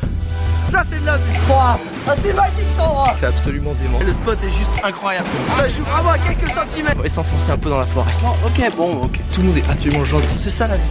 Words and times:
ça 0.72 0.84
c'est 0.90 1.00
de 1.02 1.06
la 1.06 1.18
vue 1.18 1.34
Ah 1.52 1.78
c'est 2.24 2.34
magique 2.34 2.66
cet 2.68 2.80
endroit 2.80 3.16
C'est 3.20 3.26
absolument 3.28 3.74
dément. 3.74 4.00
Le 4.00 4.14
spot 4.14 4.40
est 4.44 4.50
juste 4.50 4.84
incroyable. 4.84 5.28
Ça 5.56 5.70
joue 5.70 5.84
vraiment 5.84 6.10
à 6.10 6.18
quelques 6.18 6.50
centimètres. 6.50 6.96
On 6.98 7.04
va 7.04 7.10
s'enfoncer 7.10 7.52
un 7.52 7.58
peu 7.60 7.70
dans 7.70 7.78
la 7.80 7.86
forêt. 7.86 8.12
Oh, 8.24 8.30
ok, 8.48 8.76
bon, 8.76 9.02
ok. 9.04 9.20
Tout 9.34 9.42
le 9.42 9.48
monde 9.50 9.58
est 9.58 9.70
absolument 9.70 10.06
gentil. 10.06 10.40
C'est 10.40 10.50
ça 10.50 10.66
la 10.68 10.78
vie. 10.78 10.82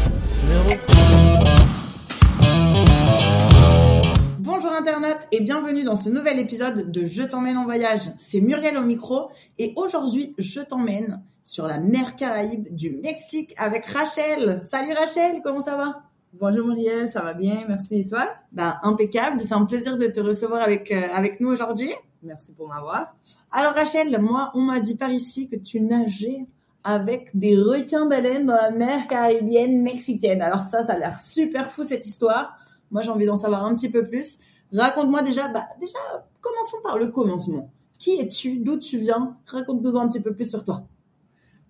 Bonjour 4.62 4.78
Internet 4.78 5.26
et 5.32 5.40
bienvenue 5.40 5.82
dans 5.82 5.96
ce 5.96 6.08
nouvel 6.08 6.38
épisode 6.38 6.92
de 6.92 7.04
Je 7.04 7.24
t'emmène 7.24 7.56
en 7.56 7.64
voyage. 7.64 8.12
C'est 8.16 8.40
Muriel 8.40 8.78
au 8.78 8.82
micro 8.82 9.28
et 9.58 9.72
aujourd'hui 9.74 10.36
je 10.38 10.60
t'emmène 10.60 11.20
sur 11.42 11.66
la 11.66 11.80
mer 11.80 12.14
Caraïbe 12.14 12.72
du 12.72 12.92
Mexique 12.92 13.56
avec 13.58 13.84
Rachel. 13.86 14.60
Salut 14.62 14.92
Rachel, 14.92 15.40
comment 15.42 15.62
ça 15.62 15.76
va? 15.76 16.02
Bonjour 16.34 16.68
Muriel, 16.68 17.08
ça 17.08 17.22
va 17.22 17.34
bien, 17.34 17.64
merci 17.66 18.02
et 18.02 18.06
toi? 18.06 18.28
Bah 18.52 18.78
impeccable, 18.84 19.40
c'est 19.40 19.52
un 19.52 19.64
plaisir 19.64 19.96
de 19.96 20.06
te 20.06 20.20
recevoir 20.20 20.62
avec 20.62 20.92
euh, 20.92 21.08
avec 21.12 21.40
nous 21.40 21.48
aujourd'hui. 21.48 21.90
Merci 22.22 22.54
pour 22.54 22.68
m'avoir. 22.68 23.16
Alors 23.50 23.74
Rachel, 23.74 24.16
moi 24.20 24.52
on 24.54 24.60
m'a 24.60 24.78
dit 24.78 24.96
par 24.96 25.10
ici 25.10 25.48
que 25.48 25.56
tu 25.56 25.80
nageais 25.80 26.46
avec 26.84 27.36
des 27.36 27.56
requins 27.56 28.06
baleines 28.06 28.46
dans 28.46 28.54
la 28.54 28.70
mer 28.70 29.08
caribéenne 29.08 29.82
mexicaine. 29.82 30.40
Alors 30.40 30.62
ça, 30.62 30.84
ça 30.84 30.92
a 30.92 30.98
l'air 30.98 31.18
super 31.18 31.68
fou 31.68 31.82
cette 31.82 32.06
histoire. 32.06 32.56
Moi 32.92 33.02
j'ai 33.02 33.10
envie 33.10 33.26
d'en 33.26 33.36
savoir 33.36 33.64
un 33.64 33.74
petit 33.74 33.90
peu 33.90 34.04
plus. 34.06 34.38
Raconte-moi 34.72 35.22
déjà, 35.22 35.48
bah 35.48 35.66
déjà 35.80 35.98
commençons 36.40 36.76
par 36.84 36.98
le 36.98 37.08
commencement. 37.08 37.70
Qui 37.98 38.20
es-tu? 38.20 38.58
D'où 38.58 38.78
tu 38.78 38.98
viens? 38.98 39.36
Raconte-nous 39.46 39.96
un 39.96 40.08
petit 40.08 40.20
peu 40.20 40.32
plus 40.34 40.48
sur 40.48 40.64
toi. 40.64 40.84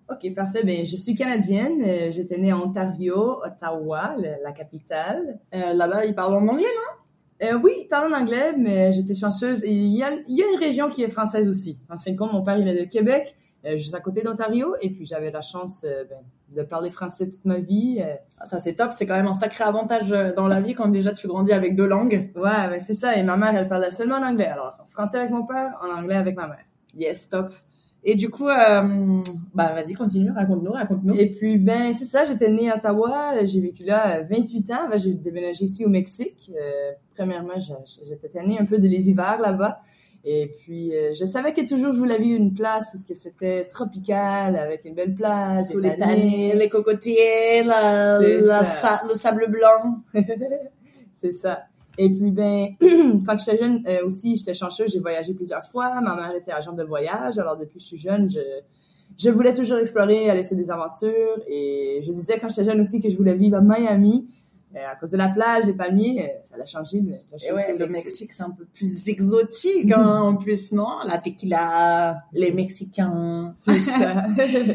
Ok, 0.09 0.33
parfait. 0.35 0.63
Ben, 0.63 0.85
je 0.85 0.95
suis 0.95 1.15
canadienne. 1.15 1.81
Euh, 1.81 2.11
J'étais 2.11 2.37
née 2.37 2.51
en 2.51 2.63
Ontario, 2.63 3.39
Ottawa, 3.43 4.15
la 4.17 4.51
capitale. 4.51 5.39
Euh, 5.53 5.73
Là-bas, 5.73 6.05
ils 6.05 6.13
parlent 6.13 6.35
en 6.35 6.47
anglais, 6.47 6.65
non? 6.65 7.47
Euh, 7.47 7.59
oui, 7.63 7.71
ils 7.83 7.87
parlent 7.87 8.13
en 8.13 8.17
anglais, 8.17 8.53
mais 8.57 8.93
j'étais 8.93 9.13
chanceuse. 9.13 9.63
Et 9.63 9.71
il 9.71 9.95
y 9.95 10.03
a, 10.03 10.11
il 10.27 10.37
y 10.37 10.43
a 10.43 10.45
une 10.51 10.59
région 10.59 10.89
qui 10.89 11.03
est 11.03 11.09
française 11.09 11.47
aussi. 11.49 11.79
En 11.89 11.97
fin 11.97 12.11
de 12.11 12.17
compte, 12.17 12.33
mon 12.33 12.43
père, 12.43 12.57
il 12.57 12.67
est 12.67 12.79
de 12.85 12.89
Québec, 12.89 13.35
juste 13.77 13.95
à 13.95 13.99
côté 13.99 14.21
d'Ontario. 14.21 14.75
Et 14.81 14.89
puis, 14.89 15.05
j'avais 15.05 15.31
la 15.31 15.41
chance 15.41 15.85
euh, 15.87 16.03
ben, 16.09 16.17
de 16.55 16.61
parler 16.67 16.91
français 16.91 17.29
toute 17.29 17.45
ma 17.45 17.57
vie. 17.59 17.99
Euh, 18.01 18.13
Ah, 18.39 18.45
Ça 18.45 18.59
c'est 18.59 18.75
top, 18.75 18.91
c'est 18.91 19.05
quand 19.07 19.15
même 19.15 19.27
un 19.27 19.33
sacré 19.33 19.63
avantage 19.63 20.11
euh, 20.11 20.33
dans 20.33 20.47
la 20.47 20.61
vie 20.61 20.73
quand 20.73 20.89
déjà 20.89 21.11
tu 21.13 21.27
grandis 21.27 21.53
avec 21.53 21.75
deux 21.75 21.87
langues. 21.87 22.31
ouais, 22.35 22.67
ben, 22.69 22.79
c'est 22.79 22.93
ça. 22.93 23.15
Et 23.17 23.23
ma 23.23 23.37
mère, 23.37 23.55
elle 23.55 23.67
parlait 23.67 23.91
seulement 23.91 24.15
en 24.17 24.23
anglais. 24.23 24.47
Alors, 24.47 24.75
en 24.83 24.85
français 24.87 25.17
avec 25.19 25.31
mon 25.31 25.45
père, 25.45 25.71
en 25.81 25.99
anglais 25.99 26.15
avec 26.15 26.35
ma 26.35 26.47
mère. 26.47 26.65
Yes, 26.95 27.29
top. 27.29 27.53
Et 28.05 28.15
du 28.15 28.29
coup, 28.29 28.49
euh, 28.49 29.21
bah 29.53 29.71
vas-y, 29.73 29.93
continue, 29.93 30.29
raconte-nous, 30.31 30.73
raconte-nous. 30.73 31.15
Et 31.15 31.29
puis, 31.35 31.57
ben, 31.57 31.93
c'est 31.93 32.03
ça, 32.03 32.25
j'étais 32.25 32.49
née 32.51 32.69
à 32.69 32.75
Ottawa, 32.75 33.35
euh, 33.35 33.45
j'ai 33.45 33.61
vécu 33.61 33.83
là 33.85 34.17
euh, 34.19 34.23
28 34.29 34.71
ans. 34.73 34.89
Ben, 34.91 34.99
j'ai 34.99 35.13
déménagé 35.13 35.63
ici 35.63 35.85
au 35.85 35.89
Mexique. 35.89 36.51
Euh, 36.53 36.91
premièrement, 37.15 37.53
j'étais 38.05 38.27
tannée 38.27 38.57
un 38.59 38.65
peu 38.65 38.77
de 38.77 38.87
les 38.89 39.09
hivers 39.09 39.39
là-bas. 39.39 39.79
Et 40.25 40.47
puis, 40.59 40.95
euh, 40.95 41.13
je 41.13 41.25
savais 41.25 41.51
que 41.53 41.67
toujours 41.67 41.93
je 41.93 41.97
voulais 41.99 42.17
vivre 42.17 42.39
une 42.39 42.53
place 42.53 42.85
où 42.95 42.97
ce 42.97 43.05
que 43.05 43.13
c'était 43.13 43.65
tropical, 43.65 44.55
avec 44.55 44.85
une 44.85 44.93
belle 44.95 45.13
plage, 45.13 45.65
Sous 45.65 45.79
les 45.79 45.91
palmiers. 45.91 46.05
tanniers, 46.15 46.55
les 46.55 46.69
cocotiers, 46.69 47.63
la, 47.65 48.63
sa- 48.63 49.01
le 49.05 49.13
sable 49.15 49.47
blanc. 49.51 50.01
c'est 51.21 51.31
ça. 51.33 51.63
Et 51.97 52.09
puis, 52.09 52.31
ben, 52.31 52.67
quand 53.25 53.37
j'étais 53.39 53.57
jeune 53.57 53.83
euh, 53.87 54.05
aussi, 54.07 54.35
j'étais 54.37 54.53
chanceuse, 54.53 54.91
j'ai 54.91 54.99
voyagé 54.99 55.33
plusieurs 55.33 55.63
fois. 55.65 55.99
Ma 56.01 56.15
mère 56.15 56.33
était 56.35 56.51
agente 56.51 56.75
de 56.77 56.83
voyage, 56.83 57.37
alors 57.37 57.57
depuis 57.57 57.75
que 57.75 57.81
je 57.81 57.87
suis 57.87 57.97
jeune, 57.99 58.29
je, 58.29 58.39
je 59.17 59.29
voulais 59.29 59.53
toujours 59.53 59.77
explorer, 59.77 60.29
aller 60.29 60.43
sur 60.43 60.57
des 60.57 60.71
aventures. 60.71 61.39
Et 61.47 62.01
je 62.05 62.11
disais 62.11 62.39
quand 62.39 62.49
j'étais 62.49 62.65
jeune 62.65 62.81
aussi 62.81 63.01
que 63.01 63.09
je 63.09 63.17
voulais 63.17 63.33
vivre 63.35 63.57
à 63.57 63.61
Miami. 63.61 64.25
À 64.75 64.95
cause 64.95 65.11
de 65.11 65.17
la 65.17 65.29
plage, 65.29 65.65
des 65.65 65.73
palmiers, 65.73 66.23
euh, 66.23 66.39
ça 66.43 66.57
l'a 66.57 66.65
changé. 66.65 66.97
Et 66.97 67.51
ouais, 67.51 67.77
le 67.77 67.87
Mexique, 67.87 68.31
c'est 68.31 68.41
un 68.43 68.49
peu 68.49 68.65
plus 68.65 69.07
exotique, 69.07 69.91
hein, 69.91 70.21
en 70.23 70.35
plus, 70.35 70.71
non? 70.71 70.89
La 71.05 71.19
tequila, 71.19 72.23
les 72.33 72.51
Mexicains. 72.51 73.53
Ça. 73.65 73.71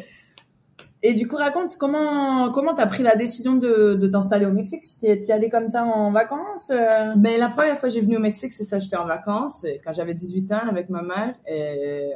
Et 1.00 1.14
du 1.14 1.28
coup, 1.28 1.36
raconte 1.36 1.76
comment 1.78 2.50
comment 2.50 2.74
t'as 2.74 2.86
pris 2.86 3.04
la 3.04 3.14
décision 3.14 3.54
de, 3.54 3.94
de 3.94 4.06
t'installer 4.08 4.46
au 4.46 4.50
Mexique? 4.50 4.84
Si 4.84 4.98
t'y 4.98 5.30
allé 5.30 5.48
comme 5.48 5.68
ça 5.68 5.84
en 5.84 6.10
vacances 6.10 6.70
euh, 6.70 7.14
Ben, 7.16 7.38
la 7.38 7.50
première 7.50 7.78
fois 7.78 7.88
que 7.88 7.94
j'ai 7.94 8.00
venu 8.00 8.16
au 8.16 8.20
Mexique, 8.20 8.52
c'est 8.52 8.64
ça, 8.64 8.80
j'étais 8.80 8.96
en 8.96 9.06
vacances, 9.06 9.64
euh, 9.64 9.76
quand 9.84 9.92
j'avais 9.92 10.14
18 10.14 10.52
ans 10.52 10.68
avec 10.68 10.90
ma 10.90 11.02
mère. 11.02 11.34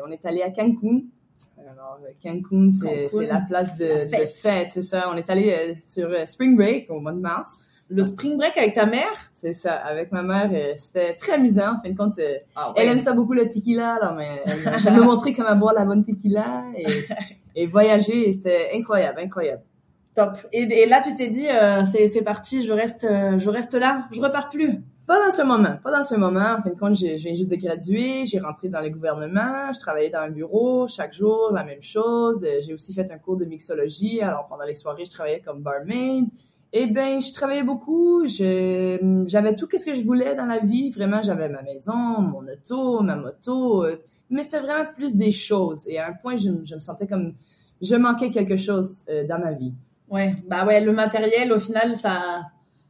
On 0.05 0.11
est 0.11 0.25
allé 0.27 0.43
à 0.43 0.51
Cancun. 0.51 1.03
Alors, 1.71 2.01
Cancun, 2.23 2.71
c'est 3.09 3.27
la 3.27 3.41
place 3.41 3.77
de, 3.77 3.85
La 3.85 4.05
de 4.05 4.11
fête. 4.11 4.37
fête, 4.37 4.69
c'est 4.73 4.83
ça. 4.83 5.09
On 5.13 5.17
est 5.17 5.31
allé 5.31 5.81
sur 5.87 6.09
Spring 6.27 6.57
Break 6.57 6.91
au 6.91 6.99
mois 6.99 7.13
de 7.13 7.21
mars. 7.21 7.61
Le 7.91 8.05
spring 8.05 8.39
break 8.39 8.57
avec 8.57 8.75
ta 8.75 8.87
mère 8.87 9.31
C'est 9.33 9.53
ça, 9.53 9.75
avec 9.75 10.13
ma 10.13 10.23
mère, 10.23 10.51
euh, 10.53 10.73
c'était 10.79 11.15
très 11.15 11.33
amusant. 11.33 11.75
En 11.77 11.81
fin 11.83 11.91
de 11.91 11.97
compte, 11.97 12.19
euh, 12.19 12.37
ah 12.57 12.73
elle 12.77 12.89
aime 12.89 13.01
ça 13.01 13.13
beaucoup 13.13 13.35
le 13.35 13.49
tequila, 13.51 13.95
alors 13.97 14.15
mais 14.15 14.43
elle, 14.47 14.93
m'a 14.95 15.01
montré 15.01 15.35
comment 15.35 15.55
boire 15.57 15.75
la 15.75 15.85
bonne 15.85 16.03
tequila 16.05 16.65
et, 16.77 16.87
et 17.57 17.67
voyager, 17.67 18.29
et 18.29 18.33
c'était 18.33 18.71
incroyable, 18.75 19.21
incroyable. 19.21 19.63
Top. 20.15 20.37
Et, 20.53 20.63
et 20.63 20.87
là, 20.87 21.01
tu 21.05 21.15
t'es 21.15 21.29
dit, 21.29 21.47
euh, 21.49 21.83
c'est 21.85 22.23
parti, 22.23 22.63
je 22.63 22.73
reste 22.73 23.05
euh, 23.05 23.39
je 23.39 23.49
reste 23.51 23.75
là, 23.75 24.07
je 24.11 24.21
repars 24.21 24.49
plus. 24.49 24.81
Pas 25.07 25.19
dans 25.27 25.35
ce 25.35 25.43
moment, 25.43 25.77
pas 25.83 25.91
dans 25.91 26.05
ce 26.05 26.15
moment. 26.15 26.55
En 26.59 26.63
fin 26.63 26.71
de 26.71 26.79
compte, 26.79 26.95
j'ai- 26.95 27.19
je 27.19 27.25
viens 27.25 27.35
juste 27.35 27.51
de 27.51 27.57
graduer, 27.57 28.25
j'ai 28.27 28.39
rentré 28.39 28.69
dans 28.69 28.81
le 28.81 28.89
gouvernement, 28.91 29.73
je 29.75 29.81
travaillais 29.81 30.11
dans 30.11 30.21
un 30.21 30.31
bureau 30.31 30.87
chaque 30.87 31.13
jour, 31.13 31.51
la 31.53 31.65
même 31.65 31.83
chose. 31.83 32.47
J'ai 32.65 32.73
aussi 32.73 32.95
fait 32.95 33.11
un 33.11 33.19
cours 33.19 33.37
de 33.37 33.45
mixologie, 33.45 34.21
alors 34.23 34.47
pendant 34.49 34.65
les 34.65 34.75
soirées, 34.75 35.05
je 35.05 35.11
travaillais 35.11 35.41
comme 35.45 35.61
barmaid. 35.61 36.27
Eh 36.75 36.87
ben, 36.87 37.21
je 37.21 37.33
travaillais 37.35 37.63
beaucoup, 37.63 38.27
j'avais 38.27 39.55
tout 39.57 39.69
ce 39.77 39.85
que 39.85 39.95
je 39.95 40.03
voulais 40.03 40.35
dans 40.35 40.47
la 40.47 40.59
vie. 40.59 40.91
Vraiment, 40.91 41.23
j'avais 41.23 41.49
ma 41.49 41.63
maison, 41.63 41.95
mon 41.95 42.43
auto, 42.49 43.03
ma 43.03 43.17
moto, 43.17 43.85
euh, 43.85 43.97
mais 44.31 44.43
c'était 44.43 44.61
vraiment 44.61 44.87
plus 44.97 45.15
des 45.15 45.33
choses. 45.33 45.87
Et 45.87 45.99
à 45.99 46.09
un 46.09 46.13
point, 46.15 46.37
je, 46.39 46.49
me- 46.51 46.65
je 46.65 46.75
me 46.75 46.81
sentais 46.81 47.07
comme 47.07 47.35
je 47.83 47.95
manquais 47.97 48.31
quelque 48.31 48.57
chose 48.57 49.03
euh, 49.11 49.27
dans 49.27 49.39
ma 49.39 49.53
vie. 49.53 49.73
Ouais, 50.09 50.35
bah 50.49 50.65
ouais, 50.65 50.81
le 50.83 50.93
matériel, 50.93 51.53
au 51.53 51.61
final, 51.61 51.95
ça 51.97 52.17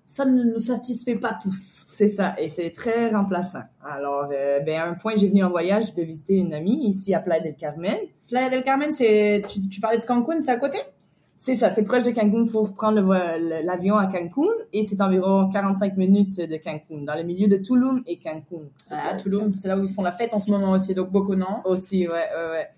ça 0.06 0.26
ne 0.26 0.42
nous 0.44 0.60
satisfait 0.60 1.16
pas 1.16 1.38
tous. 1.42 1.86
C'est 1.88 2.08
ça, 2.08 2.34
et 2.38 2.48
c'est 2.48 2.70
très 2.70 3.08
remplaçant. 3.10 3.62
Alors, 3.82 4.28
euh, 4.30 4.60
ben, 4.60 4.78
à 4.78 4.86
un 4.90 4.94
point, 4.94 5.14
j'ai 5.16 5.28
venu 5.28 5.42
en 5.42 5.48
voyage 5.50 5.94
de 5.94 6.02
visiter 6.02 6.34
une 6.34 6.52
amie 6.52 6.86
ici 6.86 7.14
à 7.14 7.20
Playa 7.20 7.42
del 7.42 7.56
Carmen. 7.56 7.96
Playa 8.28 8.50
del 8.50 8.62
Carmen, 8.62 8.92
c'est 8.94 9.42
tu, 9.48 9.66
tu 9.68 9.80
parlais 9.80 9.96
de 9.98 10.04
Cancun, 10.04 10.42
c'est 10.42 10.50
à 10.50 10.56
côté? 10.58 10.76
C'est 11.44 11.56
ça, 11.56 11.70
c'est 11.70 11.84
proche 11.84 12.04
de 12.04 12.12
Cancun. 12.12 12.44
Il 12.44 12.48
faut 12.48 12.64
prendre 12.66 13.00
l'avion 13.64 13.96
à 13.96 14.06
Cancun 14.06 14.48
et 14.72 14.84
c'est 14.84 15.00
environ 15.00 15.50
45 15.50 15.96
minutes 15.96 16.38
de 16.38 16.56
Cancun, 16.56 17.02
dans 17.02 17.16
le 17.16 17.24
milieu 17.24 17.48
de 17.48 17.56
Tulum 17.56 18.00
et 18.06 18.16
Cancun. 18.16 18.62
Ah, 18.92 19.16
Tulum, 19.20 19.52
c'est 19.52 19.66
là 19.66 19.76
où 19.76 19.82
ils 19.82 19.92
font 19.92 20.04
la 20.04 20.12
fête 20.12 20.32
en 20.34 20.38
ce 20.38 20.52
moment 20.52 20.70
aussi, 20.70 20.94
donc 20.94 21.10
beaucoup 21.10 21.34
non? 21.34 21.60
Aussi, 21.64 22.06
ouais, 22.06 22.12
ouais, 22.12 22.50
ouais. 22.52 22.68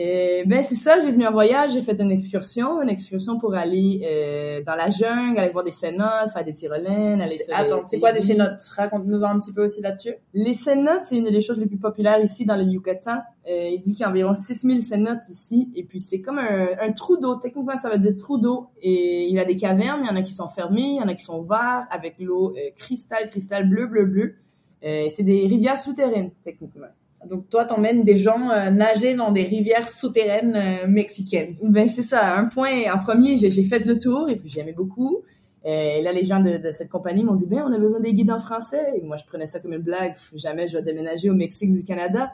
Et 0.00 0.44
ben 0.46 0.62
c'est 0.62 0.76
ça, 0.76 1.00
j'ai 1.00 1.10
venu 1.10 1.26
en 1.26 1.32
voyage, 1.32 1.72
j'ai 1.72 1.82
fait 1.82 2.00
une 2.00 2.12
excursion, 2.12 2.80
une 2.80 2.88
excursion 2.88 3.40
pour 3.40 3.56
aller 3.56 4.02
euh, 4.04 4.62
dans 4.62 4.76
la 4.76 4.90
jungle, 4.90 5.40
aller 5.40 5.50
voir 5.50 5.64
des 5.64 5.72
cénotes, 5.72 6.30
faire 6.32 6.44
des 6.44 6.52
tyrolines, 6.52 7.20
aller 7.20 7.34
sur 7.34 7.52
Attends, 7.56 7.82
c'est 7.84 7.98
quoi 7.98 8.12
des 8.12 8.20
cénotes? 8.20 8.62
Raconte-nous 8.76 9.24
un 9.24 9.40
petit 9.40 9.52
peu 9.52 9.64
aussi 9.64 9.82
là-dessus. 9.82 10.14
Les 10.34 10.54
cénotes, 10.54 11.02
c'est 11.08 11.16
une 11.16 11.30
des 11.30 11.42
choses 11.42 11.58
les 11.58 11.66
plus 11.66 11.78
populaires 11.78 12.22
ici 12.22 12.46
dans 12.46 12.54
le 12.54 12.62
Yucatan. 12.62 13.22
Euh, 13.50 13.70
il 13.72 13.80
dit 13.80 13.94
qu'il 13.94 14.02
y 14.02 14.04
a 14.04 14.10
environ 14.10 14.34
6000 14.34 14.84
cénotes 14.84 15.28
ici. 15.28 15.72
Et 15.74 15.82
puis, 15.82 16.00
c'est 16.00 16.20
comme 16.20 16.38
un, 16.38 16.68
un 16.80 16.92
trou 16.92 17.16
d'eau. 17.16 17.34
Techniquement, 17.34 17.76
ça 17.76 17.90
veut 17.90 17.98
dire 17.98 18.16
trou 18.16 18.38
d'eau. 18.38 18.68
Et 18.80 19.26
il 19.26 19.34
y 19.34 19.40
a 19.40 19.44
des 19.44 19.56
cavernes. 19.56 20.02
Il 20.04 20.06
y 20.06 20.10
en 20.10 20.16
a 20.16 20.22
qui 20.22 20.34
sont 20.34 20.48
fermées. 20.48 20.90
Il 20.90 20.96
y 20.96 21.00
en 21.00 21.08
a 21.08 21.14
qui 21.14 21.24
sont 21.24 21.40
ouvertes 21.40 21.88
avec 21.90 22.14
l'eau 22.20 22.50
euh, 22.50 22.70
cristal, 22.76 23.30
cristal 23.30 23.68
bleu, 23.68 23.88
bleu, 23.88 24.04
bleu. 24.04 24.34
Euh, 24.84 25.06
c'est 25.10 25.24
des 25.24 25.46
rivières 25.48 25.78
souterraines, 25.78 26.30
techniquement. 26.44 26.86
Donc 27.26 27.48
toi, 27.48 27.64
t'emmènes 27.64 28.04
des 28.04 28.16
gens 28.16 28.50
euh, 28.50 28.70
nager 28.70 29.14
dans 29.14 29.32
des 29.32 29.42
rivières 29.42 29.88
souterraines 29.88 30.54
euh, 30.56 30.86
mexicaines. 30.86 31.56
Ben, 31.62 31.88
c'est 31.88 32.02
ça. 32.02 32.36
Un 32.36 32.44
point, 32.44 32.92
en 32.92 32.98
premier, 33.00 33.36
j'ai 33.36 33.64
fait 33.64 33.80
le 33.80 33.98
tour 33.98 34.28
et 34.28 34.36
puis 34.36 34.48
j'aimais 34.48 34.72
beaucoup. 34.72 35.22
Et 35.64 36.00
là, 36.00 36.12
les 36.12 36.24
gens 36.24 36.40
de, 36.40 36.60
cette 36.72 36.88
compagnie 36.88 37.24
m'ont 37.24 37.34
dit, 37.34 37.46
ben, 37.46 37.64
on 37.66 37.72
a 37.72 37.78
besoin 37.78 38.00
des 38.00 38.14
guides 38.14 38.30
en 38.30 38.38
français. 38.38 38.92
Et 38.96 39.02
moi, 39.02 39.16
je 39.16 39.24
prenais 39.26 39.46
ça 39.46 39.58
comme 39.60 39.72
une 39.72 39.82
blague. 39.82 40.14
Jamais 40.34 40.68
je 40.68 40.78
vais 40.78 40.82
déménager 40.82 41.28
au 41.28 41.34
Mexique 41.34 41.72
du 41.72 41.84
Canada. 41.84 42.32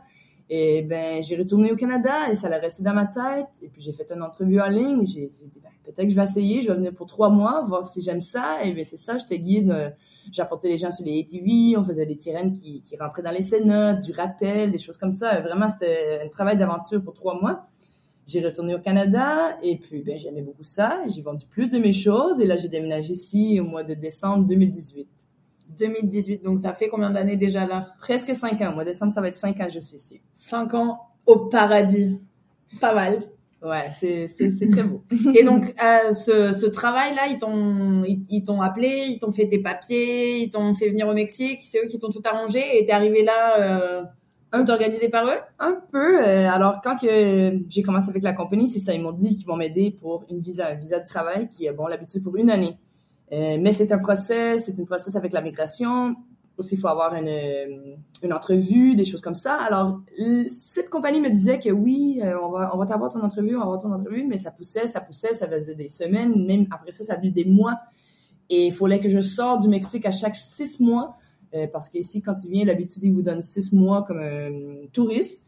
Et 0.50 0.82
ben, 0.82 1.22
j'ai 1.22 1.36
retourné 1.36 1.72
au 1.72 1.76
Canada 1.76 2.30
et 2.30 2.34
ça 2.34 2.50
l'a 2.50 2.58
resté 2.58 2.82
dans 2.82 2.92
ma 2.92 3.06
tête. 3.06 3.48
Et 3.62 3.68
puis 3.68 3.80
j'ai 3.80 3.94
fait 3.94 4.12
une 4.14 4.22
entrevue 4.22 4.60
en 4.60 4.68
ligne. 4.68 5.06
J'ai 5.06 5.28
dit, 5.28 5.60
ben, 5.62 5.70
peut-être 5.84 6.04
que 6.04 6.10
je 6.10 6.16
vais 6.16 6.24
essayer. 6.24 6.62
Je 6.62 6.68
vais 6.68 6.74
venir 6.74 6.92
pour 6.92 7.06
trois 7.06 7.30
mois, 7.30 7.64
voir 7.66 7.86
si 7.88 8.02
j'aime 8.02 8.20
ça. 8.20 8.62
Et 8.62 8.72
ben, 8.74 8.84
c'est 8.84 8.98
ça, 8.98 9.16
j'étais 9.16 9.38
guide. 9.38 9.94
J'apportais 10.32 10.68
les 10.68 10.78
gens 10.78 10.90
sur 10.90 11.04
les 11.04 11.20
ATV. 11.20 11.76
On 11.76 11.84
faisait 11.84 12.06
des 12.06 12.16
tyrènes 12.16 12.54
qui, 12.54 12.82
qui 12.82 12.96
rentraient 12.96 13.22
dans 13.22 13.30
les 13.30 13.42
scénotes, 13.42 14.00
du 14.00 14.12
rappel, 14.12 14.72
des 14.72 14.78
choses 14.78 14.98
comme 14.98 15.12
ça. 15.12 15.40
Vraiment, 15.40 15.68
c'était 15.68 16.20
un 16.24 16.28
travail 16.28 16.56
d'aventure 16.56 17.02
pour 17.02 17.14
trois 17.14 17.40
mois. 17.40 17.66
J'ai 18.26 18.44
retourné 18.44 18.74
au 18.74 18.78
Canada 18.78 19.58
et 19.62 19.76
puis 19.76 20.02
ben 20.02 20.18
j'aimais 20.18 20.40
beaucoup 20.40 20.64
ça. 20.64 21.02
J'ai 21.08 21.20
vendu 21.20 21.44
plus 21.46 21.68
de 21.68 21.78
mes 21.78 21.92
choses 21.92 22.40
et 22.40 22.46
là 22.46 22.56
j'ai 22.56 22.68
déménagé 22.68 23.12
ici 23.12 23.60
au 23.60 23.64
mois 23.64 23.82
de 23.82 23.92
décembre 23.92 24.46
2018. 24.46 25.06
2018, 25.78 26.42
donc 26.42 26.60
ça 26.60 26.72
fait 26.72 26.88
combien 26.88 27.10
d'années 27.10 27.36
déjà 27.36 27.66
là? 27.66 27.88
Presque 27.98 28.34
cinq 28.34 28.60
ans. 28.62 28.70
Au 28.70 28.74
mois 28.74 28.84
de 28.84 28.90
décembre, 28.90 29.12
ça 29.12 29.20
va 29.20 29.28
être 29.28 29.36
cinq 29.36 29.60
ans 29.60 29.66
que 29.66 29.72
je 29.72 29.80
suis 29.80 29.96
ici. 29.96 30.20
Cinq 30.34 30.72
ans 30.74 30.98
au 31.26 31.46
paradis. 31.46 32.18
Pas 32.80 32.94
mal. 32.94 33.24
Ouais, 33.64 33.90
c'est 33.98 34.28
c'est 34.28 34.70
très 34.70 34.82
beau. 34.82 35.02
et 35.34 35.42
donc 35.42 35.64
euh, 35.82 36.12
ce, 36.12 36.52
ce 36.52 36.66
travail 36.66 37.14
là, 37.14 37.22
ils 37.30 37.38
t'ont 37.38 38.04
ils, 38.04 38.44
t'ont 38.44 38.60
appelé, 38.60 39.06
ils 39.08 39.18
t'ont 39.18 39.32
fait 39.32 39.48
tes 39.48 39.58
papiers, 39.58 40.42
ils 40.42 40.50
t'ont 40.50 40.74
fait 40.74 40.90
venir 40.90 41.08
au 41.08 41.14
Mexique, 41.14 41.60
c'est 41.62 41.78
eux 41.78 41.88
qui 41.88 41.98
t'ont 41.98 42.10
tout 42.10 42.22
arrangé 42.26 42.60
et 42.78 42.84
t'es 42.84 42.92
arrivé 42.92 43.24
là 43.24 43.58
euh, 43.58 44.02
un 44.52 44.68
organisé 44.68 45.08
par 45.08 45.24
eux? 45.24 45.38
Un 45.58 45.78
peu. 45.90 46.20
Euh, 46.20 46.50
alors 46.50 46.82
quand 46.84 46.98
que 46.98 47.58
j'ai 47.68 47.82
commencé 47.82 48.10
avec 48.10 48.22
la 48.22 48.34
compagnie, 48.34 48.68
c'est 48.68 48.80
ça, 48.80 48.92
ils 48.92 49.00
m'ont 49.00 49.12
dit 49.12 49.34
qu'ils 49.34 49.46
vont 49.46 49.56
m'aider 49.56 49.96
pour 49.98 50.26
une 50.30 50.40
visa, 50.40 50.68
un 50.68 50.74
visa 50.74 51.00
de 51.00 51.06
travail 51.06 51.48
qui 51.48 51.64
est 51.64 51.72
bon 51.72 51.86
l'habitude 51.86 52.22
pour 52.22 52.36
une 52.36 52.50
année. 52.50 52.76
Euh, 53.32 53.56
mais 53.58 53.72
c'est 53.72 53.92
un 53.92 53.98
process, 53.98 54.66
c'est 54.66 54.76
une 54.76 54.86
process 54.86 55.16
avec 55.16 55.32
la 55.32 55.40
migration. 55.40 56.14
Aussi, 56.56 56.76
il 56.76 56.80
faut 56.80 56.88
avoir 56.88 57.14
une, 57.14 57.96
une 58.22 58.32
entrevue, 58.32 58.94
des 58.94 59.04
choses 59.04 59.20
comme 59.20 59.34
ça. 59.34 59.54
Alors, 59.54 60.00
cette 60.48 60.88
compagnie 60.88 61.20
me 61.20 61.30
disait 61.30 61.58
que 61.58 61.70
oui, 61.70 62.20
euh, 62.22 62.38
on 62.40 62.50
va, 62.50 62.70
on 62.72 62.78
va 62.78 62.86
t'avoir 62.86 63.12
ton 63.12 63.22
entrevue, 63.22 63.56
on 63.56 63.58
va 63.58 63.64
avoir 63.64 63.82
ton 63.82 63.92
entrevue, 63.92 64.24
mais 64.26 64.38
ça 64.38 64.52
poussait, 64.52 64.86
ça 64.86 65.00
poussait, 65.00 65.34
ça 65.34 65.48
faisait 65.48 65.74
des 65.74 65.88
semaines, 65.88 66.46
même 66.46 66.66
après 66.70 66.92
ça, 66.92 67.04
ça 67.04 67.14
a 67.14 67.16
des 67.16 67.44
mois. 67.44 67.80
Et 68.50 68.66
il 68.66 68.72
fallait 68.72 69.00
que 69.00 69.08
je 69.08 69.20
sorte 69.20 69.62
du 69.62 69.68
Mexique 69.68 70.06
à 70.06 70.12
chaque 70.12 70.36
six 70.36 70.78
mois, 70.78 71.16
euh, 71.54 71.66
parce 71.72 71.88
qu'ici, 71.88 72.22
quand 72.22 72.34
tu 72.34 72.48
viens, 72.48 72.64
l'habitude, 72.64 73.02
ils 73.02 73.12
vous 73.12 73.22
donnent 73.22 73.42
six 73.42 73.72
mois 73.72 74.04
comme 74.04 74.18
un 74.20 74.86
touriste. 74.92 75.46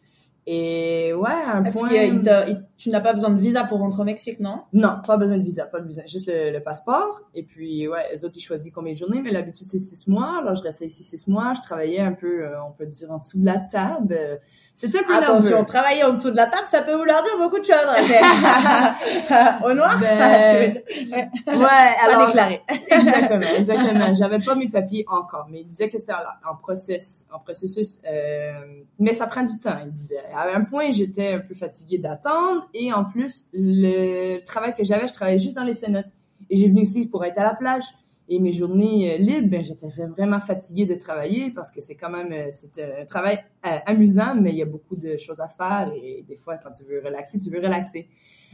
Et 0.48 1.12
ouais, 1.12 1.28
un 1.28 1.64
Parce 1.64 1.76
point. 1.76 1.88
Que 1.88 2.52
tu 2.78 2.90
n'as 2.90 3.00
pas 3.00 3.12
besoin 3.12 3.30
de 3.30 3.40
visa 3.40 3.64
pour 3.64 3.78
rentrer 3.78 4.02
au 4.02 4.04
Mexique, 4.04 4.38
non? 4.38 4.60
Non, 4.72 5.00
pas 5.04 5.16
besoin 5.16 5.38
de 5.38 5.42
visa, 5.42 5.66
pas 5.66 5.80
de 5.80 5.88
visa, 5.88 6.06
juste 6.06 6.30
le, 6.32 6.60
passeport. 6.60 7.20
Et 7.34 7.42
puis 7.42 7.88
ouais, 7.88 8.12
les 8.12 8.24
autres 8.24 8.36
ils 8.36 8.42
choisissent 8.42 8.72
combien 8.72 8.92
de 8.92 8.98
journées, 8.98 9.22
mais 9.22 9.32
l'habitude 9.32 9.66
c'est 9.66 9.78
six 9.78 10.08
mois. 10.08 10.38
Alors 10.40 10.54
je 10.54 10.62
restais 10.62 10.86
ici 10.86 11.02
six 11.02 11.26
mois, 11.28 11.54
je 11.56 11.62
travaillais 11.62 12.00
un 12.00 12.12
peu, 12.12 12.44
euh, 12.44 12.62
on 12.62 12.70
peut 12.70 12.86
dire 12.86 13.10
en 13.10 13.18
dessous 13.18 13.40
de 13.40 13.44
la 13.44 13.58
table. 13.58 14.40
C'est 14.78 14.94
un 14.94 15.02
peu 15.04 15.14
Attention, 15.16 15.64
travailler 15.64 16.04
en 16.04 16.12
dessous 16.12 16.30
de 16.30 16.36
la 16.36 16.48
table, 16.48 16.64
ça 16.66 16.82
peut 16.82 16.94
vouloir 16.94 17.22
dire 17.22 17.32
beaucoup 17.38 17.58
de 17.58 17.64
choses. 17.64 17.74
Au 19.64 19.72
noir, 19.72 19.98
ben, 19.98 20.74
ouais. 21.12 21.30
ouais, 21.46 21.90
alors 22.04 22.26
déclaré. 22.26 22.60
exactement, 22.90 23.56
exactement. 23.56 24.14
J'avais 24.14 24.38
pas 24.38 24.54
mes 24.54 24.68
papiers 24.68 25.06
encore, 25.08 25.46
mais 25.50 25.60
il 25.60 25.64
disait 25.64 25.88
que 25.88 25.98
c'était 25.98 26.12
en, 26.12 26.56
process, 26.56 27.26
en 27.32 27.38
processus. 27.38 28.02
Euh, 28.06 28.52
mais 28.98 29.14
ça 29.14 29.26
prend 29.26 29.44
du 29.44 29.58
temps, 29.58 29.78
il 29.82 29.92
disait. 29.92 30.22
À 30.34 30.54
un 30.54 30.64
point, 30.64 30.90
j'étais 30.90 31.32
un 31.32 31.40
peu 31.40 31.54
fatiguée 31.54 31.96
d'attendre, 31.96 32.68
et 32.74 32.92
en 32.92 33.06
plus, 33.06 33.46
le 33.54 34.40
travail 34.44 34.74
que 34.76 34.84
j'avais, 34.84 35.08
je 35.08 35.14
travaillais 35.14 35.38
juste 35.38 35.56
dans 35.56 35.64
les 35.64 35.74
cénotes. 35.74 36.12
Et 36.50 36.58
j'ai 36.58 36.68
venu 36.68 36.82
aussi 36.82 37.08
pour 37.08 37.24
être 37.24 37.38
à 37.38 37.44
la 37.44 37.54
plage. 37.54 37.84
Et 38.28 38.40
mes 38.40 38.52
journées 38.52 39.14
euh, 39.14 39.18
libres, 39.18 39.48
ben, 39.50 39.62
j'étais 39.62 39.86
vraiment 39.86 40.40
fatiguée 40.40 40.84
de 40.84 40.94
travailler 40.94 41.50
parce 41.54 41.70
que 41.70 41.80
c'est 41.80 41.94
quand 41.94 42.10
même 42.10 42.32
euh, 42.32 42.48
c'est 42.50 42.82
un 42.82 43.04
travail 43.04 43.38
euh, 43.64 43.78
amusant, 43.86 44.34
mais 44.34 44.50
il 44.50 44.56
y 44.56 44.62
a 44.62 44.66
beaucoup 44.66 44.96
de 44.96 45.16
choses 45.16 45.38
à 45.40 45.46
faire 45.46 45.92
et 45.94 46.24
des 46.28 46.36
fois 46.36 46.56
quand 46.56 46.72
tu 46.72 46.84
veux 46.90 47.00
relaxer, 47.04 47.38
tu 47.38 47.50
veux 47.50 47.60
relaxer. 47.60 48.08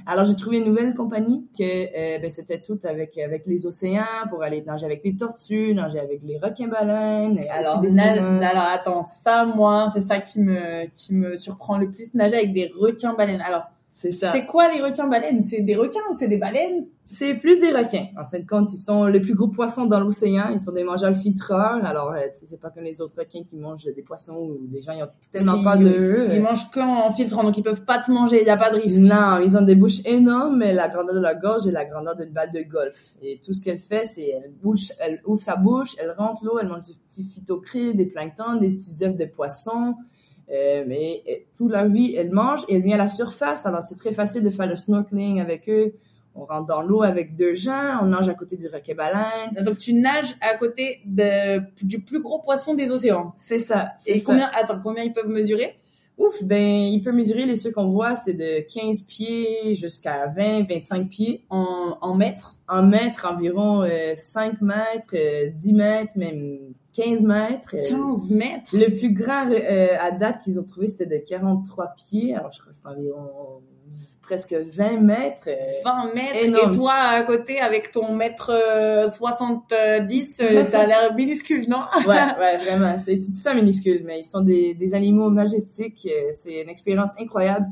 Alors 0.04 0.26
j'ai 0.26 0.36
trouvé 0.36 0.58
une 0.58 0.66
nouvelle 0.66 0.94
compagnie 0.94 1.48
que 1.56 2.20
ben, 2.20 2.30
c'était 2.30 2.60
tout 2.60 2.78
avec 2.84 3.16
avec 3.18 3.46
les 3.46 3.66
océans 3.66 4.26
pour 4.28 4.42
aller 4.42 4.62
nager 4.62 4.84
avec 4.84 5.02
les 5.04 5.16
tortues, 5.16 5.74
nager 5.74 6.00
avec 6.00 6.22
les 6.22 6.38
requins-baleines. 6.38 7.40
Alors 7.50 7.82
alors 8.42 8.68
attends, 8.72 9.06
ça 9.22 9.46
moi 9.46 9.88
c'est 9.92 10.02
ça 10.02 10.20
qui 10.20 10.40
me 10.40 10.86
qui 10.94 11.14
me 11.14 11.36
surprend 11.36 11.78
le 11.78 11.90
plus, 11.90 12.12
nager 12.14 12.36
avec 12.36 12.52
des 12.52 12.70
requins-baleines. 12.74 13.42
Alors 13.42 13.64
c'est 13.94 14.10
ça. 14.10 14.32
C'est 14.32 14.46
quoi 14.46 14.72
les 14.72 14.80
requins-baleines 14.80 15.44
C'est 15.44 15.60
des 15.60 15.76
requins 15.76 16.00
ou 16.10 16.16
c'est 16.16 16.26
des 16.26 16.38
baleines? 16.38 16.86
C'est 17.04 17.34
plus 17.34 17.60
des 17.60 17.72
requins. 17.72 18.06
En 18.18 18.24
fin 18.24 18.38
de 18.38 18.46
compte, 18.46 18.72
ils 18.72 18.78
sont 18.78 19.04
les 19.06 19.20
plus 19.20 19.34
gros 19.34 19.48
poissons 19.48 19.84
dans 19.84 20.00
l'océan. 20.00 20.48
Ils 20.50 20.60
sont 20.62 20.72
des 20.72 20.82
mangeurs 20.82 21.14
filtreurs. 21.14 21.84
Alors, 21.84 22.12
euh, 22.12 22.20
c'est 22.32 22.58
pas 22.58 22.70
comme 22.70 22.84
les 22.84 23.02
autres 23.02 23.18
requins 23.18 23.42
qui 23.42 23.56
mangent 23.56 23.84
des 23.84 24.02
poissons 24.02 24.36
ou 24.36 24.66
des 24.66 24.80
gens 24.80 24.92
ils 24.92 25.02
ont 25.02 25.08
tellement 25.30 25.62
pas 25.62 25.76
de. 25.76 26.28
Ils 26.32 26.40
mangent 26.40 26.70
qu'en 26.70 27.10
filtrant, 27.12 27.42
donc 27.42 27.58
ils 27.58 27.62
peuvent 27.62 27.84
pas 27.84 27.98
te 27.98 28.10
manger. 28.10 28.40
Il 28.40 28.46
y 28.46 28.50
a 28.50 28.56
pas 28.56 28.70
de 28.70 28.76
risque. 28.76 29.02
Non, 29.02 29.40
ils 29.44 29.54
ont 29.58 29.62
des 29.62 29.74
bouches 29.74 30.00
énormes, 30.06 30.56
mais 30.56 30.72
la 30.72 30.88
grandeur 30.88 31.14
de 31.14 31.20
la 31.20 31.34
gorge 31.34 31.66
est 31.66 31.72
la 31.72 31.84
grandeur 31.84 32.16
d'une 32.16 32.30
balle 32.30 32.50
de 32.50 32.62
golf. 32.62 33.16
Et 33.20 33.40
tout 33.44 33.52
ce 33.52 33.60
qu'elle 33.60 33.80
fait, 33.80 34.06
c'est 34.06 34.30
elle 34.30 34.52
bouche, 34.62 34.90
elle 35.00 35.20
ouvre 35.26 35.40
sa 35.40 35.56
bouche, 35.56 35.96
elle 36.00 36.14
rentre 36.16 36.42
l'eau, 36.46 36.58
elle 36.58 36.68
mange 36.68 36.84
des 36.84 36.94
petits 37.06 37.24
phytocryles, 37.24 37.94
des 37.94 38.06
planctons, 38.06 38.56
des 38.58 38.68
petits 38.68 39.04
œufs 39.04 39.16
de 39.16 39.26
poisson. 39.26 39.96
Euh, 40.52 40.84
mais 40.86 41.22
euh, 41.28 41.34
toute 41.56 41.72
la 41.72 41.86
vie, 41.86 42.14
elle 42.14 42.30
mange 42.30 42.60
et 42.68 42.76
elle 42.76 42.82
vient 42.82 42.94
à 42.96 43.04
la 43.04 43.08
surface. 43.08 43.64
Alors, 43.64 43.82
c'est 43.82 43.96
très 43.96 44.12
facile 44.12 44.42
de 44.44 44.50
faire 44.50 44.66
le 44.66 44.76
snorkeling 44.76 45.40
avec 45.40 45.68
eux. 45.68 45.94
On 46.34 46.44
rentre 46.44 46.66
dans 46.66 46.82
l'eau 46.82 47.02
avec 47.02 47.36
deux 47.36 47.54
gens, 47.54 47.98
on 48.02 48.06
nage 48.06 48.28
à 48.28 48.34
côté 48.34 48.56
du 48.56 48.66
requin 48.66 48.94
baleine. 48.94 49.64
Donc, 49.64 49.78
tu 49.78 49.92
nages 49.94 50.34
à 50.40 50.56
côté 50.56 51.00
de, 51.04 51.60
du 51.82 52.00
plus 52.00 52.22
gros 52.22 52.40
poisson 52.40 52.74
des 52.74 52.90
océans. 52.90 53.34
C'est 53.36 53.58
ça. 53.58 53.92
Et 54.06 54.22
combien, 54.22 54.50
attends, 54.54 54.80
combien 54.82 55.04
ils 55.04 55.12
peuvent 55.12 55.28
mesurer? 55.28 55.74
Ouf, 56.18 56.42
ben, 56.44 56.58
il 56.58 57.02
peut 57.02 57.12
mesurer, 57.12 57.46
les 57.46 57.56
ceux 57.56 57.72
qu'on 57.72 57.86
voit, 57.86 58.16
c'est 58.16 58.34
de 58.34 58.66
15 58.72 59.02
pieds 59.02 59.74
jusqu'à 59.74 60.26
20, 60.26 60.68
25 60.68 61.08
pieds. 61.08 61.44
En, 61.50 61.98
en 62.00 62.14
mètres? 62.14 62.56
En 62.68 62.82
mètres, 62.82 63.26
environ 63.30 63.86
5 64.14 64.52
euh, 64.52 64.56
mètres, 64.60 65.54
10 65.54 65.72
mètres, 65.72 66.12
même 66.16 66.58
15 66.94 67.22
mètres. 67.22 67.76
15 67.88 68.30
mètres? 68.30 68.70
Le 68.74 68.96
plus 68.96 69.12
grand 69.12 69.50
euh, 69.50 69.96
à 69.98 70.10
date 70.10 70.42
qu'ils 70.42 70.60
ont 70.60 70.64
trouvé, 70.64 70.86
c'était 70.86 71.06
de 71.06 71.24
43 71.24 71.94
pieds. 71.96 72.34
Alors, 72.34 72.52
je 72.52 72.60
crois 72.60 72.72
que 72.72 72.78
c'est 72.78 72.88
environ 72.88 73.62
presque 74.20 74.54
20 74.54 75.00
mètres. 75.00 75.48
20 75.84 76.14
mètres. 76.14 76.70
Et 76.70 76.74
toi, 76.74 76.92
à 76.94 77.22
côté, 77.22 77.60
avec 77.60 77.92
ton 77.92 78.14
mètre 78.14 78.52
70, 79.14 80.40
euh, 80.40 80.44
euh, 80.44 80.64
t'as 80.70 80.86
l'air 80.86 81.14
minuscule, 81.14 81.68
non? 81.68 81.82
ouais, 82.06 82.16
ouais, 82.38 82.56
vraiment. 82.64 82.98
C'est 83.00 83.18
tout 83.18 83.34
ça 83.34 83.54
minuscule, 83.54 84.02
mais 84.04 84.20
ils 84.20 84.24
sont 84.24 84.42
des, 84.42 84.74
des 84.74 84.94
animaux 84.94 85.30
majestiques. 85.30 86.08
C'est 86.32 86.62
une 86.62 86.68
expérience 86.68 87.10
incroyable. 87.18 87.66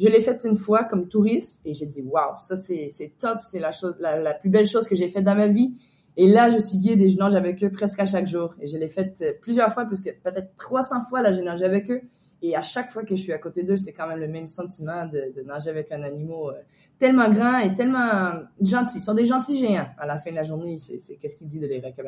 Je 0.00 0.08
l'ai 0.08 0.20
faite 0.20 0.44
une 0.44 0.56
fois 0.56 0.82
comme 0.82 1.06
touriste 1.06 1.60
et 1.64 1.72
j'ai 1.72 1.86
dit, 1.86 2.02
waouh, 2.02 2.34
ça 2.40 2.56
c'est 2.56 3.12
top, 3.20 3.38
c'est 3.48 3.60
la 3.60 3.70
chose, 3.70 3.94
la, 4.00 4.18
la 4.18 4.34
plus 4.34 4.50
belle 4.50 4.66
chose 4.66 4.88
que 4.88 4.96
j'ai 4.96 5.08
faite 5.08 5.22
dans 5.22 5.36
ma 5.36 5.46
vie. 5.46 5.74
Et 6.16 6.28
là, 6.28 6.48
je 6.48 6.58
suis 6.58 6.78
guide 6.78 7.00
et 7.00 7.10
je 7.10 7.16
nage 7.16 7.34
avec 7.34 7.62
eux 7.64 7.70
presque 7.70 7.98
à 8.00 8.06
chaque 8.06 8.26
jour. 8.26 8.54
Et 8.60 8.68
je 8.68 8.76
l'ai 8.76 8.88
fait 8.88 9.14
euh, 9.20 9.32
plusieurs 9.40 9.72
fois, 9.72 9.84
plus 9.84 10.00
que 10.00 10.10
peut-être 10.10 10.54
300 10.56 11.04
fois, 11.08 11.22
là, 11.22 11.32
j'ai 11.32 11.42
nagé 11.42 11.64
avec 11.64 11.90
eux. 11.90 12.02
Et 12.42 12.54
à 12.54 12.62
chaque 12.62 12.90
fois 12.90 13.04
que 13.04 13.16
je 13.16 13.22
suis 13.22 13.32
à 13.32 13.38
côté 13.38 13.62
d'eux, 13.62 13.78
c'est 13.78 13.92
quand 13.92 14.06
même 14.06 14.20
le 14.20 14.28
même 14.28 14.48
sentiment 14.48 15.06
de, 15.06 15.32
de 15.34 15.42
nager 15.46 15.70
avec 15.70 15.90
un 15.90 16.02
animal 16.02 16.36
euh, 16.48 16.62
tellement 16.98 17.30
grand 17.30 17.58
et 17.58 17.74
tellement 17.74 18.34
gentil. 18.60 18.98
Ils 18.98 19.02
sont 19.02 19.14
des 19.14 19.26
gentils 19.26 19.58
géants. 19.58 19.86
À 19.98 20.06
la 20.06 20.18
fin 20.18 20.30
de 20.30 20.36
la 20.36 20.42
journée, 20.42 20.76
c'est 20.78 21.16
qu'est-ce 21.16 21.38
qu'il 21.38 21.48
dit 21.48 21.58
de 21.58 21.66
les 21.66 21.80
requins 21.80 22.02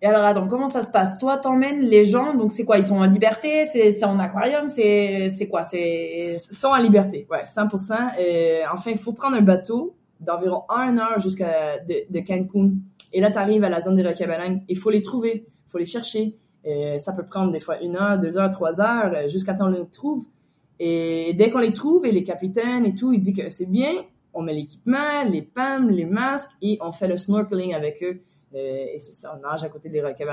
Et 0.00 0.06
alors, 0.06 0.24
attends, 0.24 0.48
comment 0.48 0.68
ça 0.68 0.82
se 0.82 0.90
passe? 0.90 1.18
Toi, 1.18 1.36
t'emmènes 1.36 1.82
les 1.82 2.06
gens, 2.06 2.34
donc 2.34 2.52
c'est 2.52 2.64
quoi? 2.64 2.78
Ils 2.78 2.86
sont 2.86 2.96
en 2.96 3.04
liberté? 3.04 3.66
C'est 3.66 4.02
en 4.04 4.18
aquarium? 4.18 4.70
C'est 4.70 5.30
c'est 5.36 5.46
quoi? 5.46 5.64
C'est 5.64 6.36
Ils 6.36 6.56
sont 6.56 6.68
en 6.68 6.80
liberté, 6.82 7.26
ouais, 7.30 7.44
100%. 7.44 8.18
Et 8.18 8.62
enfin, 8.72 8.90
il 8.90 8.98
faut 8.98 9.12
prendre 9.12 9.36
un 9.36 9.42
bateau 9.42 9.94
d'environ 10.20 10.62
un 10.70 10.96
heure 10.96 11.20
jusqu'à 11.20 11.78
de, 11.80 12.06
de 12.08 12.20
Cancun 12.20 12.70
et 13.12 13.20
là, 13.20 13.30
tu 13.30 13.38
arrives 13.38 13.64
à 13.64 13.68
la 13.68 13.80
zone 13.80 13.96
des 13.96 14.02
requins 14.02 14.60
il 14.68 14.78
faut 14.78 14.90
les 14.90 15.02
trouver, 15.02 15.46
il 15.46 15.70
faut 15.70 15.78
les 15.78 15.86
chercher. 15.86 16.36
Et 16.64 16.98
ça 16.98 17.12
peut 17.12 17.24
prendre 17.24 17.52
des 17.52 17.60
fois 17.60 17.80
une 17.80 17.96
heure, 17.96 18.18
deux 18.18 18.36
heures, 18.36 18.50
trois 18.50 18.80
heures, 18.80 19.12
euh, 19.14 19.28
jusqu'à 19.28 19.54
temps 19.54 19.66
qu'on 19.66 19.78
les 19.78 19.86
trouve. 19.86 20.26
Et 20.80 21.32
dès 21.34 21.50
qu'on 21.50 21.60
les 21.60 21.72
trouve, 21.72 22.04
et 22.04 22.12
les 22.12 22.24
capitaines 22.24 22.84
et 22.84 22.94
tout, 22.94 23.12
ils 23.12 23.20
disent 23.20 23.36
que 23.36 23.48
c'est 23.48 23.70
bien, 23.70 23.92
on 24.34 24.42
met 24.42 24.52
l'équipement, 24.52 25.24
les 25.30 25.42
PAM, 25.42 25.90
les 25.90 26.04
masques, 26.04 26.50
et 26.60 26.78
on 26.82 26.92
fait 26.92 27.08
le 27.08 27.16
snorkeling 27.16 27.72
avec 27.72 28.02
eux. 28.02 28.20
Euh, 28.54 28.86
et 28.94 28.98
c'est 28.98 29.12
ça, 29.12 29.38
on 29.38 29.40
nage 29.40 29.62
à 29.62 29.68
côté 29.68 29.88
des 29.88 30.02
requins 30.02 30.26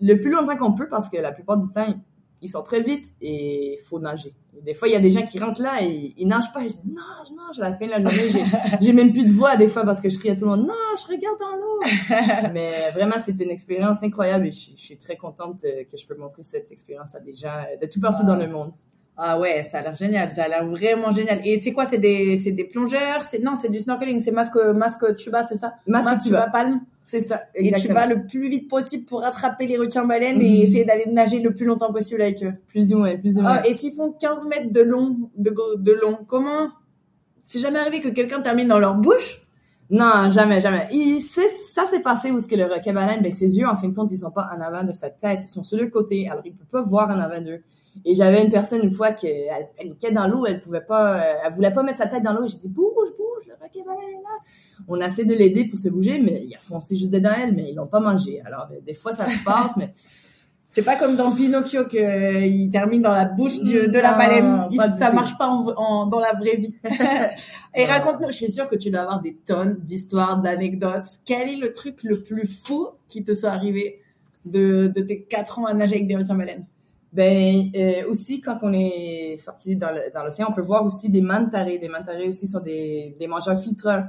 le 0.00 0.14
plus 0.16 0.30
longtemps 0.30 0.56
qu'on 0.56 0.74
peut 0.74 0.88
parce 0.88 1.08
que 1.10 1.16
la 1.16 1.32
plupart 1.32 1.58
du 1.58 1.70
temps, 1.72 1.94
ils 2.42 2.50
sont 2.50 2.62
très 2.62 2.82
vite 2.82 3.06
et 3.20 3.74
il 3.74 3.84
faut 3.84 3.98
nager. 3.98 4.34
Des 4.62 4.74
fois, 4.74 4.88
il 4.88 4.92
y 4.92 4.96
a 4.96 5.00
des 5.00 5.10
gens 5.10 5.22
qui 5.22 5.38
rentrent 5.38 5.62
là 5.62 5.82
et 5.82 6.14
ils 6.16 6.26
nagent 6.26 6.52
pas. 6.52 6.64
Et 6.64 6.68
je 6.68 6.76
dis, 6.76 6.88
nage, 6.88 7.32
nage. 7.36 7.58
À 7.60 7.70
la 7.70 7.74
fin 7.74 7.86
de 7.86 7.90
la 7.90 8.02
journée, 8.02 8.46
j'ai 8.80 8.92
même 8.92 9.12
plus 9.12 9.26
de 9.26 9.32
voix 9.32 9.56
des 9.56 9.68
fois 9.68 9.84
parce 9.84 10.00
que 10.00 10.08
je 10.08 10.18
crie 10.18 10.30
à 10.30 10.36
tout 10.36 10.44
le 10.44 10.50
monde, 10.50 10.66
non, 10.66 10.74
je 10.96 11.12
regarde 11.12 11.38
dans 11.38 11.56
l'eau. 11.56 12.52
Mais 12.52 12.90
vraiment, 12.92 13.16
c'est 13.18 13.38
une 13.40 13.50
expérience 13.50 14.02
incroyable 14.02 14.46
et 14.46 14.52
je, 14.52 14.76
suis 14.76 14.98
très 14.98 15.16
contente 15.16 15.64
euh, 15.64 15.84
que 15.84 15.96
je 15.96 16.06
peux 16.06 16.16
montrer 16.16 16.42
cette 16.42 16.70
expérience 16.72 17.14
à 17.14 17.20
des 17.20 17.34
gens 17.34 17.64
de 17.80 17.86
tout 17.86 18.00
partout 18.00 18.24
dans 18.24 18.36
le 18.36 18.48
monde. 18.48 18.72
Ah 19.16 19.38
ouais, 19.38 19.64
ça 19.70 19.78
a 19.78 19.82
l'air 19.82 19.94
génial, 19.94 20.32
ça 20.32 20.44
a 20.44 20.48
l'air 20.48 20.66
vraiment 20.66 21.12
génial. 21.12 21.40
Et 21.44 21.60
c'est 21.60 21.72
quoi 21.72 21.86
C'est 21.86 21.98
des, 21.98 22.36
c'est 22.36 22.50
des 22.50 22.64
plongeurs 22.64 23.22
C'est 23.22 23.38
non, 23.40 23.52
c'est 23.60 23.70
du 23.70 23.78
snorkeling, 23.78 24.20
c'est 24.20 24.32
masque, 24.32 24.56
masque 24.74 25.14
tuba, 25.16 25.44
c'est 25.44 25.54
ça? 25.56 25.74
Masque 25.86 26.22
tuba. 26.24 26.48
palme? 26.50 26.80
C'est 27.04 27.20
ça, 27.20 27.42
Et 27.54 27.60
tu 27.60 27.68
exactement. 27.68 27.94
vas 28.00 28.06
le 28.06 28.26
plus 28.26 28.48
vite 28.48 28.68
possible 28.68 29.04
pour 29.04 29.22
attraper 29.24 29.66
les 29.66 29.76
requins 29.76 30.04
baleines 30.06 30.40
et 30.42 30.48
Mhm. 30.48 30.62
essayer 30.62 30.84
d'aller 30.86 31.06
nager 31.06 31.38
le 31.40 31.52
plus 31.54 31.66
longtemps 31.66 31.92
possible 31.92 32.22
avec 32.22 32.42
eux. 32.42 32.54
Plus 32.68 32.92
ou 32.94 32.98
moins, 32.98 33.16
plus 33.18 33.36
ou 33.36 33.42
moins. 33.42 33.58
Ah, 33.62 33.68
et 33.68 33.74
s'ils 33.74 33.92
font 33.92 34.10
15 34.12 34.46
mètres 34.46 34.72
de 34.72 34.80
long, 34.80 35.16
de, 35.36 35.54
de 35.76 35.92
long, 35.92 36.18
comment? 36.26 36.70
C'est 37.44 37.60
jamais 37.60 37.78
arrivé 37.78 38.00
que 38.00 38.08
quelqu'un 38.08 38.40
termine 38.40 38.68
dans 38.68 38.78
leur 38.78 38.94
bouche? 38.94 39.42
Non, 39.90 40.30
jamais, 40.30 40.62
jamais. 40.62 40.88
Il, 40.92 41.20
ça 41.20 41.86
s'est 41.86 42.00
passé 42.00 42.30
où 42.30 42.40
ce 42.40 42.46
que 42.46 42.56
le 42.56 42.64
requin 42.64 42.94
baleine, 42.94 43.22
ben, 43.22 43.30
ses 43.30 43.54
yeux, 43.58 43.66
en 43.68 43.76
fin 43.76 43.88
de 43.88 43.94
compte, 43.94 44.10
ils 44.10 44.18
sont 44.18 44.30
pas 44.30 44.48
en 44.56 44.60
avant 44.62 44.82
de 44.82 44.94
sa 44.94 45.10
tête, 45.10 45.40
ils 45.42 45.46
sont 45.46 45.62
sur 45.62 45.76
le 45.78 45.88
côté, 45.88 46.26
alors 46.28 46.42
il 46.46 46.54
peut 46.54 46.64
pas 46.64 46.82
voir 46.82 47.10
en 47.10 47.20
avant 47.20 47.40
d'eux. 47.42 47.60
Et 48.04 48.14
j'avais 48.14 48.42
une 48.44 48.50
personne 48.50 48.82
une 48.82 48.90
fois 48.90 49.12
qui 49.12 49.26
elle 49.28 49.68
paniquait 49.78 50.10
dans 50.12 50.26
l'eau, 50.26 50.44
elle 50.46 50.60
pouvait 50.60 50.80
pas, 50.80 51.16
euh, 51.20 51.34
elle 51.46 51.52
voulait 51.54 51.72
pas 51.72 51.82
mettre 51.82 51.98
sa 51.98 52.06
tête 52.06 52.22
dans 52.22 52.32
l'eau. 52.32 52.44
et 52.44 52.48
J'ai 52.48 52.58
dit 52.58 52.68
bouge, 52.68 53.10
bouge, 53.16 53.46
le 53.46 53.54
requin 53.54 53.80
baleine 53.86 54.10
est 54.10 54.22
là. 54.22 54.36
On 54.88 55.00
a 55.00 55.06
essayé 55.06 55.26
de 55.28 55.34
l'aider 55.34 55.66
pour 55.66 55.78
se 55.78 55.88
bouger, 55.88 56.18
mais 56.18 56.44
il 56.46 56.54
a 56.54 56.58
foncé 56.58 56.96
juste 56.96 57.10
dedans 57.12 57.30
elle, 57.40 57.54
mais 57.54 57.70
ils 57.70 57.74
l'ont 57.74 57.86
pas 57.86 58.00
mangé. 58.00 58.42
Alors 58.44 58.66
euh, 58.72 58.80
des 58.86 58.94
fois 58.94 59.12
ça 59.12 59.26
se 59.28 59.44
passe, 59.44 59.76
mais 59.76 59.94
C'est 60.68 60.82
pas 60.84 60.96
comme 60.96 61.14
dans 61.14 61.30
Pinocchio 61.32 61.84
que 61.84 61.96
euh, 61.96 62.40
il 62.44 62.68
termine 62.68 63.00
dans 63.00 63.12
la 63.12 63.26
bouche 63.26 63.60
du- 63.60 63.86
de 63.88 63.98
la 64.00 64.10
baleine. 64.18 64.44
Il- 64.72 64.76
ça 64.98 65.12
marche 65.12 65.38
pas 65.38 65.46
en, 65.46 65.64
en- 65.76 66.06
dans 66.06 66.18
la 66.18 66.32
vraie 66.32 66.56
vie. 66.56 66.74
Et 67.76 67.84
raconte-nous, 67.84 68.26
je 68.32 68.36
suis 68.36 68.50
sûre 68.50 68.66
que 68.66 68.74
tu 68.74 68.90
dois 68.90 69.02
avoir 69.02 69.20
des 69.20 69.34
tonnes 69.46 69.76
d'histoires, 69.80 70.42
d'anecdotes. 70.42 71.06
Quel 71.24 71.48
est 71.48 71.56
le 71.56 71.70
truc 71.72 72.02
le 72.02 72.20
plus 72.20 72.46
fou 72.64 72.88
qui 73.08 73.22
te 73.22 73.32
soit 73.34 73.50
arrivé 73.50 74.00
de, 74.46 74.88
de 74.94 75.00
tes 75.00 75.22
quatre 75.22 75.60
ans 75.60 75.66
à 75.66 75.74
nager 75.74 75.94
avec 75.94 76.08
des 76.08 76.16
requins 76.16 76.34
baleines? 76.34 76.66
Ben 77.14 77.70
euh, 77.76 78.10
aussi 78.10 78.40
quand 78.40 78.58
on 78.62 78.72
est 78.72 79.36
sorti 79.38 79.76
dans 79.76 80.24
l'océan, 80.24 80.48
on 80.50 80.52
peut 80.52 80.62
voir 80.62 80.84
aussi 80.84 81.10
des 81.10 81.20
mantarés. 81.20 81.78
Les 81.78 81.88
mantarés 81.88 82.28
aussi 82.28 82.48
sont 82.48 82.60
des, 82.60 83.14
des 83.20 83.28
mangeurs 83.28 83.60
filtreurs. 83.62 84.06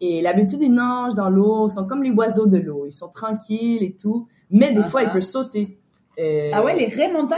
Et 0.00 0.22
l'habitude 0.22 0.60
ils 0.60 0.72
nagent 0.72 1.14
dans 1.14 1.30
l'eau, 1.30 1.68
ils 1.68 1.72
sont 1.72 1.86
comme 1.86 2.02
les 2.04 2.12
oiseaux 2.12 2.46
de 2.46 2.58
l'eau, 2.58 2.86
ils 2.86 2.92
sont 2.92 3.08
tranquilles 3.08 3.82
et 3.82 3.96
tout, 3.96 4.28
mais 4.50 4.72
des 4.72 4.80
Ah 4.80 4.84
fois 4.84 5.00
ah. 5.00 5.04
ils 5.04 5.10
peuvent 5.10 5.22
sauter. 5.22 5.78
Euh, 6.18 6.50
Ah 6.52 6.64
ouais, 6.64 6.76
les 6.76 6.86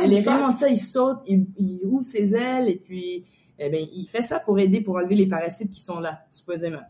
les 0.06 0.16
ils 0.16 0.22
vraiment 0.22 0.50
ça, 0.50 0.68
ils 0.68 0.78
sautent, 0.78 1.22
ils, 1.26 1.46
ils 1.56 1.80
ouvrent 1.84 2.04
ses 2.04 2.34
ailes 2.34 2.68
et 2.68 2.76
puis 2.76 3.24
eh 3.58 3.70
ben 3.70 3.86
il 3.94 4.06
fait 4.06 4.20
ça 4.20 4.38
pour 4.38 4.58
aider 4.58 4.82
pour 4.82 4.96
enlever 4.96 5.14
les 5.14 5.26
parasites 5.26 5.72
qui 5.72 5.80
sont 5.80 5.98
là 5.98 6.20
supposément. 6.30 6.82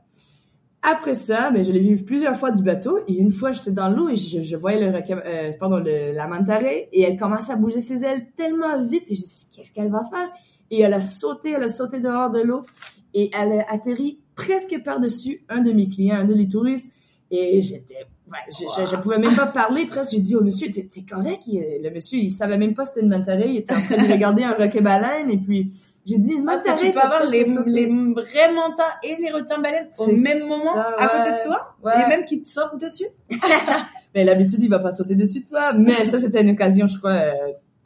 Après 0.89 1.17
ça, 1.17 1.51
ben 1.51 1.65
je 1.65 1.73
l'ai 1.73 1.81
vu 1.81 1.97
plusieurs 2.05 2.37
fois 2.37 2.53
du 2.53 2.63
bateau 2.63 3.01
et 3.09 3.15
une 3.15 3.33
fois 3.33 3.51
j'étais 3.51 3.73
dans 3.73 3.89
l'eau 3.89 4.09
et 4.09 4.15
je, 4.15 4.57
voyais 4.57 4.79
le 4.79 4.97
euh, 4.97 5.51
le, 5.61 6.15
la 6.15 6.29
mantarée 6.29 6.89
et 6.93 7.03
elle 7.03 7.19
commençait 7.19 7.55
à 7.55 7.57
bouger 7.57 7.81
ses 7.81 8.05
ailes 8.05 8.29
tellement 8.37 8.87
vite 8.87 9.03
et 9.09 9.17
je 9.17 9.21
dit 9.21 9.51
qu'est-ce 9.57 9.75
qu'elle 9.75 9.91
va 9.91 10.05
faire? 10.09 10.29
Et 10.71 10.83
elle 10.83 10.95
a 10.95 11.01
sauté, 11.01 11.51
elle 11.51 11.65
a 11.65 11.71
sauté 11.71 11.99
dehors 11.99 12.31
de 12.31 12.41
l'eau 12.41 12.63
et 13.15 13.33
elle 13.35 13.59
a 13.59 13.67
atterri 13.69 14.21
presque 14.37 14.81
par 14.85 15.01
dessus 15.01 15.41
un 15.49 15.61
de 15.61 15.73
mes 15.73 15.89
clients, 15.89 16.21
un 16.21 16.25
de 16.25 16.35
les 16.35 16.49
touristes 16.49 16.95
et 17.33 17.63
j'étais 17.63 18.07
je, 18.51 18.65
je, 18.81 18.87
je 18.87 18.97
pouvais 19.03 19.19
même 19.19 19.35
pas 19.35 19.47
parler 19.47 19.87
presque. 19.87 20.13
J'ai 20.13 20.21
dit 20.21 20.37
au 20.37 20.45
monsieur, 20.45 20.71
t'es 20.71 20.89
correct? 21.09 21.43
Le 21.49 21.91
monsieur, 21.91 22.19
il 22.19 22.31
savait 22.31 22.59
même 22.59 22.75
pas 22.75 22.87
c'était 22.87 23.01
une 23.01 23.11
mantarée. 23.11 23.51
Il 23.51 23.57
était 23.57 23.75
en 23.75 23.81
train 23.81 24.05
de 24.05 24.13
regarder 24.13 24.45
un 24.45 24.53
requin 24.53 24.83
baleine 24.83 25.31
et 25.31 25.37
puis 25.37 25.73
j'ai 26.07 26.19
dit 26.19 26.33
une 26.35 26.45
Parce 26.45 26.63
que 26.63 26.79
tu 26.79 26.93
peux 26.93 27.01
avoir 27.01 27.25
les, 27.27 27.45
les 27.67 27.87
vrais 27.87 28.53
mantas 28.55 28.95
et 29.03 29.17
les 29.21 29.31
requins 29.33 29.59
baleines 29.59 29.89
au 29.99 30.07
même 30.07 30.47
moment 30.47 30.77
à 30.77 31.09
côté 31.09 31.31
de 31.31 31.45
toi 31.45 31.75
Ouais. 31.83 31.93
et 32.05 32.09
même 32.09 32.25
qui 32.25 32.43
te 32.43 32.49
sautent 32.49 32.81
dessus. 32.81 33.07
Mais 34.15 34.25
l'habitude, 34.25 34.61
il 34.63 34.71
va 34.71 34.79
pas 34.79 34.93
sauter 34.93 35.15
dessus 35.15 35.41
de 35.41 35.49
toi. 35.49 35.73
Mais 35.73 36.05
ça, 36.07 36.21
c'était 36.21 36.43
une 36.43 36.51
occasion, 36.51 36.87
je 36.89 36.97
crois, 36.99 37.11
euh, 37.11 37.33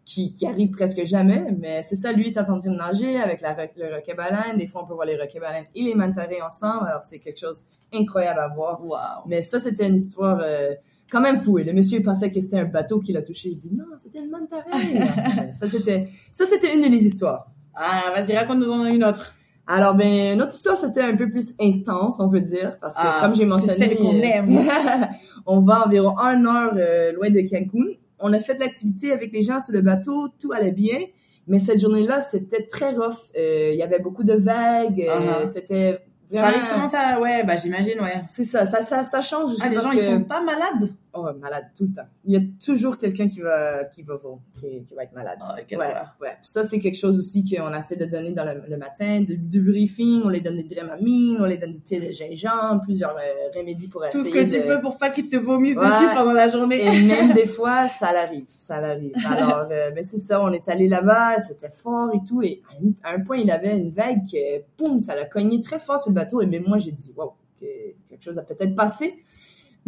qui, 0.05 0.35
qui 0.35 0.47
arrive 0.47 0.71
presque 0.71 1.05
jamais. 1.07 1.45
Mais 1.59 1.83
c'est 1.89 1.97
ça, 1.97 2.13
lui, 2.13 2.29
il 2.29 2.33
est 2.33 2.39
en 2.39 2.45
train 2.45 2.59
de 2.59 2.69
nager 2.69 3.17
avec 3.19 3.41
la, 3.41 3.57
le 3.77 3.97
requin 3.97 4.15
baleine. 4.15 4.59
Des 4.59 4.67
fois, 4.67 4.83
on 4.85 4.87
peut 4.87 4.95
voir 4.95 5.07
les 5.07 5.17
requins 5.17 5.41
baleines 5.41 5.65
et 5.75 5.83
les 5.83 5.95
mantarés 5.95 6.43
ensemble. 6.43 6.87
Alors, 6.89 7.03
c'est 7.03 7.19
quelque 7.19 7.41
chose 7.41 7.65
incroyable 7.93 8.39
à 8.39 8.49
voir. 8.49 8.85
Wow. 8.85 9.27
Mais 9.27 9.41
ça, 9.43 9.59
c'était 9.59 9.89
une 9.89 9.97
histoire 9.97 10.41
euh, 10.43 10.75
quand 11.11 11.21
même 11.21 11.41
fou. 11.41 11.59
Et 11.59 11.65
le 11.65 11.73
monsieur 11.73 11.99
il 11.99 12.05
pensait 12.05 12.31
que 12.31 12.41
c'était 12.41 12.61
un 12.61 12.65
bateau 12.65 13.01
qui 13.01 13.13
l'a 13.13 13.23
touché. 13.23 13.49
Il 13.49 13.57
dit 13.59 13.75
non, 13.75 13.87
c'était 13.99 14.21
une 14.21 14.31
mantarée. 14.31 15.53
ça, 15.53 15.69
c'était 15.69 16.09
ça, 16.33 16.45
c'était 16.47 16.75
une 16.77 16.89
des 16.89 17.07
histoires. 17.07 17.47
Ah, 17.83 18.13
vas-y, 18.15 18.37
raconte-nous 18.37 18.71
en 18.71 18.87
une 18.87 19.05
autre. 19.05 19.35
Alors, 19.67 19.95
ben, 19.95 20.37
notre 20.37 20.55
histoire, 20.55 20.77
c'était 20.77 21.01
un 21.03 21.17
peu 21.17 21.29
plus 21.31 21.55
intense, 21.61 22.17
on 22.19 22.29
peut 22.29 22.41
dire, 22.41 22.77
parce 22.81 22.97
que, 22.97 23.01
Ah, 23.05 23.19
comme 23.23 23.35
j'ai 23.35 23.45
c'est 23.45 23.47
mentionné, 23.49 23.97
qu'on 23.97 24.13
aime. 24.21 24.69
on 25.47 25.61
va 25.61 25.87
environ 25.87 26.19
un 26.19 26.45
heure 26.45 26.73
euh, 26.77 27.13
loin 27.13 27.31
de 27.31 27.41
Cancun. 27.49 27.93
On 28.19 28.33
a 28.33 28.39
fait 28.41 28.55
de 28.57 28.61
l'activité 28.61 29.13
avec 29.13 29.33
les 29.33 29.43
gens 29.43 29.61
sur 29.61 29.73
le 29.73 29.81
bateau, 29.81 30.29
tout 30.41 30.53
allait 30.53 30.73
bien, 30.73 30.99
mais 31.47 31.59
cette 31.59 31.81
journée-là, 31.81 32.21
c'était 32.21 32.67
très 32.67 32.91
rough. 32.91 33.15
Euh, 33.39 33.71
Il 33.73 33.79
y 33.79 33.83
avait 33.83 34.01
beaucoup 34.01 34.25
de 34.25 34.35
vagues, 34.35 35.01
euh, 35.09 35.43
Uh-huh. 35.45 35.47
c'était 35.47 36.01
Ça 36.33 36.43
vraiment... 36.43 36.57
arrive 36.59 36.69
souvent 36.69 36.89
ça, 36.89 37.21
ouais, 37.21 37.45
bah 37.45 37.57
j'imagine, 37.57 37.99
ouais. 38.01 38.23
C'est 38.27 38.45
ça, 38.45 38.67
ça, 38.67 38.83
ça, 38.83 39.05
ça 39.05 39.23
change 39.23 39.53
Ah, 39.63 39.69
les 39.69 39.77
gens, 39.77 39.91
que... 39.91 39.97
ils 39.97 40.01
sont 40.03 40.25
pas 40.25 40.43
malades? 40.43 40.91
Oh, 41.13 41.27
malade 41.41 41.65
tout 41.77 41.85
le 41.85 41.93
temps. 41.93 42.09
Il 42.25 42.35
y 42.35 42.37
a 42.37 42.41
toujours 42.65 42.97
quelqu'un 42.97 43.29
qui 43.29 43.41
va 43.41 43.85
qui 43.87 44.03
va 44.03 44.15
qui, 44.61 44.85
qui 44.85 44.95
va 44.95 45.03
être 45.03 45.13
malade. 45.13 45.39
Ah, 45.43 45.57
quelle 45.67 45.79
ouais, 45.79 45.93
ouais. 46.21 46.37
Ça 46.43 46.63
c'est 46.63 46.79
quelque 46.79 46.99
chose 46.99 47.19
aussi 47.19 47.45
qu'on 47.45 47.75
essaie 47.75 47.97
de 47.97 48.05
donner 48.05 48.31
dans 48.33 48.45
le, 48.45 48.63
le 48.69 48.77
matin, 48.77 49.23
du, 49.23 49.37
du 49.37 49.61
briefing, 49.61 50.23
on 50.25 50.29
les 50.29 50.41
donne 50.41 50.57
des 50.57 50.75
dramamine, 50.75 51.39
on 51.41 51.47
les 51.47 51.59
donne 51.59 51.73
du 51.73 51.81
thé 51.83 51.99
de 51.99 52.13
gingembre, 52.13 52.83
plusieurs 52.85 53.17
euh, 53.17 53.59
remèdes 53.59 53.91
pour 53.91 54.03
Tout 54.13 54.23
ce 54.23 54.29
essayer 54.29 54.47
que 54.47 54.63
tu 54.63 54.69
peux 54.69 54.81
pour 54.81 54.99
pas 54.99 55.11
qu'ils 55.11 55.29
te 55.29 55.37
vomissent 55.37 55.77
Ouais. 55.77 55.89
dessus 55.89 56.15
pendant 56.15 56.33
la 56.33 56.49
journée. 56.49 56.81
Et 56.85 57.03
même 57.07 57.33
des 57.33 57.47
fois, 57.47 57.89
ça 57.89 58.13
l'arrive, 58.13 58.47
ça 58.59 58.81
l'arrive. 58.81 59.13
Alors, 59.27 59.69
euh, 59.71 59.91
ben 59.91 60.05
c'est 60.05 60.19
ça, 60.19 60.43
on 60.43 60.53
est 60.53 60.69
allé 60.69 60.87
là-bas, 60.89 61.39
c'était 61.41 61.71
fort 61.71 62.11
et 62.15 62.21
tout, 62.29 62.43
et 62.43 62.61
à 63.05 63.09
un, 63.11 63.13
à 63.13 63.17
un 63.17 63.21
point, 63.21 63.39
il 63.39 63.51
avait 63.51 63.77
une 63.77 63.91
vague 63.91 64.23
que, 64.31 64.63
boum, 64.79 65.01
ça 65.01 65.15
l'a 65.15 65.25
cogné 65.25 65.61
très 65.61 65.79
fort 65.79 66.01
sur 66.01 66.11
le 66.11 66.15
bateau, 66.15 66.41
et 66.41 66.47
même 66.47 66.65
moi, 66.67 66.79
j'ai 66.79 66.93
dit, 66.93 67.13
wow, 67.17 67.33
que 67.61 67.67
quelque 68.09 68.23
chose 68.23 68.39
a 68.39 68.43
peut-être 68.43 68.75
passé. 68.75 69.15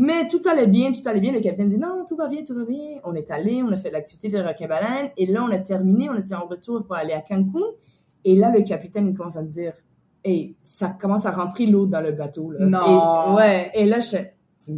Mais 0.03 0.27
tout 0.27 0.43
allait 0.51 0.67
bien, 0.67 0.91
tout 0.93 1.09
allait 1.09 1.21
bien. 1.21 1.31
Le 1.31 1.39
capitaine 1.39 1.69
dit, 1.69 1.79
non, 1.79 2.05
tout 2.09 2.17
va 2.17 2.27
bien, 2.27 2.43
tout 2.45 2.55
va 2.55 2.65
bien. 2.65 2.99
On 3.05 3.15
est 3.15 3.31
allé, 3.31 3.63
on 3.63 3.71
a 3.71 3.77
fait 3.77 3.91
l'activité 3.91 4.29
de 4.29 4.39
requin-baleine, 4.39 5.11
et 5.17 5.27
là, 5.27 5.45
on 5.49 5.53
a 5.53 5.59
terminé, 5.59 6.11
on 6.11 6.17
était 6.17 6.35
en 6.35 6.45
retour 6.47 6.85
pour 6.85 6.97
aller 6.97 7.13
à 7.13 7.21
Cancun, 7.21 7.61
et 8.25 8.35
là, 8.35 8.51
le 8.51 8.63
capitaine, 8.63 9.07
il 9.07 9.17
commence 9.17 9.37
à 9.37 9.43
me 9.43 9.49
dire, 9.49 9.75
hey, 10.25 10.57
ça 10.65 10.89
commence 11.01 11.25
à 11.25 11.31
rentrer 11.31 11.67
l'eau 11.67 11.87
dans 11.87 12.01
le 12.01 12.11
bateau, 12.11 12.51
là. 12.51 12.67
Non. 12.67 13.33
Et, 13.33 13.37
ouais, 13.37 13.71
et 13.75 13.87
là, 13.87 14.01
je 14.01 14.17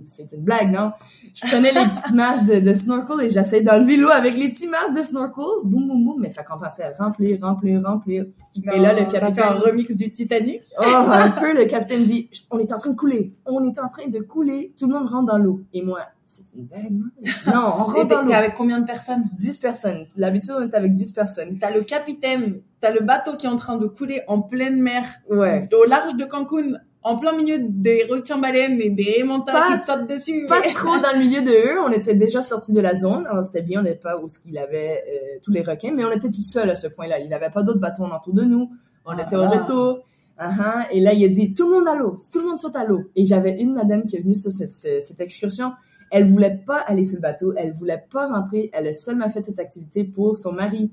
c'est 0.07 0.33
une 0.33 0.43
blague, 0.43 0.73
non? 0.73 0.93
Je 1.35 1.47
prenais 1.49 1.73
les 1.73 1.85
petites 1.91 2.12
masques 2.14 2.47
de, 2.47 2.61
de 2.61 2.75
snorkel 2.75 3.21
et 3.26 3.31
j'essayais 3.31 3.62
d'enlever 3.62 3.97
l'eau 3.97 4.09
avec 4.11 4.35
les 4.37 4.50
petits 4.50 4.69
masques 4.69 4.95
de 4.97 5.03
snorkel. 5.03 5.45
Boum, 5.64 5.87
boum, 5.88 6.05
boum, 6.05 6.21
mais 6.21 6.31
ça 6.31 6.43
commençait 6.43 6.85
à 6.85 6.93
remplir, 7.05 7.38
remplir, 7.43 7.83
remplir. 7.85 8.25
et 8.73 8.79
là, 8.79 8.93
le 8.93 9.11
capitaine- 9.11 9.35
fait 9.35 9.43
un 9.43 9.53
remix 9.55 9.95
du 9.97 10.12
Titanic. 10.12 10.62
Oh, 10.79 10.83
un 10.87 11.31
peu, 11.41 11.53
le 11.57 11.67
capitaine 11.67 12.03
dit, 12.05 12.31
on 12.50 12.59
est 12.59 12.73
en 12.73 12.79
train 12.79 12.91
de 12.91 12.97
couler. 12.97 13.33
On 13.47 13.62
est 13.64 13.79
en 13.79 13.88
train 13.88 14.07
de 14.09 14.19
couler. 14.21 14.73
Tout 14.79 14.87
le 14.88 14.95
monde 14.95 15.09
rentre 15.09 15.26
dans 15.33 15.38
l'eau. 15.38 15.61
Et 15.73 15.83
moi, 15.83 16.00
c'est 16.26 16.45
une 16.57 16.64
blague, 16.64 16.91
non? 16.91 17.07
Non, 17.47 17.61
on 17.79 17.83
rentre 17.85 18.09
dans 18.09 18.21
T'es 18.23 18.33
l'eau. 18.33 18.33
avec 18.38 18.55
combien 18.55 18.81
de 18.81 18.87
personnes? 18.87 19.25
10 19.38 19.59
personnes. 19.59 20.07
L'habitude, 20.17 20.53
on 20.59 20.62
est 20.62 20.75
avec 20.75 20.95
10 20.95 21.12
personnes. 21.12 21.59
T'as 21.59 21.71
le 21.73 21.83
capitaine, 21.83 22.61
t'as 22.81 22.93
le 22.93 23.00
bateau 23.00 23.37
qui 23.37 23.47
est 23.47 23.50
en 23.50 23.57
train 23.57 23.76
de 23.76 23.87
couler 23.87 24.23
en 24.29 24.41
pleine 24.41 24.81
mer, 24.81 25.05
Ouais. 25.31 25.61
au 25.73 25.85
large 25.85 26.17
de 26.17 26.25
Cancun, 26.25 26.79
en 27.05 27.17
plein 27.19 27.37
milieu 27.37 27.59
des 27.69 28.05
requins-baleines 28.11 28.81
et 28.81 28.91
des 28.91 29.23
Pas- 29.47 29.67
qui 29.77 29.79
te 29.81 29.85
sautent 29.87 30.09
dessus. 30.09 30.47
Pas 30.49 30.63
trop 30.73 30.97
dans 30.99 31.13
le 31.15 31.19
milieu 31.25 31.43
de 31.43 31.51
eux. 31.75 31.81
On 31.87 31.91
était 31.93 32.15
déjà 32.15 32.43
sortis 32.43 32.73
de 32.73 32.81
la 32.81 32.95
zone. 32.95 33.27
Alors, 33.31 33.45
c'était 33.45 33.63
bien. 33.63 33.81
On 33.81 33.83
n'était 33.83 33.97
pas 34.01 34.19
où 34.19 34.29
ce 34.29 34.39
qu'il 34.41 34.57
avait 34.57 35.05
euh, 35.07 35.39
tous 35.43 35.51
les 35.53 35.61
requins. 35.63 35.93
Mais 35.95 36.05
on 36.05 36.11
était 36.11 36.31
tout 36.31 36.43
seuls 36.51 36.71
à 36.71 36.75
ce 36.75 36.89
point-là. 36.89 37.19
Il 37.21 37.29
n'avait 37.29 37.51
pas 37.51 37.63
d'autres 37.63 37.79
bateaux 37.79 38.05
autour 38.05 38.33
de 38.33 38.45
nous. 38.45 38.71
On 39.05 39.11
Ah, 39.11 39.23
était 39.23 39.37
au 39.37 39.43
ah. 39.43 39.49
retour. 39.51 39.99
Uh-huh. 40.41 40.87
Et 40.93 41.01
là, 41.01 41.13
il 41.13 41.25
a 41.25 41.29
dit, 41.29 41.55
tout 41.55 41.69
le 41.71 41.79
monde 41.79 41.89
à 41.89 41.95
l'eau. 41.95 42.17
Tout 42.33 42.41
le 42.41 42.47
monde 42.49 42.59
saute 42.59 42.75
à 42.75 42.85
l'eau. 42.85 43.03
Et 43.15 43.25
j'avais 43.27 43.53
une 43.61 43.75
madame 43.75 44.05
qui 44.07 44.17
est 44.17 44.21
venue 44.21 44.35
sur 44.35 44.51
cette 44.51 45.21
excursion. 45.21 45.73
Elle 46.11 46.25
voulait 46.25 46.59
pas 46.67 46.79
aller 46.79 47.05
sur 47.05 47.17
le 47.17 47.21
bateau. 47.23 47.53
Elle 47.57 47.73
voulait 47.73 48.03
pas 48.11 48.29
rentrer. 48.29 48.71
Elle 48.73 48.87
a 48.89 48.93
seulement 48.95 49.29
fait 49.29 49.43
cette 49.43 49.59
activité 49.59 50.05
pour 50.05 50.37
son 50.39 50.53
mari. 50.53 50.91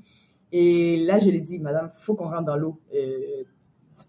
Et 0.51 0.97
là, 1.05 1.19
je 1.19 1.29
lui 1.29 1.37
ai 1.37 1.41
dit, 1.41 1.59
madame, 1.59 1.89
faut 1.99 2.15
qu'on 2.15 2.27
rentre 2.29 2.43
dans 2.43 2.57
l'eau. 2.57 2.77
Euh, 2.93 3.43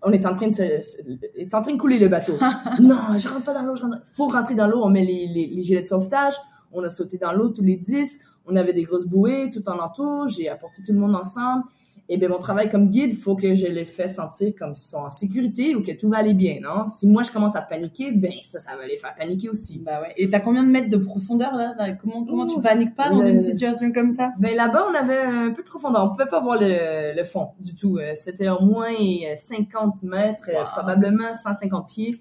on 0.03 0.13
est 0.13 0.27
en 0.27 0.35
train 0.35 0.49
de 0.49 0.55
se, 0.55 0.63
est 0.63 1.55
en 1.55 1.63
train 1.63 1.73
de 1.73 1.81
couler 1.81 1.99
le 1.99 2.09
bateau. 2.09 2.35
non, 2.81 2.99
je 3.19 3.29
rentre 3.29 3.45
pas 3.45 3.55
dans 3.55 3.63
l'eau, 3.63 3.77
je 3.77 3.83
rentre. 3.83 3.99
Faut 4.11 4.27
rentrer 4.27 4.55
dans 4.55 4.67
l'eau, 4.67 4.81
on 4.83 4.91
met 4.91 5.05
les, 5.05 5.27
les, 5.27 5.47
les 5.47 5.65
gilets 5.65 5.83
de 5.83 5.87
sauvetage. 5.87 6.35
On 6.73 6.83
a 6.83 6.91
sauté 6.91 7.19
dans 7.19 7.33
l'eau 7.33 7.51
tous 7.51 7.63
les 7.63 7.77
10. 7.77 8.21
On 8.47 8.57
avait 8.57 8.73
des 8.73 8.83
grosses 8.83 9.07
bouées 9.07 9.51
tout 9.53 9.69
en 9.69 9.79
entour. 9.79 10.29
J'ai 10.29 10.49
apporté 10.49 10.83
tout 10.83 10.93
le 10.93 10.99
monde 10.99 11.15
ensemble. 11.15 11.65
Et 12.09 12.19
ben 12.19 12.29
mon 12.29 12.39
travail 12.39 12.69
comme 12.69 12.89
guide, 12.91 13.17
faut 13.17 13.37
que 13.37 13.55
je 13.55 13.67
les 13.69 13.85
fais 13.87 14.09
sentir 14.09 14.53
comme 14.59 14.75
s'ils 14.75 14.91
sont 14.91 15.05
en 15.05 15.11
sécurité 15.11 15.75
ou 15.75 15.83
que 15.83 15.93
tout 15.93 16.09
va 16.11 16.19
aller 16.19 16.35
bien, 16.35 16.59
non? 16.61 16.89
Si 16.91 17.07
moi 17.07 17.23
je 17.23 17.31
commence 17.31 17.55
à 17.57 17.63
paniquer, 17.63 18.11
ben 18.13 18.33
ça, 18.43 18.59
ça 18.59 18.77
va 18.77 18.87
les 18.87 18.99
faire 18.99 19.15
paniquer 19.15 19.49
aussi. 19.49 19.79
Bah 19.87 20.03
ouais. 20.03 20.13
Et 20.17 20.29
t'as 20.29 20.41
combien 20.41 20.63
de 20.65 20.69
mètres 20.69 20.91
de 20.91 20.97
profondeur 20.99 21.55
là? 21.55 21.75
Comment 22.03 22.25
comment 22.25 22.47
tu 22.47 22.57
Ouh. 22.57 22.61
paniques 22.61 22.95
pas 22.95 23.09
dans 23.09 23.21
Le- 23.21 23.31
une 23.31 23.41
situation 23.41 23.93
comme 23.93 24.13
ça? 24.13 24.33
Ben 24.41 24.55
là-bas, 24.57 24.87
on 24.91 24.95
avait 24.95 25.17
un 25.21 25.51
peu 25.53 25.63
de 25.63 25.69
profondeur. 25.69 26.05
On 26.05 26.09
pouvait 26.11 26.27
pas 26.27 26.41
voir 26.41 26.59
le, 26.61 27.17
le 27.17 27.25
fond 27.25 27.51
du 27.61 27.75
tout. 27.77 27.97
Euh, 27.99 28.13
C'était 28.17 28.49
au 28.49 28.61
moins 28.63 28.93
euh, 28.93 29.35
50 29.37 30.03
mètres, 30.03 30.43
euh, 30.49 30.59
Wow. 30.59 30.65
probablement 30.73 31.35
150 31.43 31.87
pieds, 31.89 32.21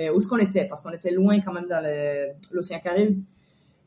euh, 0.00 0.12
où 0.12 0.18
est-ce 0.18 0.26
qu'on 0.26 0.38
était, 0.38 0.64
parce 0.64 0.82
qu'on 0.82 0.90
était 0.92 1.12
loin 1.12 1.38
quand 1.40 1.52
même 1.52 1.66
dans 1.68 1.84
l'océan 2.52 2.78
Caraïbe. 2.82 3.20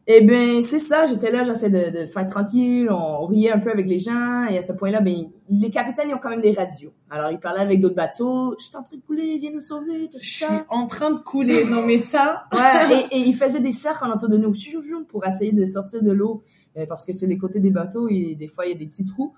Eh 0.08 0.22
ben 0.26 0.62
c'est 0.64 0.80
ça, 0.80 1.06
j'étais 1.06 1.32
là, 1.32 1.44
j'essaie 1.44 1.70
de, 1.70 2.02
de 2.02 2.06
faire 2.08 2.26
tranquille, 2.26 2.90
on 2.90 3.26
riait 3.28 3.52
un 3.52 3.60
peu 3.60 3.70
avec 3.72 3.86
les 3.86 4.00
gens, 4.00 4.46
et 4.46 4.58
à 4.58 4.62
ce 4.62 4.74
point-là, 4.74 5.00
ben 5.00 5.30
les 5.50 5.70
capitaines 5.70 6.10
ils 6.10 6.16
ont 6.16 6.20
quand 6.22 6.32
même 6.32 6.42
des 6.42 6.54
radios. 6.54 6.92
Alors 7.12 7.30
ils 7.32 7.40
parlaient 7.40 7.62
avec 7.62 7.80
d'autres 7.82 7.96
bateaux, 7.96 8.56
je 8.60 8.66
suis 8.66 8.76
en 8.76 8.82
train 8.84 8.98
de 8.98 9.02
couler, 9.04 9.38
viens 9.38 9.52
nous 9.52 9.62
sauver, 9.62 10.10
tout 10.12 10.18
Je 10.20 10.28
suis 10.28 10.46
ça. 10.46 10.66
en 10.70 10.88
train 10.88 11.12
de 11.12 11.20
couler. 11.20 11.66
Non 11.66 11.86
mais 11.86 12.00
ça. 12.00 12.46
Ouais, 12.54 13.06
et, 13.12 13.18
et 13.18 13.20
ils 13.20 13.36
faisaient 13.36 13.62
des 13.62 13.72
cercles 13.72 14.06
en 14.06 14.16
autour 14.16 14.30
de 14.30 14.38
nous, 14.38 14.56
toujours 14.56 15.06
pour 15.08 15.26
essayer 15.26 15.52
de 15.52 15.66
sortir 15.66 16.02
de 16.02 16.12
l'eau, 16.12 16.42
euh, 16.78 16.86
parce 16.88 17.06
que 17.06 17.14
sur 17.14 17.28
les 17.28 17.38
côtés 17.38 17.60
des 17.60 17.70
bateaux, 17.72 18.10
il, 18.10 18.36
des 18.36 18.48
fois 18.48 18.66
il 18.66 18.72
y 18.72 18.76
a 18.76 18.78
des 18.78 18.88
petits 18.88 19.06
trous, 19.06 19.34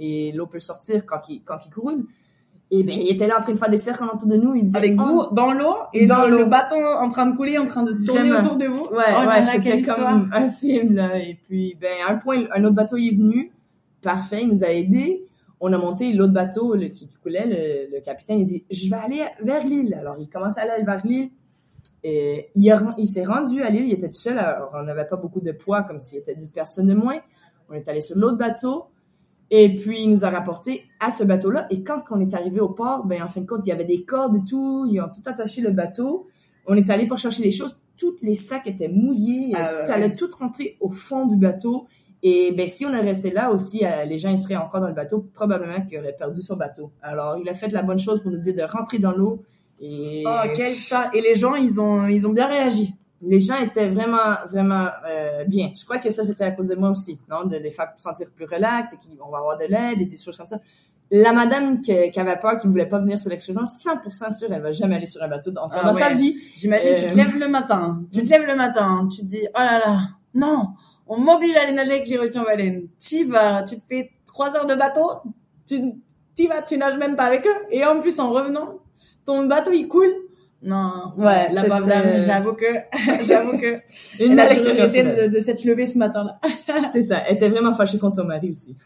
et 0.00 0.32
l'eau 0.32 0.46
peut 0.46 0.60
sortir 0.60 1.06
quand 1.06 1.20
il 1.28 1.42
quand 1.44 1.58
il 1.64 1.70
coule. 1.70 2.04
Et 2.70 2.82
ben 2.82 2.98
ils 3.00 3.10
étaient 3.10 3.26
là 3.26 3.38
en 3.38 3.42
train 3.42 3.52
de 3.52 3.58
faire 3.58 3.70
des 3.70 3.78
cercles 3.78 4.04
autour 4.04 4.28
de 4.28 4.36
nous, 4.36 4.54
ils 4.54 4.62
disaient 4.64 4.76
Avec 4.76 4.94
Oh, 5.00 5.02
vous 5.28 5.34
dans 5.34 5.52
l'eau 5.52 5.74
et 5.94 6.04
Dans 6.04 6.26
le 6.26 6.44
bâton 6.44 6.84
en 6.84 7.08
train 7.08 7.24
de 7.26 7.34
couler, 7.36 7.56
en 7.56 7.66
train 7.66 7.82
de 7.82 7.92
tourner 8.04 8.28
Vraiment. 8.28 8.40
autour 8.40 8.56
de 8.56 8.66
vous. 8.66 8.84
Ouais, 8.88 9.04
oh, 9.16 9.26
ouais, 9.26 9.44
c'était 9.44 9.82
comme 9.82 10.30
un 10.34 10.50
film, 10.50 10.94
là. 10.94 11.16
Et 11.18 11.38
puis, 11.46 11.76
ben, 11.80 11.88
à 12.06 12.12
un 12.12 12.16
point, 12.16 12.44
un 12.54 12.64
autre 12.64 12.74
bateau 12.74 12.96
est 12.98 13.16
venu. 13.16 13.52
Parfait, 14.02 14.42
il 14.42 14.48
nous 14.52 14.64
a 14.64 14.68
aidés. 14.68 15.24
On 15.60 15.72
a 15.72 15.78
monté 15.78 16.12
l'autre 16.12 16.34
bateau 16.34 16.74
le, 16.74 16.88
qui, 16.88 17.08
qui 17.08 17.16
coulait. 17.16 17.46
Le, 17.46 17.96
le 17.96 18.00
capitaine, 18.02 18.40
il 18.40 18.44
dit, 18.44 18.64
je 18.70 18.90
vais 18.90 18.96
aller 18.96 19.22
vers 19.42 19.64
l'île. 19.64 19.94
Alors, 19.94 20.16
il 20.20 20.28
commence 20.28 20.56
à 20.58 20.62
aller 20.62 20.84
vers 20.84 21.00
l'île. 21.04 21.30
Et 22.04 22.48
il, 22.54 22.70
a- 22.70 22.94
il 22.98 23.08
s'est 23.08 23.24
rendu 23.24 23.62
à 23.62 23.70
l'île. 23.70 23.86
Il 23.88 23.92
était 23.94 24.08
tout 24.08 24.20
seul. 24.20 24.38
Alors, 24.38 24.70
on 24.74 24.82
n'avait 24.82 25.06
pas 25.06 25.16
beaucoup 25.16 25.40
de 25.40 25.52
poids, 25.52 25.82
comme 25.84 26.00
s'il 26.00 26.18
était 26.18 26.34
10 26.34 26.50
personnes 26.50 26.86
de 26.88 26.94
moins. 26.94 27.18
On 27.70 27.74
est 27.74 27.88
allé 27.88 28.02
sur 28.02 28.16
l'autre 28.18 28.36
bateau. 28.36 28.84
Et 29.50 29.74
puis, 29.74 30.02
il 30.02 30.10
nous 30.10 30.24
a 30.24 30.30
rapporté 30.30 30.84
à 31.00 31.10
ce 31.10 31.24
bateau-là. 31.24 31.66
Et 31.70 31.82
quand 31.82 32.02
on 32.10 32.20
est 32.20 32.34
arrivé 32.34 32.60
au 32.60 32.68
port, 32.68 33.06
ben, 33.06 33.22
en 33.22 33.28
fin 33.28 33.40
de 33.40 33.46
compte, 33.46 33.60
il 33.64 33.70
y 33.70 33.72
avait 33.72 33.84
des 33.84 34.04
cordes 34.04 34.36
et 34.36 34.44
tout. 34.48 34.86
Ils 34.90 35.00
ont 35.00 35.08
tout 35.08 35.22
attaché 35.26 35.62
le 35.62 35.70
bateau. 35.70 36.28
On 36.66 36.76
est 36.76 36.90
allé 36.90 37.06
pour 37.06 37.18
chercher 37.18 37.42
les 37.42 37.52
choses. 37.52 37.80
Toutes 37.96 38.20
les 38.22 38.34
sacs 38.34 38.66
étaient 38.66 38.88
mouillés. 38.88 39.52
Ah. 39.56 39.84
Ça 39.84 39.94
allait 39.94 40.14
tout 40.14 40.28
rentrer 40.38 40.76
au 40.80 40.90
fond 40.90 41.26
du 41.26 41.36
bateau. 41.36 41.86
Et 42.22 42.52
ben, 42.52 42.66
si 42.66 42.84
on 42.84 42.92
est 42.92 43.00
resté 43.00 43.30
là 43.30 43.50
aussi, 43.50 43.84
euh, 43.84 44.04
les 44.04 44.18
gens 44.18 44.30
ils 44.30 44.38
seraient 44.38 44.56
encore 44.56 44.80
dans 44.80 44.88
le 44.88 44.94
bateau, 44.94 45.26
probablement 45.34 45.80
qu'ils 45.86 45.98
auraient 45.98 46.16
perdu 46.16 46.42
son 46.42 46.56
bateau. 46.56 46.90
Alors, 47.00 47.38
il 47.38 47.48
a 47.48 47.54
fait 47.54 47.68
la 47.68 47.82
bonne 47.82 47.98
chose 47.98 48.22
pour 48.22 48.30
nous 48.30 48.38
dire 48.38 48.54
de 48.54 48.62
rentrer 48.62 48.98
dans 48.98 49.12
l'eau. 49.12 49.42
Et 49.80 50.24
Oh, 50.26 50.48
quelle 50.54 50.72
histoire. 50.72 51.14
Et 51.14 51.20
les 51.20 51.36
gens, 51.36 51.54
ils 51.54 51.80
ont, 51.80 52.06
ils 52.06 52.26
ont 52.26 52.32
bien 52.32 52.48
réagi. 52.48 52.94
Les 53.22 53.40
gens 53.40 53.56
étaient 53.56 53.88
vraiment, 53.88 54.36
vraiment 54.50 54.86
euh, 55.06 55.44
bien. 55.44 55.72
Je 55.76 55.84
crois 55.84 55.98
que 55.98 56.10
ça, 56.10 56.24
c'était 56.24 56.44
à 56.44 56.52
cause 56.52 56.68
de 56.68 56.76
moi 56.76 56.90
aussi, 56.90 57.18
non? 57.28 57.44
De 57.44 57.56
les 57.56 57.70
faire 57.70 57.92
sentir 57.98 58.28
plus 58.34 58.44
relax 58.44 58.92
et 58.92 58.96
qu'on 59.16 59.30
va 59.30 59.38
avoir 59.38 59.58
de 59.58 59.64
l'aide 59.64 60.00
et 60.00 60.06
des 60.06 60.18
choses 60.18 60.36
comme 60.36 60.46
ça. 60.46 60.58
La 61.10 61.32
madame 61.32 61.80
qui, 61.80 62.10
qui 62.10 62.20
avait 62.20 62.38
peur, 62.38 62.58
qui 62.58 62.68
voulait 62.68 62.86
pas 62.86 62.98
venir 62.98 63.18
sur 63.18 63.30
l'excursion, 63.30 63.62
100% 63.64 64.38
sûre, 64.38 64.52
elle 64.52 64.60
va 64.62 64.72
jamais 64.72 64.96
aller 64.96 65.06
sur 65.06 65.22
un 65.22 65.28
bateau 65.28 65.50
dans, 65.50 65.68
Ah 65.72 65.92
sa 65.94 66.10
vie. 66.12 66.36
J'imagine, 66.54 66.94
tu 66.96 67.04
Euh, 67.06 67.08
te 67.08 67.14
lèves 67.14 67.38
le 67.38 67.48
matin. 67.48 68.02
Tu 68.12 68.22
te 68.22 68.28
lèves 68.28 68.46
le 68.46 68.54
matin. 68.54 69.08
Tu 69.10 69.22
te 69.22 69.24
dis, 69.26 69.40
oh 69.54 69.58
là 69.58 69.78
là, 69.78 69.98
non, 70.34 70.68
on 71.06 71.18
m'oblige 71.18 71.56
à 71.56 71.62
aller 71.62 71.72
nager 71.72 71.92
avec 71.92 72.08
les 72.08 72.18
requins 72.18 72.44
baleines. 72.44 72.88
Tu 73.00 73.24
vas, 73.24 73.64
tu 73.64 73.76
te 73.76 73.86
fais 73.88 74.10
trois 74.26 74.54
heures 74.54 74.66
de 74.66 74.74
bateau. 74.74 75.08
Tu, 75.66 75.80
t'y 76.34 76.46
vas, 76.46 76.60
tu 76.62 76.76
nages 76.76 76.98
même 76.98 77.16
pas 77.16 77.24
avec 77.24 77.46
eux. 77.46 77.66
Et 77.70 77.84
en 77.84 78.00
plus, 78.00 78.20
en 78.20 78.30
revenant, 78.30 78.74
ton 79.24 79.46
bateau, 79.46 79.72
il 79.72 79.88
coule. 79.88 80.12
Non. 80.60 81.12
Ouais, 81.16 81.48
La 81.52 81.62
pauvre 81.64 81.86
dame, 81.86 82.18
j'avoue 82.18 82.52
que, 82.54 82.64
j'avoue 83.24 83.56
que, 83.58 83.76
Une 84.24 84.32
elle 84.32 84.40
a 84.40 84.46
belle 84.48 84.56
dû 84.56 84.68
expérience 84.68 84.90
regretter 84.90 85.02
pour 85.04 85.12
elle. 85.22 85.30
de, 85.30 85.34
de 85.36 85.40
s'être 85.40 85.64
levée 85.64 85.86
ce 85.86 85.98
matin-là. 85.98 86.34
C'est 86.92 87.02
ça. 87.06 87.18
Elle 87.28 87.36
était 87.36 87.48
vraiment 87.48 87.74
fâchée 87.76 87.98
contre 87.98 88.16
son 88.16 88.24
mari 88.24 88.50
aussi. 88.50 88.76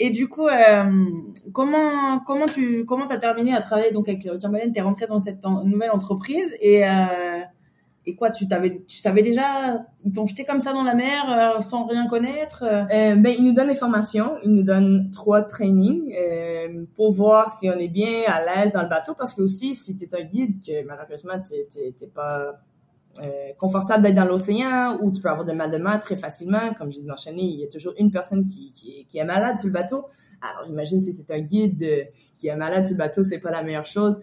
Et 0.00 0.10
du 0.10 0.28
coup, 0.28 0.48
euh, 0.48 0.84
comment 1.52 2.18
comment 2.26 2.46
tu 2.46 2.84
comment 2.84 3.06
t'as 3.06 3.18
terminé 3.18 3.54
à 3.54 3.60
travailler 3.60 3.92
donc 3.92 4.08
avec 4.08 4.24
baleines 4.50 4.72
T'es 4.72 4.80
rentré 4.80 5.06
dans 5.06 5.20
cette 5.20 5.44
en- 5.46 5.62
nouvelle 5.64 5.90
entreprise 5.92 6.50
et 6.60 6.84
euh, 6.84 6.90
et 8.08 8.14
quoi 8.16 8.30
Tu 8.30 8.46
savais 8.46 9.22
déjà 9.22 9.84
ils 10.04 10.12
t'ont 10.12 10.26
jeté 10.26 10.44
comme 10.44 10.60
ça 10.60 10.72
dans 10.72 10.82
la 10.84 10.94
mer 10.94 11.22
euh, 11.58 11.60
sans 11.60 11.84
rien 11.86 12.06
connaître 12.08 12.64
euh? 12.64 12.82
Euh, 12.92 13.16
ben, 13.16 13.34
il 13.38 13.44
nous 13.44 13.52
donne 13.52 13.68
des 13.68 13.74
formations, 13.74 14.30
il 14.44 14.52
nous 14.52 14.62
donne 14.62 15.10
trois 15.12 15.42
trainings 15.42 16.12
euh, 16.16 16.84
pour 16.96 17.12
voir 17.12 17.56
si 17.56 17.68
on 17.68 17.78
est 17.78 17.88
bien 17.88 18.22
à 18.26 18.38
l'aise 18.44 18.72
dans 18.72 18.82
le 18.82 18.88
bateau, 18.88 19.14
parce 19.18 19.34
que 19.34 19.42
aussi, 19.42 19.74
si 19.74 19.96
tu 19.96 20.04
es 20.04 20.20
un 20.20 20.24
guide, 20.24 20.54
que 20.66 20.86
malheureusement, 20.86 21.34
t'es 21.48 21.66
t'es- 21.72 21.94
t'es 21.98 22.06
pas 22.06 22.58
confortable 23.58 24.04
d'être 24.04 24.14
dans 24.14 24.24
l'océan, 24.24 24.96
ou 25.02 25.10
tu 25.10 25.20
peux 25.20 25.28
avoir 25.28 25.44
des 25.44 25.52
mal 25.52 25.70
de 25.72 25.78
mer 25.78 25.98
très 26.00 26.16
facilement, 26.16 26.72
comme 26.78 26.92
j'ai 26.92 27.02
mentionné, 27.02 27.42
il 27.42 27.60
y 27.60 27.64
a 27.64 27.68
toujours 27.68 27.92
une 27.98 28.10
personne 28.12 28.46
qui, 28.46 29.06
est- 29.12 29.24
malade 29.24 29.58
sur 29.58 29.66
le 29.66 29.72
bateau. 29.72 30.04
Alors, 30.40 30.68
imagine 30.70 31.00
si 31.00 31.16
tu 31.16 31.22
es 31.28 31.34
un 31.34 31.40
guide 31.40 31.84
qui 32.38 32.46
est 32.46 32.54
malade 32.54 32.84
sur 32.84 32.92
le 32.94 32.98
bateau, 32.98 33.24
c'est 33.24 33.40
pas 33.40 33.50
la 33.50 33.64
meilleure 33.64 33.86
chose. 33.86 34.16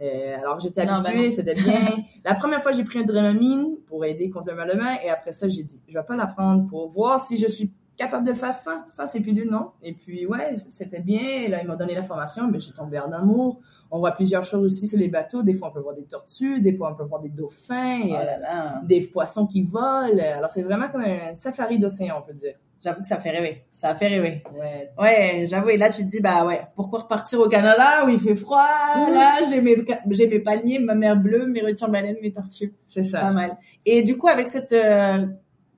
Euh, 0.00 0.36
alors, 0.38 0.60
j'étais 0.60 0.80
habituée, 0.82 1.12
ben 1.14 1.24
non. 1.24 1.30
c'était 1.30 1.54
bien. 1.54 1.96
La 2.24 2.34
première 2.34 2.62
fois, 2.62 2.72
j'ai 2.72 2.84
pris 2.84 2.98
un 3.00 3.04
Dramamine 3.04 3.76
pour 3.86 4.04
aider 4.04 4.30
contre 4.30 4.50
le 4.50 4.56
mal 4.56 4.68
de 4.70 4.76
mer, 4.76 4.98
et 5.04 5.10
après 5.10 5.32
ça, 5.32 5.48
j'ai 5.48 5.62
dit, 5.62 5.80
je 5.88 5.98
vais 5.98 6.04
pas 6.04 6.16
la 6.16 6.26
prendre 6.26 6.68
pour 6.68 6.88
voir 6.88 7.24
si 7.24 7.38
je 7.38 7.48
suis 7.48 7.72
capable 7.96 8.26
de 8.26 8.34
faire 8.34 8.54
ça. 8.54 8.84
Ça, 8.86 9.06
c'est 9.06 9.20
pilule, 9.20 9.50
non? 9.50 9.70
Et 9.82 9.92
puis, 9.92 10.26
ouais, 10.26 10.54
c'était 10.56 11.00
bien. 11.00 11.20
Et 11.22 11.48
là, 11.48 11.62
ils 11.62 11.68
m'ont 11.68 11.76
donné 11.76 11.94
la 11.94 12.02
formation, 12.02 12.50
mais 12.50 12.58
j'ai 12.60 12.72
tombé 12.72 12.98
en 12.98 13.12
amour. 13.12 13.60
On 13.90 13.98
voit 13.98 14.12
plusieurs 14.12 14.44
choses 14.44 14.72
aussi 14.72 14.88
sur 14.88 14.98
les 14.98 15.08
bateaux. 15.08 15.42
Des 15.42 15.54
fois, 15.54 15.68
on 15.68 15.72
peut 15.72 15.80
voir 15.80 15.94
des 15.94 16.04
tortues, 16.04 16.60
des 16.62 16.74
fois, 16.74 16.90
on 16.92 16.96
peut 16.96 17.04
voir 17.04 17.20
des 17.20 17.28
dauphins, 17.28 18.00
Oh 18.04 18.14
euh, 18.14 18.24
là 18.24 18.38
là. 18.38 18.80
des 18.84 19.02
poissons 19.02 19.46
qui 19.46 19.62
volent. 19.62 20.18
Alors, 20.18 20.50
c'est 20.50 20.62
vraiment 20.62 20.88
comme 20.88 21.02
un 21.02 21.34
safari 21.34 21.78
d'océan, 21.78 22.16
on 22.22 22.26
peut 22.26 22.32
dire. 22.34 22.54
J'avoue 22.82 23.02
que 23.02 23.06
ça 23.06 23.18
fait 23.18 23.30
rêver. 23.30 23.62
Ça 23.70 23.94
fait 23.94 24.08
rêver. 24.08 24.42
Ouais. 24.58 24.90
Ouais, 24.98 25.46
j'avoue. 25.48 25.68
Et 25.68 25.76
là, 25.76 25.88
tu 25.88 26.02
te 26.02 26.08
dis 26.08 26.20
bah 26.20 26.44
ouais, 26.44 26.60
pourquoi 26.74 27.00
repartir 27.00 27.38
au 27.38 27.48
Canada 27.48 28.04
où 28.04 28.08
il 28.08 28.18
fait 28.18 28.34
froid? 28.34 28.66
Là, 29.12 29.38
j'ai 29.48 29.60
mes 29.60 29.76
j'ai 30.10 30.26
mes 30.26 30.40
palmiers, 30.40 30.80
ma 30.80 30.96
mer 30.96 31.16
bleue, 31.16 31.46
mes 31.46 31.60
requins 31.60 31.86
baleines, 31.88 32.16
mes 32.22 32.32
tortues. 32.32 32.74
C'est 32.88 33.04
ça. 33.04 33.20
Pas 33.20 33.30
mal. 33.32 33.56
Et 33.86 34.02
du 34.02 34.18
coup, 34.18 34.26
avec 34.26 34.50
cette, 34.50 34.72
euh, 34.72 35.26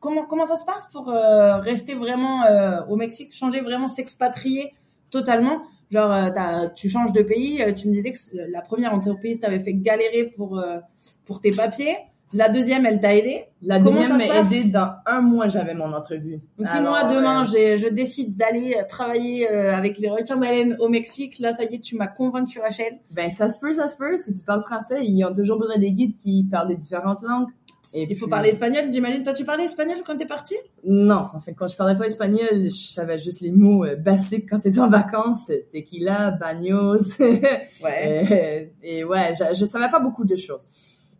comment 0.01 0.25
comment 0.25 0.47
ça 0.47 0.57
se 0.57 0.65
passe 0.65 0.87
pour 0.93 1.11
euh, 1.11 1.59
rester 1.59 1.95
vraiment 1.95 2.45
euh, 2.45 2.81
au 2.89 2.97
Mexique, 2.97 3.35
changer 3.35 3.61
vraiment, 3.61 3.89
s'expatrier 3.89 4.73
totalement? 5.11 5.61
Genre, 5.91 6.11
euh, 6.11 6.69
tu 6.75 6.89
changes 6.89 7.13
de 7.13 7.23
pays. 7.23 7.63
euh, 7.63 7.73
tu 7.75 7.89
me 7.89 7.93
disais 7.93 8.13
que 8.13 8.19
la 8.51 8.63
première 8.63 8.95
entreprise 8.95 9.41
t'avait 9.41 9.61
fait 9.61 9.75
galérer 9.75 10.25
pour 10.25 10.59
euh, 10.59 10.79
pour 11.27 11.43
tes 11.43 11.53
papiers. 11.53 11.97
La 12.33 12.49
deuxième, 12.49 12.87
elle 12.87 13.01
t'a 13.01 13.15
aidé? 13.15 13.45
La 13.63 13.79
Comment 13.79 14.01
deuxième 14.01 14.19
m'a 14.19 14.41
aidé 14.41 14.65
dans 14.65 14.91
un 15.07 15.21
mois, 15.21 15.49
j'avais 15.49 15.75
mon 15.75 15.93
entrevue. 15.93 16.41
Donc 16.59 16.69
si 16.69 16.77
Alors, 16.77 16.91
moi 16.91 17.05
demain 17.05 17.43
euh, 17.43 17.77
je 17.77 17.89
décide 17.89 18.37
d'aller 18.37 18.75
euh, 18.79 18.83
travailler 18.89 19.51
euh, 19.51 19.75
avec 19.75 19.99
les 19.99 20.09
requins 20.11 20.37
baleines 20.37 20.77
au 20.81 20.89
Mexique, 20.89 21.39
là 21.39 21.53
ça 21.53 21.65
y 21.65 21.77
est, 21.77 21.79
tu 21.81 21.97
m'as 21.97 22.09
convaincu 22.09 22.61
Rachel. 22.61 22.99
Ben, 23.15 23.31
ça 23.31 23.49
se 23.49 23.61
peut, 23.61 23.75
ça 23.75 23.89
se 23.89 23.97
peut. 23.97 24.17
Si 24.19 24.35
tu 24.35 24.45
parles 24.45 24.63
français, 24.63 25.05
ils 25.05 25.25
ont 25.25 25.33
toujours 25.33 25.59
besoin 25.59 25.79
des 25.79 25.93
guides 25.93 26.15
qui 26.15 26.47
parlent 26.51 26.69
des 26.69 26.77
différentes 26.77 27.23
langues. 27.23 27.49
Et 27.97 28.09
Il 28.11 28.17
faut 28.19 28.27
parler 28.27 28.49
espagnol, 28.49 28.85
j'imagine. 28.93 29.23
Toi 29.23 29.33
tu 29.35 29.45
parlais 29.45 29.65
espagnol 29.65 29.99
quand 30.05 30.17
t'es 30.17 30.27
parti 30.27 30.57
Non, 30.85 31.29
en 31.33 31.41
fait, 31.41 31.55
quand 31.55 31.69
je 31.69 31.77
parlais 31.77 31.97
pas 31.97 32.07
espagnol, 32.07 32.65
je 32.65 32.93
savais 32.93 33.19
juste 33.19 33.41
les 33.41 33.53
mots 33.53 33.85
euh, 33.85 33.95
basiques 33.95 34.51
quand 34.51 34.59
t'es 34.59 34.77
en 34.81 34.89
vacances. 34.91 35.53
Tequila, 35.73 36.33
baños. 36.33 36.99
Ouais. 37.83 38.73
Et 38.83 39.05
ouais, 39.05 39.35
je, 39.39 39.55
je 39.55 39.65
savais 39.65 39.91
pas 39.91 40.01
beaucoup 40.01 40.25
de 40.25 40.37
choses. 40.37 40.69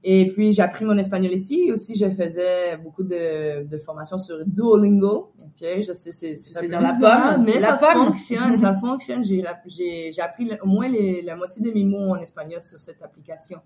Et 0.07 0.31
puis, 0.33 0.53
j'ai 0.53 0.61
appris 0.61 0.85
mon 0.85 0.99
espagnol 0.99 1.33
ici. 1.33 1.73
Aussi, 1.73 1.97
je 1.97 2.11
faisais 2.11 2.77
beaucoup 2.77 3.03
de, 3.03 3.65
de 3.67 3.79
formations 3.79 4.19
sur 4.19 4.37
Duolingo. 4.47 5.33
OK, 5.43 5.61
je 5.81 5.93
sais, 5.95 6.13
c'est... 6.13 6.35
C'est 6.37 6.69
peu 6.69 6.73
la 6.75 6.93
pomme. 7.01 7.45
Mais 7.45 7.55
La 7.55 7.61
ça 7.69 7.79
pomme. 7.79 8.07
fonctionne, 8.09 8.59
ça 8.59 8.75
fonctionne. 8.81 9.25
J'ai, 9.25 9.43
j'ai, 9.67 10.13
j'ai 10.13 10.21
appris 10.23 10.47
au 10.63 10.67
moins 10.67 10.89
les- 10.89 11.23
la 11.23 11.37
moitié 11.37 11.63
de 11.63 11.71
mes 11.73 11.85
mots 11.85 12.11
en 12.11 12.17
espagnol 12.17 12.61
sur 12.63 12.79
cette 12.79 13.03
application. 13.03 13.59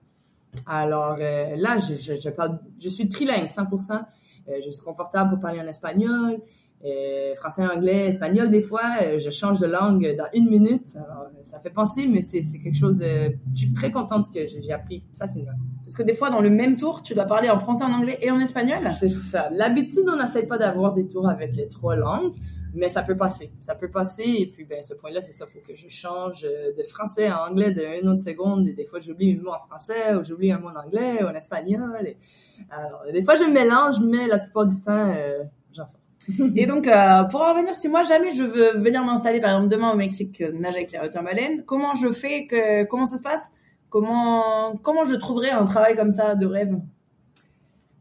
Alors 0.66 1.16
euh, 1.20 1.56
là, 1.56 1.78
je, 1.80 1.94
je, 1.94 2.20
je 2.20 2.30
parle, 2.30 2.58
je 2.80 2.88
suis 2.88 3.08
trilingue, 3.08 3.46
100%. 3.46 3.92
Euh, 4.48 4.52
je 4.64 4.70
suis 4.70 4.82
confortable 4.84 5.30
pour 5.30 5.40
parler 5.40 5.60
en 5.60 5.66
espagnol, 5.66 6.38
euh, 6.84 7.34
français, 7.34 7.66
anglais, 7.66 8.06
espagnol. 8.06 8.50
Des 8.50 8.62
fois, 8.62 8.82
euh, 9.02 9.18
je 9.18 9.30
change 9.30 9.58
de 9.58 9.66
langue 9.66 10.14
dans 10.16 10.28
une 10.32 10.48
minute. 10.48 10.86
Alors, 10.96 11.22
euh, 11.22 11.40
ça 11.42 11.58
fait 11.58 11.70
penser, 11.70 12.06
mais 12.06 12.22
c'est, 12.22 12.42
quelque 12.62 12.78
chose. 12.78 13.00
euh, 13.02 13.30
je 13.52 13.58
suis 13.58 13.72
très 13.72 13.90
contente 13.90 14.32
que 14.32 14.46
j'ai, 14.46 14.72
appris 14.72 15.02
facilement. 15.18 15.52
Parce 15.84 15.96
que 15.96 16.02
des 16.02 16.14
fois 16.14 16.30
dans 16.30 16.40
le 16.40 16.50
même 16.50 16.76
tour, 16.76 17.02
tu 17.02 17.14
dois 17.14 17.24
parler 17.24 17.50
en 17.50 17.58
français, 17.58 17.84
en 17.84 17.92
anglais 17.92 18.18
et 18.22 18.30
en 18.30 18.38
espagnol? 18.38 18.88
C'est 18.90 19.10
ça. 19.10 19.48
L'habitude, 19.50 20.04
on 20.08 20.16
n'essaie 20.16 20.46
pas 20.46 20.58
d'avoir 20.58 20.94
des 20.94 21.08
tours 21.08 21.28
avec 21.28 21.58
euh, 21.58 21.66
trois 21.68 21.96
langues, 21.96 22.32
mais 22.74 22.88
ça 22.88 23.02
peut 23.02 23.16
passer. 23.16 23.50
Ça 23.60 23.74
peut 23.74 23.90
passer. 23.90 24.22
Et 24.22 24.46
puis, 24.46 24.64
ben, 24.64 24.80
ce 24.80 24.94
point-là, 24.94 25.20
c'est 25.20 25.32
ça. 25.32 25.46
Faut 25.46 25.58
que 25.66 25.74
je 25.74 25.88
change 25.88 26.42
de 26.42 26.82
français 26.84 27.26
à 27.26 27.48
anglais 27.48 27.72
de 27.72 28.00
une 28.00 28.08
autre 28.08 28.22
seconde. 28.22 28.68
Et 28.68 28.74
des 28.74 28.84
fois, 28.84 29.00
j'oublie 29.00 29.36
un 29.36 29.42
mot 29.42 29.50
en 29.50 29.66
français, 29.66 30.14
ou 30.14 30.22
j'oublie 30.22 30.52
un 30.52 30.60
mot 30.60 30.68
en 30.68 30.86
anglais, 30.86 31.24
ou 31.24 31.26
en 31.26 31.34
espagnol. 31.34 32.06
Et... 32.06 32.16
Alors, 32.70 33.04
des 33.12 33.24
fois, 33.24 33.34
je 33.34 33.44
mélange, 33.44 33.96
mais 34.00 34.28
la 34.28 34.38
plupart 34.38 34.66
du 34.66 34.80
temps, 34.80 35.12
euh, 35.16 35.42
j'en 35.72 35.88
sors. 35.88 35.98
Et 36.56 36.66
donc, 36.66 36.86
euh, 36.86 37.24
pour 37.24 37.40
en 37.40 37.54
revenir, 37.54 37.74
si 37.74 37.88
moi 37.88 38.02
jamais 38.02 38.32
je 38.32 38.44
veux 38.44 38.78
venir 38.78 39.04
m'installer, 39.04 39.40
par 39.40 39.50
exemple 39.50 39.68
demain 39.68 39.92
au 39.92 39.96
Mexique, 39.96 40.40
euh, 40.40 40.52
nager 40.52 40.78
avec 40.78 40.92
les 40.92 40.98
requins 40.98 41.22
baleines, 41.22 41.64
comment 41.64 41.94
je 41.94 42.12
fais 42.12 42.46
que 42.46 42.84
comment 42.84 43.06
ça 43.06 43.16
se 43.16 43.22
passe? 43.22 43.52
Comment 43.88 44.76
comment 44.82 45.04
je 45.04 45.14
trouverai 45.14 45.50
un 45.50 45.64
travail 45.64 45.96
comme 45.96 46.12
ça 46.12 46.34
de 46.34 46.46
rêve? 46.46 46.78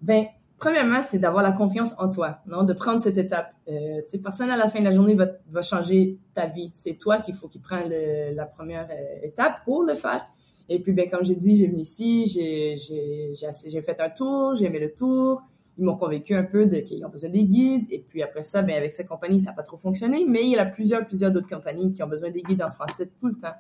Ben, 0.01 0.25
premièrement, 0.57 1.01
c'est 1.01 1.19
d'avoir 1.19 1.43
la 1.43 1.51
confiance 1.51 1.93
en 1.97 2.09
toi, 2.09 2.39
non, 2.47 2.63
de 2.63 2.73
prendre 2.73 3.01
cette 3.01 3.17
étape. 3.17 3.53
Euh, 3.69 4.01
personne 4.21 4.49
à 4.49 4.57
la 4.57 4.69
fin 4.69 4.79
de 4.79 4.85
la 4.85 4.93
journée 4.93 5.15
va, 5.15 5.27
va 5.49 5.61
changer 5.61 6.17
ta 6.33 6.47
vie. 6.47 6.71
C'est 6.73 6.95
toi 6.95 7.19
qu'il 7.19 7.35
faut 7.35 7.47
qu'il 7.47 7.61
prenne 7.61 7.89
la 8.35 8.45
première 8.45 8.87
euh, 8.91 9.25
étape 9.25 9.63
pour 9.63 9.83
le 9.83 9.95
faire. 9.95 10.25
Et 10.69 10.79
puis, 10.79 10.91
ben, 10.91 11.09
comme 11.09 11.23
j'ai 11.23 11.35
dit, 11.35 11.55
j'ai 11.55 11.67
venu 11.67 11.81
ici, 11.81 12.27
j'ai 12.27 13.81
fait 13.81 14.01
un 14.01 14.09
tour, 14.09 14.55
j'ai 14.55 14.65
aimé 14.65 14.79
le 14.79 14.91
tour. 14.91 15.41
Ils 15.77 15.85
m'ont 15.85 15.97
convaincu 15.97 16.35
un 16.35 16.43
peu 16.43 16.65
de 16.65 16.77
qu'ils 16.77 17.05
ont 17.05 17.09
besoin 17.09 17.29
des 17.29 17.43
guides. 17.43 17.85
Et 17.91 17.99
puis 17.99 18.23
après 18.23 18.43
ça, 18.43 18.61
ben 18.61 18.75
avec 18.75 18.91
cette 18.91 19.07
compagnie, 19.07 19.39
ça 19.39 19.51
n'a 19.51 19.55
pas 19.55 19.63
trop 19.63 19.77
fonctionné. 19.77 20.25
Mais 20.27 20.43
il 20.43 20.51
y 20.51 20.57
a 20.57 20.65
plusieurs, 20.65 21.05
plusieurs 21.05 21.31
d'autres 21.31 21.49
compagnies 21.49 21.91
qui 21.91 22.01
ont 22.03 22.07
besoin 22.07 22.31
des 22.31 22.41
guides 22.41 22.63
en 22.63 22.71
français 22.71 23.09
tout 23.19 23.27
le 23.27 23.35
temps. 23.35 23.55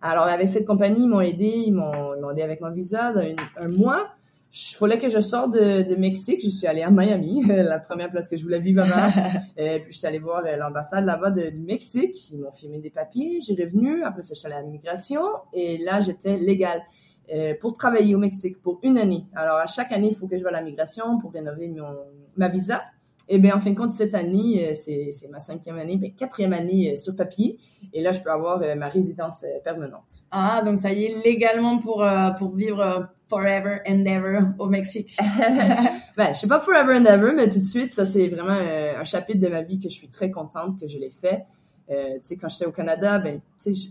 Alors 0.00 0.24
avec 0.24 0.48
cette 0.48 0.66
compagnie, 0.66 1.02
ils 1.02 1.08
m'ont 1.08 1.20
aidé, 1.20 1.52
ils 1.66 1.72
m'ont, 1.72 2.30
aidé 2.30 2.42
avec 2.42 2.60
mon 2.60 2.70
visa 2.70 3.12
d'un 3.12 3.34
un 3.56 3.68
mois. 3.68 4.06
Il 4.50 4.76
fallait 4.76 4.98
que 4.98 5.10
je 5.10 5.20
sorte 5.20 5.52
de, 5.52 5.82
de, 5.82 5.94
Mexique. 5.96 6.40
Je 6.42 6.48
suis 6.48 6.66
allée 6.66 6.82
à 6.82 6.90
Miami, 6.90 7.44
la 7.46 7.78
première 7.78 8.10
place 8.10 8.28
que 8.28 8.36
je 8.38 8.42
voulais 8.42 8.60
vivre 8.60 8.82
avant. 8.82 9.12
et 9.58 9.80
puis, 9.80 9.92
je 9.92 9.98
suis 9.98 10.06
allée 10.06 10.18
voir 10.18 10.42
euh, 10.46 10.56
l'ambassade 10.56 11.04
là-bas 11.04 11.30
du 11.30 11.58
Mexique. 11.58 12.30
Ils 12.32 12.40
m'ont 12.40 12.50
filmé 12.50 12.78
des 12.78 12.88
papiers. 12.88 13.40
J'ai 13.42 13.62
revenu. 13.62 14.02
Après 14.04 14.22
ça, 14.22 14.32
je 14.34 14.38
suis 14.38 14.46
allée 14.46 14.56
à 14.56 14.62
l'immigration. 14.62 15.20
Et 15.52 15.76
là, 15.78 16.00
j'étais 16.00 16.38
légale 16.38 16.80
pour 17.60 17.74
travailler 17.74 18.14
au 18.14 18.18
Mexique 18.18 18.60
pour 18.62 18.80
une 18.82 18.98
année. 18.98 19.24
Alors, 19.34 19.56
à 19.56 19.66
chaque 19.66 19.92
année, 19.92 20.08
il 20.08 20.16
faut 20.16 20.26
que 20.26 20.36
je 20.36 20.42
voie 20.42 20.50
à 20.50 20.54
la 20.54 20.62
migration 20.62 21.18
pour 21.18 21.32
rénover 21.32 21.68
mon, 21.68 21.96
ma 22.36 22.48
visa. 22.48 22.82
Et 23.30 23.38
bien, 23.38 23.56
en 23.56 23.60
fin 23.60 23.70
de 23.70 23.76
compte, 23.76 23.92
cette 23.92 24.14
année, 24.14 24.70
euh, 24.70 24.74
c'est, 24.74 25.10
c'est 25.12 25.28
ma 25.28 25.38
cinquième 25.38 25.78
année, 25.78 25.98
ben, 25.98 26.10
quatrième 26.14 26.54
année 26.54 26.92
euh, 26.92 26.96
sur 26.96 27.14
papier. 27.14 27.58
Et 27.92 28.00
là, 28.00 28.12
je 28.12 28.22
peux 28.22 28.30
avoir 28.30 28.60
ma 28.76 28.88
résidence 28.88 29.44
permanente. 29.62 30.02
Ah, 30.30 30.62
donc 30.64 30.78
ça 30.78 30.92
y 30.92 31.04
est, 31.04 31.22
légalement 31.24 31.78
pour, 31.78 32.04
pour 32.38 32.54
vivre 32.54 33.08
forever 33.28 33.78
and 33.86 34.04
ever 34.04 34.40
au 34.58 34.66
Mexique. 34.66 35.16
ben, 36.16 36.34
je 36.34 36.40
sais 36.40 36.48
pas 36.48 36.60
forever 36.60 36.96
and 36.96 37.04
ever, 37.04 37.32
mais 37.34 37.48
tout 37.48 37.58
de 37.58 37.64
suite, 37.64 37.94
ça, 37.94 38.04
c'est 38.04 38.28
vraiment 38.28 38.50
un 38.50 39.04
chapitre 39.04 39.40
de 39.40 39.48
ma 39.48 39.62
vie 39.62 39.78
que 39.78 39.88
je 39.88 39.94
suis 39.94 40.08
très 40.08 40.30
contente 40.30 40.78
que 40.80 40.88
je 40.88 40.98
l'ai 40.98 41.10
fait. 41.10 41.44
Euh, 41.90 42.18
quand 42.40 42.48
j'étais 42.48 42.66
au 42.66 42.72
Canada, 42.72 43.18
ben, 43.18 43.40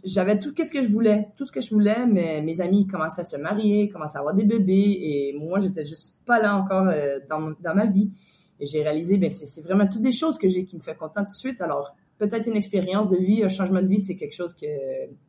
j'avais 0.06 0.40
tout 0.40 0.54
qu'est-ce 0.54 0.72
que 0.72 0.84
je 0.84 0.88
voulais, 0.88 1.28
tout 1.36 1.46
ce 1.46 1.52
que 1.52 1.62
je 1.62 1.70
voulais, 1.72 2.06
mais 2.06 2.42
mes 2.42 2.62
amis 2.62 2.86
commençaient 2.86 3.22
à 3.22 3.26
se 3.26 3.38
marier, 3.38 3.90
commençaient 3.90 4.18
à 4.18 4.20
avoir 4.20 4.36
des 4.36 4.46
bébés, 4.46 5.00
et 5.02 5.36
moi, 5.40 5.60
j'étais 5.60 5.84
juste 5.84 6.18
pas 6.26 6.40
là 6.40 6.56
encore 6.56 6.88
euh, 6.88 7.20
dans, 7.30 7.54
dans 7.62 7.76
ma 7.76 7.86
vie. 7.88 8.12
Et 8.60 8.68
j'ai 8.68 8.84
réalisé, 8.84 9.18
ben, 9.18 9.30
c'est 9.30 9.62
vraiment 9.64 9.88
toutes 9.88 10.02
des 10.02 10.12
choses 10.12 10.38
que 10.38 10.50
j'ai 10.50 10.66
qui 10.66 10.76
me 10.76 10.82
fait 10.82 10.96
content 10.96 11.24
tout 11.24 11.32
de 11.32 11.38
suite. 11.38 11.62
Alors, 11.62 11.96
peut-être 12.18 12.48
une 12.48 12.56
expérience 12.56 13.10
de 13.10 13.18
vie, 13.18 13.44
un 13.44 13.50
changement 13.50 13.82
de 13.82 13.88
vie, 13.88 14.00
c'est 14.00 14.16
quelque 14.16 14.36
chose 14.36 14.54
que 14.54 14.68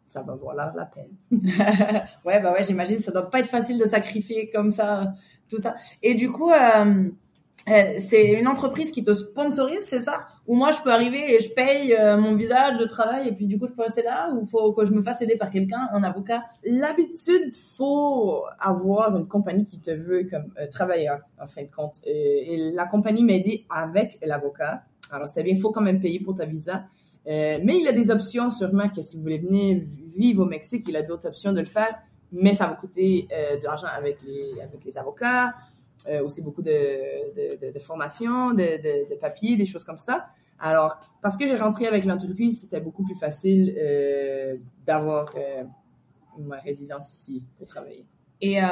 ça 0.08 0.22
va 0.22 0.34
valoir 0.34 0.74
la 0.74 0.86
peine. 0.86 1.10
ouais, 2.24 2.40
bah 2.40 2.52
ouais, 2.52 2.64
j'imagine, 2.64 3.00
ça 3.00 3.12
doit 3.12 3.30
pas 3.30 3.40
être 3.40 3.48
facile 3.48 3.78
de 3.78 3.84
sacrifier 3.84 4.50
comme 4.50 4.70
ça, 4.70 5.14
tout 5.50 5.58
ça. 5.58 5.74
Et 6.02 6.14
du 6.14 6.30
coup, 6.30 6.50
euh, 6.50 7.10
c'est 7.66 8.32
une 8.38 8.48
entreprise 8.48 8.90
qui 8.90 9.04
te 9.04 9.12
sponsorise, 9.12 9.84
c'est 9.84 9.98
ça? 9.98 10.28
Ou 10.46 10.54
moi 10.54 10.72
je 10.72 10.82
peux 10.82 10.90
arriver 10.90 11.34
et 11.34 11.40
je 11.40 11.52
paye 11.52 11.94
euh, 11.94 12.16
mon 12.16 12.34
visa 12.34 12.72
de 12.72 12.84
travail 12.86 13.28
et 13.28 13.32
puis 13.32 13.46
du 13.46 13.58
coup 13.58 13.66
je 13.66 13.72
peux 13.72 13.82
rester 13.82 14.02
là? 14.02 14.30
Ou 14.32 14.46
faut 14.46 14.72
que 14.72 14.86
je 14.86 14.92
me 14.94 15.02
fasse 15.02 15.20
aider 15.20 15.36
par 15.36 15.50
quelqu'un, 15.50 15.88
un 15.92 16.02
avocat? 16.02 16.44
L'habitude, 16.64 17.54
faut 17.76 18.44
avoir 18.58 19.16
une 19.16 19.28
compagnie 19.28 19.64
qui 19.64 19.80
te 19.80 19.90
veut 19.90 20.24
comme 20.30 20.50
euh, 20.58 20.66
travailleur 20.68 21.20
en 21.40 21.46
fin 21.46 21.62
de 21.62 21.70
compte. 21.74 22.00
Et, 22.06 22.72
la 22.74 22.86
compagnie 22.86 23.24
m'a 23.24 23.34
aidé 23.34 23.66
avec 23.68 24.18
l'avocat. 24.22 24.82
Alors 25.12 25.28
c'est 25.28 25.42
bien, 25.42 25.56
faut 25.56 25.70
quand 25.70 25.80
même 25.80 26.00
payer 26.00 26.20
pour 26.20 26.34
ta 26.34 26.44
visa. 26.44 26.84
mais 27.26 27.78
il 27.80 27.86
a 27.88 27.92
des 27.92 28.10
options 28.10 28.50
sûrement 28.50 28.88
que 28.88 29.02
si 29.02 29.16
vous 29.16 29.22
voulez 29.22 29.38
venir 29.38 29.82
vivre 30.16 30.42
au 30.42 30.46
Mexique, 30.46 30.84
il 30.88 30.96
a 30.96 31.02
d'autres 31.02 31.26
options 31.26 31.52
de 31.52 31.60
le 31.60 31.66
faire. 31.66 31.94
Mais 32.30 32.52
ça 32.54 32.66
va 32.66 32.74
coûter 32.74 33.26
de 33.30 33.64
l'argent 33.64 33.88
avec 33.94 34.18
les 34.22 34.60
avec 34.60 34.84
les 34.84 34.98
avocats 34.98 35.54
euh, 36.08 36.24
aussi 36.24 36.42
beaucoup 36.42 36.62
de, 36.62 36.70
de, 36.70 37.66
de, 37.66 37.72
de 37.72 37.78
formation, 37.78 38.52
de, 38.52 39.18
papiers, 39.18 39.56
des 39.56 39.66
choses 39.66 39.84
comme 39.84 39.98
ça. 39.98 40.26
Alors, 40.60 40.98
parce 41.22 41.36
que 41.36 41.46
j'ai 41.46 41.56
rentré 41.56 41.86
avec 41.86 42.04
l'entreprise, 42.04 42.60
c'était 42.62 42.80
beaucoup 42.80 43.04
plus 43.04 43.14
facile 43.14 43.76
euh, 43.78 44.56
d'avoir 44.86 45.32
euh, 45.36 45.64
ma 46.38 46.58
résidence 46.58 47.12
ici 47.12 47.42
pour 47.56 47.66
travailler. 47.66 48.04
Et, 48.40 48.62
euh, 48.62 48.66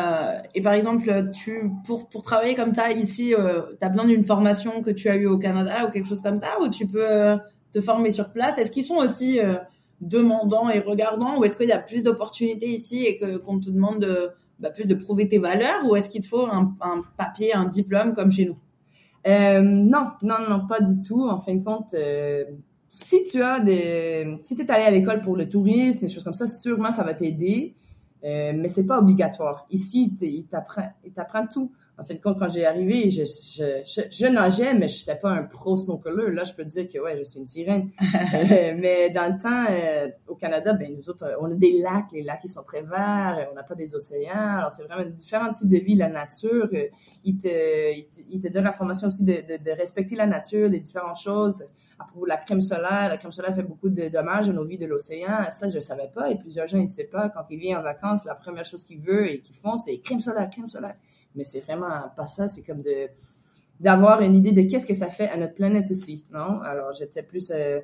et 0.54 0.62
par 0.62 0.74
exemple, 0.74 1.30
tu 1.32 1.70
pour 1.84 2.08
pour 2.08 2.22
travailler 2.22 2.54
comme 2.54 2.70
ça 2.70 2.92
ici, 2.92 3.34
tu 3.36 3.84
as 3.84 3.88
besoin 3.88 4.04
d'une 4.06 4.24
formation 4.24 4.82
que 4.82 4.90
tu 4.90 5.08
as 5.08 5.16
eue 5.16 5.26
au 5.26 5.38
Canada 5.38 5.86
ou 5.86 5.90
quelque 5.90 6.06
chose 6.08 6.22
comme 6.22 6.38
ça, 6.38 6.60
ou 6.60 6.68
tu 6.68 6.86
peux 6.86 7.36
te 7.72 7.80
former 7.80 8.10
sur 8.10 8.32
place? 8.32 8.58
Est-ce 8.58 8.70
qu'ils 8.70 8.84
sont 8.84 8.96
aussi 8.96 9.40
demandants 10.00 10.70
et 10.70 10.78
regardants, 10.78 11.38
ou 11.38 11.44
est-ce 11.44 11.56
qu'il 11.56 11.68
y 11.68 11.72
a 11.72 11.78
plus 11.78 12.04
d'opportunités 12.04 12.68
ici 12.68 13.04
et 13.04 13.18
que 13.18 13.38
qu'on 13.38 13.58
te 13.58 13.70
demande 13.70 14.00
de 14.00 14.30
bah, 14.58 14.70
plus 14.70 14.86
de 14.86 14.94
prouver 14.94 15.28
tes 15.28 15.38
valeurs 15.38 15.84
ou 15.88 15.96
est-ce 15.96 16.08
qu'il 16.08 16.22
te 16.22 16.26
faut 16.26 16.46
un, 16.46 16.74
papier, 17.16 17.54
un 17.54 17.66
diplôme 17.66 18.14
comme 18.14 18.32
chez 18.32 18.46
nous? 18.46 18.58
Euh, 19.26 19.60
Non, 19.60 20.12
non, 20.22 20.36
non, 20.48 20.66
pas 20.66 20.80
du 20.80 21.00
tout. 21.06 21.28
En 21.28 21.40
fin 21.40 21.54
de 21.54 21.64
compte, 21.64 21.94
euh, 21.94 22.44
si 22.88 23.24
tu 23.24 23.42
as 23.42 23.60
des, 23.60 24.38
si 24.42 24.56
t'es 24.56 24.70
allé 24.70 24.84
à 24.84 24.90
l'école 24.90 25.20
pour 25.20 25.36
le 25.36 25.48
tourisme, 25.48 26.06
des 26.06 26.12
choses 26.12 26.24
comme 26.24 26.34
ça, 26.34 26.46
sûrement 26.46 26.92
ça 26.92 27.02
va 27.02 27.14
t'aider, 27.14 27.74
euh, 28.24 28.52
mais 28.54 28.68
c'est 28.68 28.86
pas 28.86 28.98
obligatoire. 28.98 29.66
Ici, 29.70 30.16
il 30.22 30.46
t'apprend 30.46 31.46
tout. 31.52 31.72
En 31.98 32.04
fin 32.04 32.12
de 32.12 32.20
compte, 32.20 32.38
quand 32.38 32.50
j'ai 32.50 32.66
arrivé, 32.66 33.11
je, 33.11 33.24
je, 33.24 34.02
je, 34.11 34.26
nageais, 34.26 34.74
mais 34.74 34.87
je 34.87 34.98
n'étais 34.98 35.18
pas 35.18 35.30
un 35.30 35.44
pro 35.44 35.78
snorkeler. 35.78 36.30
Là, 36.30 36.44
je 36.44 36.52
peux 36.52 36.62
te 36.62 36.68
dire 36.68 36.87
que 36.92 36.98
ouais, 36.98 37.16
je 37.16 37.24
suis 37.24 37.40
une 37.40 37.46
sirène. 37.46 37.90
Euh, 38.37 38.74
mais 38.76 39.11
dans 39.11 39.32
le 39.32 39.40
temps, 39.40 39.66
euh, 39.70 40.11
au 40.28 40.35
Canada, 40.35 40.72
ben 40.74 40.94
nous 40.94 41.09
autres, 41.09 41.37
on 41.40 41.50
a 41.50 41.54
des 41.54 41.78
lacs. 41.80 42.12
Les 42.12 42.22
lacs, 42.22 42.40
ils 42.44 42.50
sont 42.50 42.62
très 42.62 42.82
verts. 42.82 43.48
On 43.50 43.54
n'a 43.54 43.62
pas 43.62 43.74
des 43.74 43.94
océans. 43.94 44.59
Alors, 44.59 44.72
c'est 44.72 44.85
vraiment 44.85 45.09
différents 45.09 45.52
types 45.52 45.70
de 45.70 45.78
vie, 45.78 45.94
la 45.94 46.09
nature. 46.09 46.68
Euh, 46.72 46.88
il 47.24 47.38
te, 47.38 47.48
il 48.30 48.40
te, 48.40 48.48
donne 48.48 48.64
la 48.64 48.72
formation 48.72 49.09
aussi 49.09 49.24
de, 49.24 49.32
de, 49.32 49.62
de, 49.62 49.70
respecter 49.70 50.16
la 50.16 50.26
nature, 50.26 50.68
des 50.68 50.80
différentes 50.80 51.18
choses. 51.18 51.64
Pour 52.12 52.26
la 52.26 52.37
crème 52.37 52.61
solaire, 52.61 53.09
la 53.09 53.16
crème 53.16 53.32
solaire 53.32 53.54
fait 53.54 53.62
beaucoup 53.62 53.88
de 53.88 54.09
dommages 54.09 54.48
à 54.48 54.52
nos 54.52 54.66
vies 54.66 54.78
de 54.78 54.87
l'océan. 54.87 55.50
Ça, 55.50 55.70
je 55.70 55.80
savais 55.80 56.11
pas. 56.14 56.30
Et 56.30 56.37
plusieurs 56.37 56.66
gens, 56.66 56.78
ils 56.78 56.85
ne 56.85 56.88
savent 56.88 57.06
pas. 57.06 57.30
Quand 57.30 57.44
ils 57.48 57.59
viennent 57.59 57.78
en 57.78 57.82
vacances, 57.82 58.24
la 58.26 58.35
première 58.35 58.66
chose 58.66 58.85
qu'ils 58.85 59.00
veulent 59.00 59.28
et 59.28 59.40
qu'ils 59.40 59.56
font, 59.56 59.78
c'est 59.78 59.98
crème 59.98 60.20
solaire, 60.20 60.50
crème 60.50 60.68
solaire 60.68 60.96
mais 61.37 61.44
c'est 61.44 61.61
vraiment 61.61 61.88
pas 62.16 62.27
ça, 62.27 62.49
c'est 62.49 62.64
comme 62.64 62.83
de 62.83 63.09
d'avoir 63.81 64.22
une 64.22 64.35
idée 64.35 64.53
de 64.53 64.62
qu'est-ce 64.62 64.87
que 64.87 64.94
ça 64.94 65.09
fait 65.09 65.29
à 65.29 65.37
notre 65.37 65.55
planète 65.55 65.90
aussi, 65.90 66.25
non? 66.33 66.61
Alors 66.62 66.92
j'étais 66.99 67.22
plus 67.22 67.53
euh, 67.55 67.81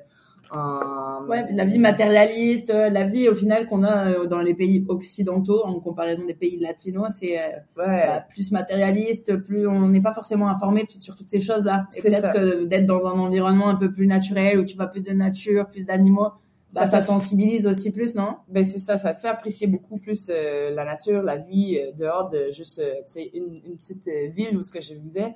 en 0.51 1.25
ouais, 1.27 1.45
la 1.51 1.65
vie 1.65 1.77
matérialiste, 1.77 2.71
euh, 2.71 2.89
la 2.89 3.03
vie 3.03 3.29
au 3.29 3.35
final 3.35 3.67
qu'on 3.67 3.83
a 3.83 4.09
euh, 4.09 4.25
dans 4.25 4.41
les 4.41 4.55
pays 4.55 4.83
occidentaux 4.87 5.63
en 5.63 5.79
comparaison 5.79 6.25
des 6.25 6.33
pays 6.33 6.57
latinos, 6.59 7.11
c'est 7.19 7.35
ouais. 7.35 7.53
Bah, 7.75 8.25
plus 8.27 8.51
matérialiste, 8.51 9.37
plus 9.37 9.67
on 9.67 9.87
n'est 9.89 10.01
pas 10.01 10.13
forcément 10.13 10.47
informé 10.47 10.85
sur 10.99 11.15
toutes 11.15 11.29
ces 11.29 11.39
choses-là. 11.39 11.87
Et 11.95 12.01
peut-être 12.01 12.33
que 12.33 12.65
d'être 12.65 12.87
dans 12.87 13.05
un 13.05 13.19
environnement 13.19 13.69
un 13.69 13.75
peu 13.75 13.91
plus 13.91 14.07
naturel 14.07 14.59
où 14.59 14.65
tu 14.65 14.75
vois 14.75 14.87
plus 14.87 15.03
de 15.03 15.11
nature, 15.11 15.67
plus 15.67 15.85
d'animaux, 15.85 16.29
bah, 16.73 16.85
ça, 16.85 16.99
ça 16.99 17.03
sensibilise 17.03 17.67
aussi 17.67 17.91
plus, 17.91 18.15
non? 18.15 18.37
Ben 18.47 18.63
c'est 18.63 18.79
ça, 18.79 18.97
ça 18.97 19.13
fait 19.13 19.27
apprécier 19.27 19.67
beaucoup 19.67 19.97
plus 19.97 20.25
euh, 20.29 20.73
la 20.73 20.85
nature, 20.85 21.21
la 21.21 21.37
vie 21.37 21.77
euh, 21.77 21.91
dehors 21.91 22.29
de 22.29 22.51
juste, 22.51 22.79
euh, 22.79 22.95
tu 23.05 23.13
sais, 23.13 23.31
une, 23.35 23.61
une, 23.65 23.77
petite 23.77 24.09
ville 24.33 24.57
où 24.57 24.63
ce 24.63 24.71
que 24.71 24.81
je 24.81 24.95
vivais. 24.95 25.35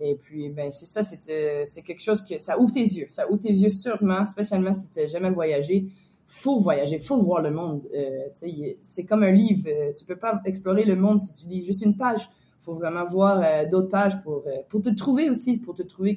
Et 0.00 0.16
puis, 0.16 0.48
ben 0.48 0.72
c'est 0.72 0.86
ça, 0.86 1.02
c'est 1.04 1.64
c'est 1.66 1.82
quelque 1.82 2.02
chose 2.02 2.22
que 2.22 2.36
ça 2.38 2.58
ouvre 2.58 2.72
tes 2.72 2.80
yeux, 2.80 3.06
ça 3.10 3.30
ouvre 3.30 3.40
tes 3.40 3.52
yeux 3.52 3.70
sûrement, 3.70 4.26
spécialement 4.26 4.74
si 4.74 4.90
t'as 4.92 5.06
jamais 5.06 5.30
voyagé. 5.30 5.86
Faut 6.26 6.60
voyager, 6.60 6.98
faut 6.98 7.18
voir 7.18 7.42
le 7.42 7.50
monde. 7.50 7.82
tu 7.92 7.98
sais, 8.32 8.76
c'est 8.82 9.04
comme 9.04 9.22
un 9.22 9.30
livre. 9.30 9.68
tu 9.96 10.04
peux 10.06 10.16
pas 10.16 10.40
explorer 10.46 10.84
le 10.84 10.96
monde 10.96 11.20
si 11.20 11.34
tu 11.34 11.46
lis 11.46 11.62
juste 11.62 11.82
une 11.82 11.96
page 11.96 12.28
faut 12.62 12.74
vraiment 12.74 13.04
voir 13.04 13.40
euh, 13.42 13.68
d'autres 13.68 13.88
pages 13.88 14.20
pour 14.22 14.44
euh, 14.46 14.62
pour 14.68 14.80
te 14.82 14.90
trouver 14.90 15.28
aussi, 15.28 15.58
pour 15.58 15.74
te 15.74 15.82
trouver 15.82 16.16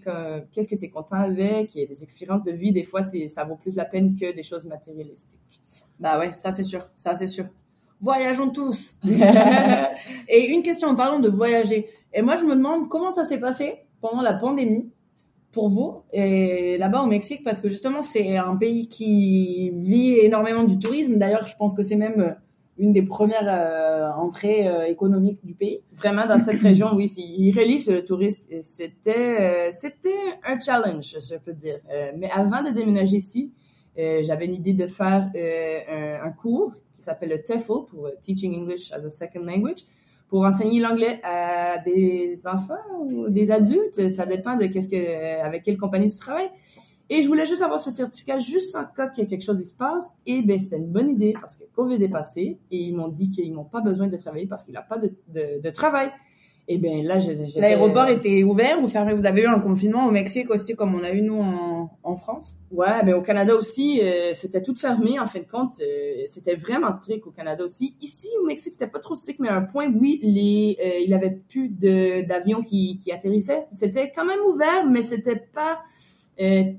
qu'est-ce 0.51 0.69
que 0.69 0.75
tu 0.75 0.85
es 0.85 0.89
content 0.89 1.17
avec. 1.17 1.75
Et 1.75 1.87
des 1.87 2.03
expériences 2.03 2.43
de 2.43 2.51
vie, 2.51 2.71
des 2.71 2.83
fois, 2.83 3.03
c'est 3.03 3.27
ça 3.27 3.43
vaut 3.43 3.55
plus 3.55 3.75
la 3.75 3.85
peine 3.85 4.15
que 4.15 4.33
des 4.33 4.43
choses 4.43 4.65
matérialistiques. 4.65 5.41
Bah 5.99 6.19
ouais, 6.19 6.33
ça 6.37 6.51
c'est 6.51 6.63
sûr, 6.63 6.85
ça 6.95 7.15
c'est 7.15 7.27
sûr. 7.27 7.45
Voyageons 8.01 8.49
tous. 8.49 8.95
et 10.29 10.51
une 10.51 10.61
question 10.61 10.89
en 10.89 10.95
parlant 10.95 11.19
de 11.19 11.29
voyager. 11.29 11.89
Et 12.13 12.21
moi, 12.21 12.35
je 12.35 12.43
me 12.43 12.55
demande 12.55 12.87
comment 12.89 13.13
ça 13.13 13.25
s'est 13.25 13.39
passé 13.39 13.79
pendant 14.01 14.21
la 14.21 14.33
pandémie 14.33 14.91
pour 15.51 15.69
vous 15.69 16.01
et 16.11 16.77
là-bas 16.77 17.01
au 17.01 17.05
Mexique 17.05 17.41
parce 17.45 17.61
que 17.61 17.69
justement 17.69 18.03
c'est 18.03 18.35
un 18.35 18.57
pays 18.57 18.89
qui 18.89 19.71
vit 19.71 20.19
énormément 20.19 20.65
du 20.65 20.77
tourisme. 20.77 21.15
D'ailleurs, 21.15 21.47
je 21.47 21.55
pense 21.55 21.73
que 21.73 21.81
c'est 21.81 21.95
même 21.95 22.35
une 22.77 22.91
des 22.91 23.03
premières 23.03 23.47
euh, 23.47 24.11
entrées 24.11 24.67
euh, 24.67 24.85
économiques 24.85 25.39
du 25.43 25.53
pays. 25.53 25.79
Vraiment 25.93 26.27
dans 26.27 26.39
cette 26.39 26.59
région, 26.69 26.89
oui, 26.93 27.11
il 27.17 27.57
relie 27.57 27.79
ce 27.79 28.01
tourisme. 28.01 28.43
C'était 28.61 29.67
euh, 29.69 29.69
c'était 29.71 30.15
un 30.45 30.59
challenge, 30.59 31.15
je 31.21 31.37
peux 31.37 31.53
dire. 31.53 31.79
mais 32.17 32.29
avant 32.31 32.63
de 32.63 32.71
déménager 32.71 33.17
ici, 33.17 33.53
j'avais 33.97 34.45
une 34.45 34.55
idée 34.55 34.73
de 34.73 34.87
faire 34.87 35.29
un, 35.35 36.27
un, 36.27 36.31
cours 36.31 36.73
qui 36.97 37.03
s'appelle 37.03 37.29
le 37.29 37.41
TEFL 37.41 37.85
pour 37.89 38.09
Teaching 38.21 38.61
English 38.61 38.91
as 38.91 38.97
a 38.97 39.09
Second 39.09 39.45
Language 39.45 39.83
pour 40.27 40.43
enseigner 40.43 40.81
l'anglais 40.81 41.21
à 41.23 41.77
des 41.77 42.45
enfants 42.45 42.83
ou 42.99 43.29
des 43.29 43.51
adultes. 43.51 44.09
Ça 44.09 44.25
dépend 44.25 44.57
de 44.57 44.65
qu'est-ce 44.65 44.89
que 44.89 45.41
avec 45.41 45.63
quelle 45.63 45.77
compagnie 45.77 46.09
tu 46.09 46.17
travailles. 46.17 46.51
Et 47.09 47.21
je 47.21 47.27
voulais 47.27 47.45
juste 47.45 47.61
avoir 47.61 47.79
ce 47.79 47.91
certificat 47.91 48.39
juste 48.39 48.75
en 48.75 48.85
cas 48.85 49.07
qu'il 49.07 49.23
y 49.23 49.27
a 49.27 49.29
quelque 49.29 49.43
chose 49.43 49.59
qui 49.59 49.67
se 49.67 49.77
passe. 49.77 50.05
Et 50.25 50.41
ben 50.41 50.59
c'était 50.59 50.77
une 50.77 50.91
bonne 50.91 51.09
idée 51.09 51.33
parce 51.39 51.57
que 51.57 51.63
COVID 51.75 52.03
est 52.03 52.09
passé 52.09 52.57
et 52.71 52.77
ils 52.77 52.95
m'ont 52.95 53.09
dit 53.09 53.29
qu'ils 53.31 53.53
n'ont 53.53 53.63
pas 53.65 53.81
besoin 53.81 54.07
de 54.07 54.17
travailler 54.17 54.47
parce 54.47 54.63
qu'il 54.63 54.71
n'y 54.71 54.77
a 54.77 54.81
pas 54.81 54.97
de, 54.97 55.11
de, 55.27 55.61
de, 55.61 55.69
travail. 55.69 56.09
Et 56.67 56.79
bien 56.79 57.03
là, 57.03 57.19
j'ai- 57.19 57.35
L'aéroport 57.57 58.07
était 58.09 58.41
ouvert 58.43 58.81
ou 58.81 58.87
fermé? 58.87 59.13
Vous 59.13 59.27
avez 59.27 59.43
eu 59.43 59.45
un 59.45 59.59
confinement 59.59 60.07
au 60.07 60.11
Mexique 60.11 60.49
aussi, 60.49 60.75
comme 60.75 60.95
on 60.95 61.03
a 61.03 61.11
eu 61.11 61.21
nous 61.21 61.39
en, 61.39 61.91
en 62.01 62.15
France? 62.15 62.55
Ouais, 62.71 63.03
mais 63.05 63.13
au 63.13 63.21
Canada 63.21 63.55
aussi, 63.55 64.01
euh, 64.01 64.31
c'était 64.33 64.63
tout 64.63 64.75
fermé 64.75 65.19
en 65.19 65.27
fin 65.27 65.41
de 65.41 65.45
compte. 65.45 65.73
euh, 65.81 66.23
c'était 66.25 66.55
vraiment 66.55 66.91
strict 66.91 67.27
au 67.27 67.31
Canada 67.31 67.63
aussi. 67.63 67.95
Ici, 68.01 68.29
au 68.41 68.47
Mexique, 68.47 68.73
c'était 68.73 68.87
pas 68.87 68.97
trop 68.97 69.13
strict, 69.13 69.39
mais 69.39 69.49
à 69.49 69.55
un 69.57 69.61
point, 69.61 69.93
oui, 69.93 70.19
les, 70.23 70.75
euh, 70.83 71.03
il 71.05 71.13
avait 71.13 71.37
plus 71.49 71.69
d'avions 71.69 72.63
qui, 72.63 72.97
qui 72.97 73.11
atterrissaient. 73.11 73.67
C'était 73.71 74.11
quand 74.15 74.25
même 74.25 74.39
ouvert, 74.47 74.87
mais 74.89 75.03
c'était 75.03 75.43
pas 75.53 75.77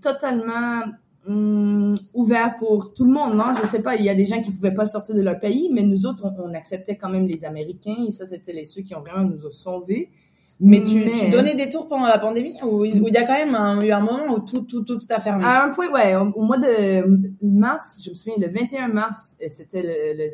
totalement 0.02 0.82
hum, 1.26 1.94
ouvert 2.14 2.56
pour 2.58 2.92
tout 2.94 3.04
le 3.04 3.12
monde. 3.12 3.34
Non, 3.34 3.54
je 3.60 3.66
sais 3.66 3.82
pas. 3.82 3.96
Il 3.96 4.04
y 4.04 4.08
a 4.10 4.14
des 4.14 4.24
gens 4.24 4.40
qui 4.42 4.50
pouvaient 4.52 4.74
pas 4.74 4.86
sortir 4.86 5.14
de 5.14 5.22
leur 5.22 5.38
pays, 5.38 5.70
mais 5.72 5.82
nous 5.82 6.06
autres, 6.06 6.24
on, 6.24 6.50
on 6.50 6.54
acceptait 6.54 6.96
quand 6.96 7.08
même 7.08 7.26
les 7.26 7.44
Américains. 7.44 8.04
Et 8.06 8.12
ça, 8.12 8.26
c'était 8.26 8.52
les 8.52 8.64
ceux 8.64 8.82
qui 8.82 8.94
ont 8.94 9.00
vraiment 9.00 9.28
nous 9.28 9.46
ont 9.46 9.50
sauvés. 9.52 10.10
Mais 10.58 10.82
tu, 10.82 11.04
tu 11.12 11.30
donnais 11.30 11.54
des 11.54 11.68
tours 11.68 11.86
pendant 11.86 12.06
la 12.06 12.18
pandémie 12.18 12.54
ou 12.62 12.82
il 12.86 12.96
y 13.12 13.16
a 13.18 13.24
quand 13.24 13.34
même 13.34 13.54
un- 13.54 13.78
eu 13.82 13.90
un 13.90 14.00
moment 14.00 14.32
où 14.34 14.38
tout, 14.38 14.62
tout, 14.62 14.84
tout, 14.84 14.96
tout 14.96 15.06
a 15.10 15.20
fermé? 15.20 15.44
À 15.44 15.64
un 15.66 15.68
point, 15.74 15.92
ouais. 15.92 16.16
Au, 16.16 16.32
au 16.34 16.42
mois 16.44 16.56
de 16.56 17.26
mars, 17.42 18.00
je 18.02 18.08
me 18.08 18.14
souviens, 18.14 18.36
le 18.38 18.48
21 18.48 18.88
mars, 18.88 19.36
euh, 19.42 19.48
c'était 19.50 19.82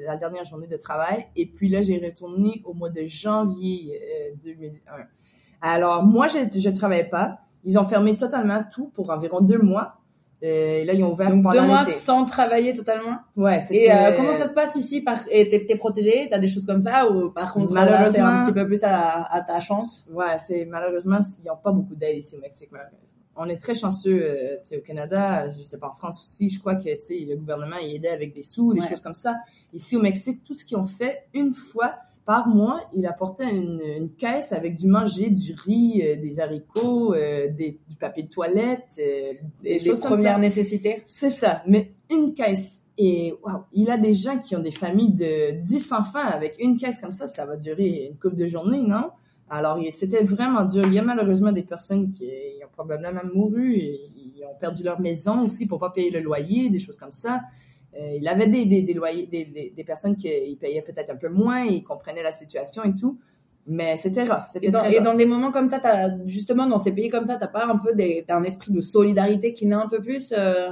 la 0.06 0.16
dernière 0.16 0.44
journée 0.44 0.68
de 0.68 0.76
travail. 0.76 1.26
Et 1.34 1.46
puis 1.46 1.68
là, 1.68 1.82
j'ai 1.82 1.98
retourné 1.98 2.62
au 2.64 2.72
mois 2.72 2.90
de 2.90 3.02
janvier 3.04 3.98
euh, 4.00 4.34
2001. 4.44 4.92
Alors, 5.60 6.04
moi, 6.04 6.28
je 6.28 6.38
je 6.56 6.70
travaillais 6.70 7.08
pas. 7.08 7.40
Ils 7.64 7.78
ont 7.78 7.84
fermé 7.84 8.16
totalement 8.16 8.62
tout 8.72 8.88
pour 8.94 9.10
environ 9.10 9.40
deux 9.40 9.58
mois. 9.58 9.98
Euh, 10.44 10.80
et 10.80 10.84
là, 10.84 10.92
ils 10.94 11.04
ont 11.04 11.12
ouvert 11.12 11.30
Donc 11.30 11.44
pendant 11.44 11.60
deux 11.60 11.66
mois 11.68 11.86
sans 11.86 12.24
travailler 12.24 12.74
totalement. 12.74 13.16
Ouais. 13.36 13.60
Et 13.70 13.92
euh, 13.92 14.12
comment 14.16 14.36
ça 14.36 14.48
se 14.48 14.52
passe 14.52 14.74
ici? 14.74 15.00
Par... 15.02 15.24
T'es 15.26 15.64
t'es 15.68 15.76
protégé? 15.76 16.26
T'as 16.28 16.40
des 16.40 16.48
choses 16.48 16.66
comme 16.66 16.82
ça? 16.82 17.08
Ou 17.08 17.30
par 17.30 17.52
contre 17.54 17.72
là, 17.72 18.10
c'est 18.10 18.18
un 18.18 18.24
Malheureusement- 18.24 18.40
petit 18.42 18.52
peu 18.52 18.66
plus 18.66 18.82
à, 18.82 19.22
à 19.32 19.40
ta 19.42 19.60
chance? 19.60 20.04
Ouais, 20.12 20.36
c'est 20.44 20.64
malheureusement, 20.64 21.20
ils 21.44 21.46
n'ont 21.46 21.56
pas 21.62 21.70
beaucoup 21.70 21.94
d'aide 21.94 22.18
ici 22.18 22.36
au 22.36 22.40
Mexique. 22.40 22.70
malheureusement. 22.72 22.98
On 23.36 23.48
est 23.48 23.56
très 23.56 23.74
chanceux 23.76 24.20
euh, 24.20 24.56
au 24.76 24.80
Canada, 24.80 25.50
je 25.52 25.62
sais 25.62 25.78
pas 25.78 25.88
en 25.88 25.94
France 25.94 26.20
aussi, 26.22 26.50
je 26.50 26.58
crois 26.58 26.74
que 26.74 26.82
le 26.88 27.36
gouvernement 27.36 27.76
il 27.82 27.94
aidait 27.94 28.08
avec 28.10 28.34
des 28.34 28.42
sous, 28.42 28.74
des 28.74 28.80
Ouais. 28.80 28.88
choses 28.88 29.00
comme 29.00 29.14
ça. 29.14 29.36
Ici 29.72 29.96
au 29.96 30.02
Mexique, 30.02 30.42
tout 30.44 30.54
ce 30.54 30.64
qu'ils 30.66 30.76
ont 30.76 30.84
fait 30.86 31.22
une 31.32 31.54
fois 31.54 31.94
par 32.24 32.46
mois, 32.48 32.80
il 32.94 33.06
apportait 33.06 33.50
une, 33.50 33.80
une 33.80 34.10
caisse 34.10 34.52
avec 34.52 34.76
du 34.76 34.86
manger, 34.86 35.30
du 35.30 35.54
riz, 35.54 36.02
euh, 36.02 36.16
des 36.16 36.38
haricots, 36.38 37.14
euh, 37.14 37.48
des, 37.48 37.78
du 37.88 37.96
papier 37.96 38.22
de 38.22 38.28
toilette, 38.28 38.86
euh, 39.00 39.32
des 39.62 39.80
comme 39.80 39.98
premières 39.98 40.38
nécessités 40.38 41.02
C'est 41.06 41.30
ça, 41.30 41.62
mais 41.66 41.92
une 42.10 42.34
caisse. 42.34 42.86
Et 42.96 43.34
waouh, 43.42 43.62
il 43.72 43.90
a 43.90 43.98
des 43.98 44.14
gens 44.14 44.38
qui 44.38 44.54
ont 44.54 44.62
des 44.62 44.70
familles 44.70 45.14
de 45.14 45.60
10 45.62 45.92
enfants 45.92 46.24
avec 46.24 46.54
une 46.60 46.76
caisse 46.76 47.00
comme 47.00 47.12
ça, 47.12 47.26
ça 47.26 47.44
va 47.44 47.56
durer 47.56 48.08
une 48.10 48.18
couple 48.18 48.36
de 48.36 48.46
journées, 48.46 48.82
non? 48.82 49.10
Alors, 49.50 49.78
c'était 49.90 50.22
vraiment 50.22 50.64
dur. 50.64 50.86
Il 50.86 50.94
y 50.94 50.98
a 50.98 51.02
malheureusement 51.02 51.52
des 51.52 51.62
personnes 51.62 52.10
qui 52.12 52.24
ont 52.64 52.70
probablement 52.72 53.20
mouru, 53.34 53.74
et 53.74 54.00
ils 54.16 54.44
ont 54.44 54.54
perdu 54.58 54.82
leur 54.82 55.00
maison 55.00 55.44
aussi 55.44 55.66
pour 55.66 55.78
pas 55.78 55.90
payer 55.90 56.10
le 56.10 56.20
loyer, 56.20 56.70
des 56.70 56.78
choses 56.78 56.96
comme 56.96 57.12
ça. 57.12 57.40
Euh, 57.94 58.16
il 58.18 58.26
avait 58.26 58.48
des, 58.48 58.64
des, 58.64 58.82
des 58.82 58.94
loyers, 58.94 59.26
des, 59.26 59.44
des, 59.44 59.72
des 59.76 59.84
personnes 59.84 60.16
qui 60.16 60.56
payaient 60.60 60.82
peut-être 60.82 61.10
un 61.10 61.16
peu 61.16 61.28
moins, 61.28 61.64
ils 61.64 61.82
comprenaient 61.82 62.22
la 62.22 62.32
situation 62.32 62.84
et 62.84 62.94
tout. 62.96 63.18
Mais 63.66 63.96
c'était 63.96 64.24
rough, 64.24 64.44
c'était 64.52 64.68
et 64.68 64.70
dans, 64.70 64.80
très 64.80 64.94
et 64.94 64.98
rough. 64.98 65.04
dans 65.04 65.14
des 65.14 65.26
moments 65.26 65.52
comme 65.52 65.68
ça, 65.68 65.78
t'as 65.78 66.10
justement 66.26 66.66
dans 66.66 66.78
ces 66.78 66.92
pays 66.92 67.10
comme 67.10 67.26
ça, 67.26 67.36
t'as 67.36 67.48
pas 67.48 67.66
un 67.66 67.76
peu 67.76 67.94
des, 67.94 68.24
t'as 68.26 68.36
un 68.36 68.44
esprit 68.44 68.72
de 68.72 68.80
solidarité 68.80 69.52
qui 69.52 69.66
naît 69.66 69.74
un 69.74 69.88
peu 69.88 70.00
plus 70.00 70.32
euh, 70.36 70.70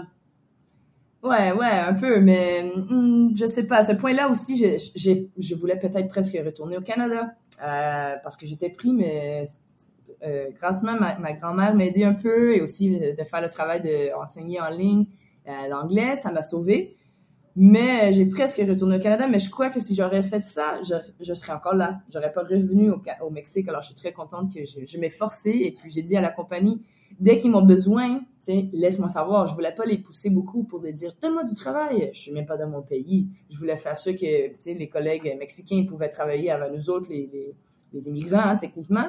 Ouais, 1.22 1.52
ouais, 1.52 1.66
un 1.66 1.92
peu, 1.92 2.18
mais 2.20 2.62
hum, 2.74 3.32
je 3.36 3.44
sais 3.44 3.66
pas. 3.66 3.76
À 3.78 3.82
ce 3.82 3.92
point-là 3.92 4.30
aussi, 4.30 4.56
j'ai, 4.56 4.78
j'ai, 4.96 5.28
je 5.38 5.54
voulais 5.54 5.78
peut-être 5.78 6.08
presque 6.08 6.38
retourner 6.42 6.78
au 6.78 6.80
Canada 6.80 7.34
euh, 7.62 8.14
parce 8.22 8.36
que 8.38 8.46
j'étais 8.46 8.70
pris, 8.70 8.90
mais 8.92 9.46
euh, 10.22 10.48
grassement, 10.58 10.94
ma, 10.98 11.18
ma 11.18 11.34
grand-mère 11.34 11.74
m'a 11.74 11.84
aidé 11.84 12.04
un 12.04 12.14
peu 12.14 12.56
et 12.56 12.62
aussi 12.62 12.98
de, 12.98 13.14
de 13.14 13.24
faire 13.24 13.42
le 13.42 13.50
travail 13.50 13.82
d'enseigner 13.82 14.60
en 14.62 14.70
ligne 14.70 15.04
euh, 15.46 15.68
l'anglais, 15.68 16.16
ça 16.16 16.32
m'a 16.32 16.42
sauvé. 16.42 16.96
Mais 17.56 18.12
j'ai 18.12 18.26
presque 18.26 18.58
retourné 18.58 18.96
au 18.96 19.00
Canada, 19.00 19.26
mais 19.26 19.40
je 19.40 19.50
crois 19.50 19.70
que 19.70 19.80
si 19.80 19.94
j'aurais 19.94 20.22
fait 20.22 20.40
ça, 20.40 20.80
je, 20.82 20.94
je 21.20 21.34
serais 21.34 21.52
encore 21.52 21.74
là. 21.74 22.00
J'aurais 22.12 22.32
pas 22.32 22.42
revenu 22.42 22.90
au, 22.90 23.02
au 23.22 23.30
Mexique. 23.30 23.68
Alors, 23.68 23.82
je 23.82 23.86
suis 23.86 23.96
très 23.96 24.12
contente 24.12 24.54
que 24.54 24.60
je, 24.64 24.86
je 24.86 24.98
m'ai 24.98 25.10
forcée 25.10 25.60
et 25.64 25.72
puis 25.72 25.90
j'ai 25.90 26.02
dit 26.02 26.16
à 26.16 26.20
la 26.20 26.30
compagnie, 26.30 26.80
dès 27.18 27.38
qu'ils 27.38 27.50
m'ont 27.50 27.64
besoin, 27.64 28.20
laisse-moi 28.72 29.08
savoir. 29.08 29.46
Je 29.48 29.54
voulais 29.54 29.74
pas 29.74 29.84
les 29.84 29.98
pousser 29.98 30.30
beaucoup 30.30 30.62
pour 30.62 30.80
les 30.80 30.92
dire, 30.92 31.12
donne-moi 31.20 31.44
du 31.44 31.54
travail. 31.54 32.10
Je 32.12 32.20
suis 32.20 32.32
même 32.32 32.46
pas 32.46 32.56
dans 32.56 32.68
mon 32.68 32.82
pays. 32.82 33.28
Je 33.50 33.58
voulais 33.58 33.76
faire 33.76 33.98
sûr 33.98 34.14
que, 34.14 34.72
les 34.72 34.88
collègues 34.88 35.36
mexicains 35.38 35.84
pouvaient 35.88 36.08
travailler 36.08 36.50
avec 36.50 36.72
nous 36.72 36.88
autres, 36.88 37.08
les, 37.10 37.28
les, 37.32 37.54
les 37.92 38.08
immigrants, 38.08 38.38
hein, 38.38 38.56
techniquement. 38.56 39.08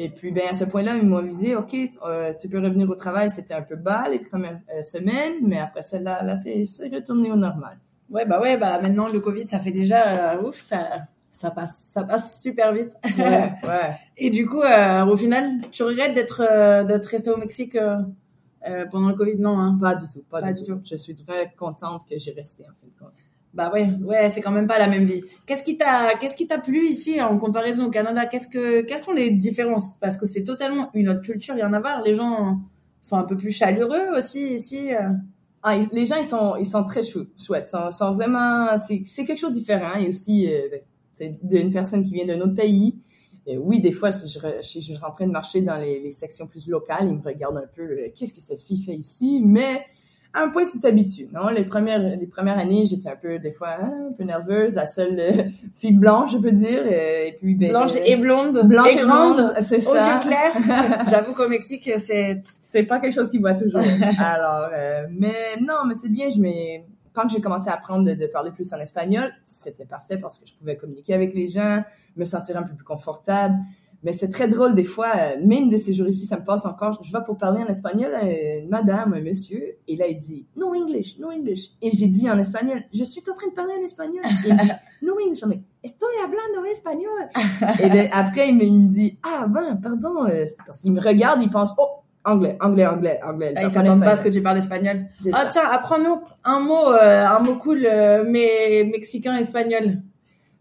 Et 0.00 0.10
puis, 0.10 0.30
ben, 0.30 0.44
à 0.48 0.54
ce 0.54 0.64
point-là, 0.64 0.96
ils 0.96 1.08
m'ont 1.08 1.16
avisé, 1.16 1.56
OK, 1.56 1.74
euh, 1.74 2.32
tu 2.40 2.48
peux 2.48 2.60
revenir 2.60 2.88
au 2.88 2.94
travail. 2.94 3.30
C'était 3.32 3.54
un 3.54 3.62
peu 3.62 3.74
bas 3.74 4.08
les 4.08 4.20
premières 4.20 4.60
euh, 4.72 4.84
semaines, 4.84 5.38
mais 5.42 5.58
après 5.58 5.82
celle-là, 5.82 6.22
là, 6.22 6.36
c'est 6.36 6.64
c'est 6.66 6.88
retourné 6.88 7.32
au 7.32 7.34
normal. 7.34 7.76
Ouais, 8.08 8.24
bah 8.24 8.40
ouais, 8.40 8.56
bah 8.56 8.80
maintenant 8.80 9.08
le 9.08 9.18
Covid, 9.18 9.48
ça 9.48 9.58
fait 9.58 9.72
déjà 9.72 10.36
euh, 10.36 10.42
ouf, 10.42 10.54
ça, 10.54 10.86
ça 11.32 11.50
passe, 11.50 11.90
ça 11.92 12.04
passe 12.04 12.40
super 12.40 12.72
vite. 12.72 12.92
Ouais, 13.18 13.52
ouais. 13.64 13.90
Et 14.16 14.30
du 14.30 14.46
coup, 14.46 14.62
euh, 14.62 15.04
au 15.04 15.16
final, 15.16 15.62
tu 15.72 15.82
regrettes 15.82 16.14
d'être 16.14 16.44
d'être 16.86 17.06
resté 17.06 17.30
au 17.30 17.36
Mexique 17.36 17.76
pendant 18.92 19.08
le 19.08 19.14
Covid, 19.14 19.38
non 19.38 19.58
hein? 19.58 19.76
Pas 19.80 19.96
du 19.96 20.08
tout, 20.08 20.22
pas, 20.30 20.40
Pas 20.40 20.52
du, 20.52 20.60
du 20.60 20.66
tout. 20.66 20.80
Je 20.84 20.94
suis 20.94 21.16
très 21.16 21.52
contente 21.58 22.02
que 22.08 22.16
j'ai 22.16 22.34
resté, 22.34 22.62
en 22.62 22.74
fin 22.80 22.86
de 22.86 23.04
compte. 23.04 23.24
Bah 23.54 23.70
ouais, 23.72 23.88
ouais, 24.04 24.30
c'est 24.30 24.40
quand 24.42 24.50
même 24.50 24.66
pas 24.66 24.78
la 24.78 24.88
même 24.88 25.06
vie. 25.06 25.22
Qu'est-ce 25.46 25.62
qui 25.62 25.78
t'a, 25.78 26.14
qu'est-ce 26.20 26.36
qui 26.36 26.46
t'a 26.46 26.58
plu 26.58 26.86
ici 26.86 27.20
en 27.20 27.38
comparaison 27.38 27.86
au 27.86 27.90
Canada? 27.90 28.26
Qu'est-ce 28.26 28.48
que, 28.48 28.82
quelles 28.82 29.00
sont 29.00 29.12
les 29.12 29.30
différences? 29.30 29.96
Parce 30.00 30.16
que 30.16 30.26
c'est 30.26 30.44
totalement 30.44 30.90
une 30.94 31.08
autre 31.08 31.22
culture, 31.22 31.54
il 31.56 31.60
y 31.60 31.64
en 31.64 31.72
a 31.72 31.80
marre. 31.80 32.02
Les 32.02 32.14
gens 32.14 32.60
sont 33.00 33.16
un 33.16 33.24
peu 33.24 33.36
plus 33.36 33.50
chaleureux 33.50 34.16
aussi 34.16 34.46
ici. 34.54 34.94
euh. 34.94 35.12
Ah, 35.62 35.78
les 35.92 36.06
gens, 36.06 36.16
ils 36.16 36.24
sont, 36.24 36.56
ils 36.56 36.68
sont 36.68 36.84
très 36.84 37.02
chou 37.02 37.26
chouettes. 37.38 37.68
Sont, 37.68 37.90
sont 37.90 38.12
vraiment, 38.12 38.76
c'est, 38.86 39.02
c'est 39.06 39.24
quelque 39.24 39.40
chose 39.40 39.52
de 39.52 39.58
différent. 39.58 39.98
Et 39.98 40.08
aussi, 40.10 40.46
euh, 40.46 40.68
ben, 40.70 40.80
c'est 41.12 41.38
d'une 41.42 41.72
personne 41.72 42.04
qui 42.04 42.14
vient 42.14 42.26
d'un 42.26 42.40
autre 42.40 42.54
pays. 42.54 42.94
Euh, 43.48 43.56
oui, 43.56 43.80
des 43.80 43.92
fois, 43.92 44.12
si 44.12 44.28
je, 44.28 44.38
si 44.62 44.82
je 44.82 44.92
suis 44.92 45.04
en 45.04 45.10
train 45.10 45.26
de 45.26 45.32
marcher 45.32 45.62
dans 45.62 45.78
les, 45.78 46.00
les 46.00 46.10
sections 46.10 46.46
plus 46.46 46.68
locales, 46.68 47.08
ils 47.08 47.14
me 47.14 47.22
regardent 47.22 47.56
un 47.56 47.70
peu, 47.74 47.82
euh, 47.82 48.08
qu'est-ce 48.14 48.34
que 48.34 48.40
cette 48.40 48.60
fille 48.60 48.82
fait 48.84 48.94
ici? 48.94 49.40
Mais, 49.44 49.84
à 50.34 50.42
un 50.42 50.50
point, 50.50 50.66
tu 50.66 50.78
t'habitues, 50.80 51.28
non? 51.32 51.48
Les 51.48 51.64
premières, 51.64 51.98
les 51.98 52.26
premières 52.26 52.58
années, 52.58 52.84
j'étais 52.86 53.08
un 53.08 53.16
peu, 53.16 53.38
des 53.38 53.50
fois, 53.50 53.70
hein, 53.80 54.08
un 54.10 54.12
peu 54.12 54.24
nerveuse, 54.24 54.74
la 54.74 54.86
seule 54.86 55.18
euh, 55.18 55.42
fille 55.78 55.92
blanche, 55.94 56.32
je 56.32 56.38
peux 56.38 56.52
dire. 56.52 56.82
euh, 56.84 57.26
et 57.26 57.36
puis, 57.40 57.54
ben, 57.54 57.70
Blanche 57.70 57.96
euh, 57.96 58.00
et 58.06 58.16
blonde, 58.16 58.60
blanche 58.66 58.88
et 58.94 59.02
blonde, 59.04 59.54
c'est 59.62 59.78
aux 59.78 59.94
ça. 59.94 60.14
yeux 60.14 60.20
clairs. 60.28 61.04
J'avoue 61.10 61.32
qu'au 61.32 61.48
Mexique, 61.48 61.90
c'est 61.98 62.42
c'est 62.62 62.82
pas 62.82 62.98
quelque 63.00 63.14
chose 63.14 63.30
qui 63.30 63.38
voit 63.38 63.54
toujours. 63.54 63.80
Alors, 64.18 64.68
euh, 64.74 65.06
mais 65.10 65.56
non, 65.62 65.86
mais 65.86 65.94
c'est 65.94 66.10
bien. 66.10 66.28
Je 66.30 66.38
m'ai 66.40 66.84
quand 67.14 67.28
j'ai 67.28 67.40
commencé 67.40 67.68
à 67.70 67.74
apprendre 67.74 68.04
de, 68.04 68.14
de 68.14 68.26
parler 68.26 68.50
plus 68.52 68.72
en 68.74 68.78
espagnol, 68.78 69.32
c'était 69.44 69.86
parfait 69.86 70.18
parce 70.18 70.38
que 70.38 70.46
je 70.46 70.54
pouvais 70.54 70.76
communiquer 70.76 71.14
avec 71.14 71.34
les 71.34 71.48
gens, 71.48 71.82
me 72.16 72.24
sentir 72.26 72.56
un 72.58 72.62
peu 72.62 72.74
plus 72.74 72.84
confortable. 72.84 73.56
Mais 74.02 74.12
c'est 74.12 74.28
très 74.28 74.46
drôle 74.46 74.74
des 74.74 74.84
fois, 74.84 75.10
euh, 75.16 75.44
même 75.44 75.70
de 75.70 75.76
ces 75.76 75.92
jours 75.92 76.06
ici, 76.08 76.26
ça 76.26 76.38
me 76.38 76.44
passe 76.44 76.66
encore. 76.66 77.00
Je 77.02 77.12
vais 77.12 77.24
pour 77.24 77.36
parler 77.36 77.62
en 77.62 77.66
espagnol 77.66 78.14
à 78.14 78.22
une 78.22 78.68
madame, 78.68 79.12
un 79.12 79.20
monsieur, 79.20 79.62
et 79.88 79.96
là 79.96 80.06
il 80.06 80.18
dit 80.18 80.46
no 80.56 80.72
English, 80.74 81.18
no 81.18 81.30
English. 81.30 81.70
Et 81.82 81.90
j'ai 81.90 82.06
dit 82.06 82.30
en 82.30 82.38
espagnol, 82.38 82.82
je 82.92 83.04
suis 83.04 83.22
en 83.28 83.34
train 83.34 83.48
de 83.48 83.54
parler 83.54 83.72
en 83.80 83.84
espagnol. 83.84 84.22
Et 84.46 84.50
il 84.50 84.56
dit 84.56 84.70
no 85.02 85.14
English. 85.14 85.40
On 85.44 85.50
est, 85.50 85.60
estoy 85.82 86.14
hablando 86.24 86.64
espagnol. 86.70 87.28
et 87.82 87.88
ben, 87.88 88.08
après 88.12 88.50
il 88.50 88.56
me, 88.56 88.64
il 88.64 88.78
me 88.78 88.86
dit 88.86 89.18
ah 89.24 89.46
ben 89.48 89.76
pardon, 89.82 90.26
euh, 90.26 90.44
parce 90.64 90.78
qu'il 90.80 90.92
me 90.92 91.00
regarde, 91.00 91.40
il 91.42 91.50
pense 91.50 91.70
oh 91.78 92.02
anglais, 92.24 92.56
anglais, 92.60 92.86
anglais, 92.86 93.20
anglais. 93.24 93.52
Ah, 93.56 93.62
Il 93.62 93.68
ils 93.68 93.72
t'attendent 93.72 94.04
pas 94.04 94.12
à 94.12 94.16
ce 94.16 94.22
que 94.22 94.28
tu 94.28 94.42
parles 94.42 94.58
espagnol. 94.58 95.06
Ah 95.32 95.44
ça. 95.44 95.50
tiens, 95.52 95.68
apprends-nous 95.70 96.20
un 96.44 96.60
mot, 96.60 96.88
euh, 96.92 97.26
un 97.26 97.40
mot 97.40 97.54
cool, 97.56 97.84
euh, 97.84 98.24
mais 98.26 98.88
mexicain 98.90 99.36
espagnol. 99.36 100.02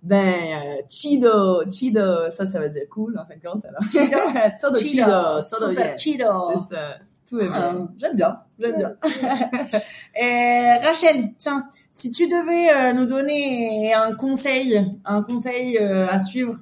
Ben, 0.03 0.77
euh, 0.79 0.81
chido, 0.87 1.63
chido, 1.71 2.29
ça, 2.31 2.45
ça 2.45 2.59
veut 2.59 2.69
dire 2.69 2.87
cool, 2.89 3.17
en 3.17 3.25
fin 3.25 3.35
de 3.35 3.41
compte, 3.41 3.65
alors. 3.65 3.81
Chido, 3.89 4.17
todo 4.61 4.75
chido, 4.79 5.05
todo 5.49 5.69
super 5.69 5.85
bien. 5.85 5.97
chido. 5.97 6.25
C'est 6.69 6.75
ça. 6.75 6.81
Tout 7.27 7.39
est 7.39 7.49
Ah, 7.51 7.73
bien. 7.73 7.89
j'aime 7.97 8.15
bien, 8.15 8.37
j'aime 8.57 8.77
bien. 8.77 8.91
Et 10.15 10.77
Rachel, 10.85 11.31
tiens, 11.37 11.65
si 11.93 12.11
tu 12.11 12.27
devais 12.27 12.73
euh, 12.73 12.93
nous 12.93 13.05
donner 13.05 13.93
un 13.93 14.13
conseil, 14.15 14.89
un 15.03 15.21
conseil 15.23 15.77
euh, 15.77 16.07
à 16.07 16.19
suivre 16.21 16.55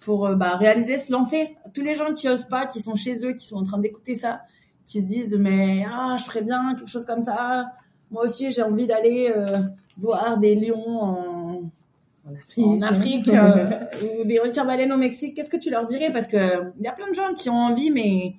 pour 0.00 0.30
bah, 0.36 0.56
réaliser, 0.56 0.98
se 0.98 1.12
lancer, 1.12 1.54
tous 1.74 1.82
les 1.82 1.94
gens 1.94 2.14
qui 2.14 2.28
osent 2.30 2.48
pas, 2.48 2.66
qui 2.66 2.80
sont 2.80 2.94
chez 2.94 3.26
eux, 3.26 3.32
qui 3.34 3.44
sont 3.44 3.56
en 3.56 3.64
train 3.64 3.78
d'écouter 3.78 4.14
ça, 4.14 4.40
qui 4.86 5.02
se 5.02 5.06
disent 5.06 5.36
mais 5.38 5.84
ah 5.86 6.16
je 6.18 6.24
ferais 6.24 6.42
bien 6.42 6.74
quelque 6.76 6.88
chose 6.88 7.04
comme 7.04 7.20
ça, 7.20 7.66
moi 8.10 8.24
aussi 8.24 8.50
j'ai 8.50 8.62
envie 8.62 8.86
d'aller 8.86 9.30
euh, 9.36 9.58
voir 9.98 10.38
des 10.38 10.54
lions 10.54 11.02
En 11.02 11.49
Afrique. 12.34 12.66
en 12.66 12.82
Afrique 12.82 13.28
euh, 13.28 14.20
ou 14.20 14.24
des 14.24 14.38
requins-baleines 14.38 14.92
au 14.92 14.96
Mexique, 14.96 15.34
qu'est-ce 15.34 15.50
que 15.50 15.56
tu 15.56 15.70
leur 15.70 15.86
dirais? 15.86 16.12
Parce 16.12 16.28
que 16.28 16.72
il 16.78 16.84
y 16.84 16.88
a 16.88 16.92
plein 16.92 17.08
de 17.08 17.14
gens 17.14 17.32
qui 17.34 17.48
ont 17.48 17.58
envie, 17.58 17.90
mais 17.90 18.34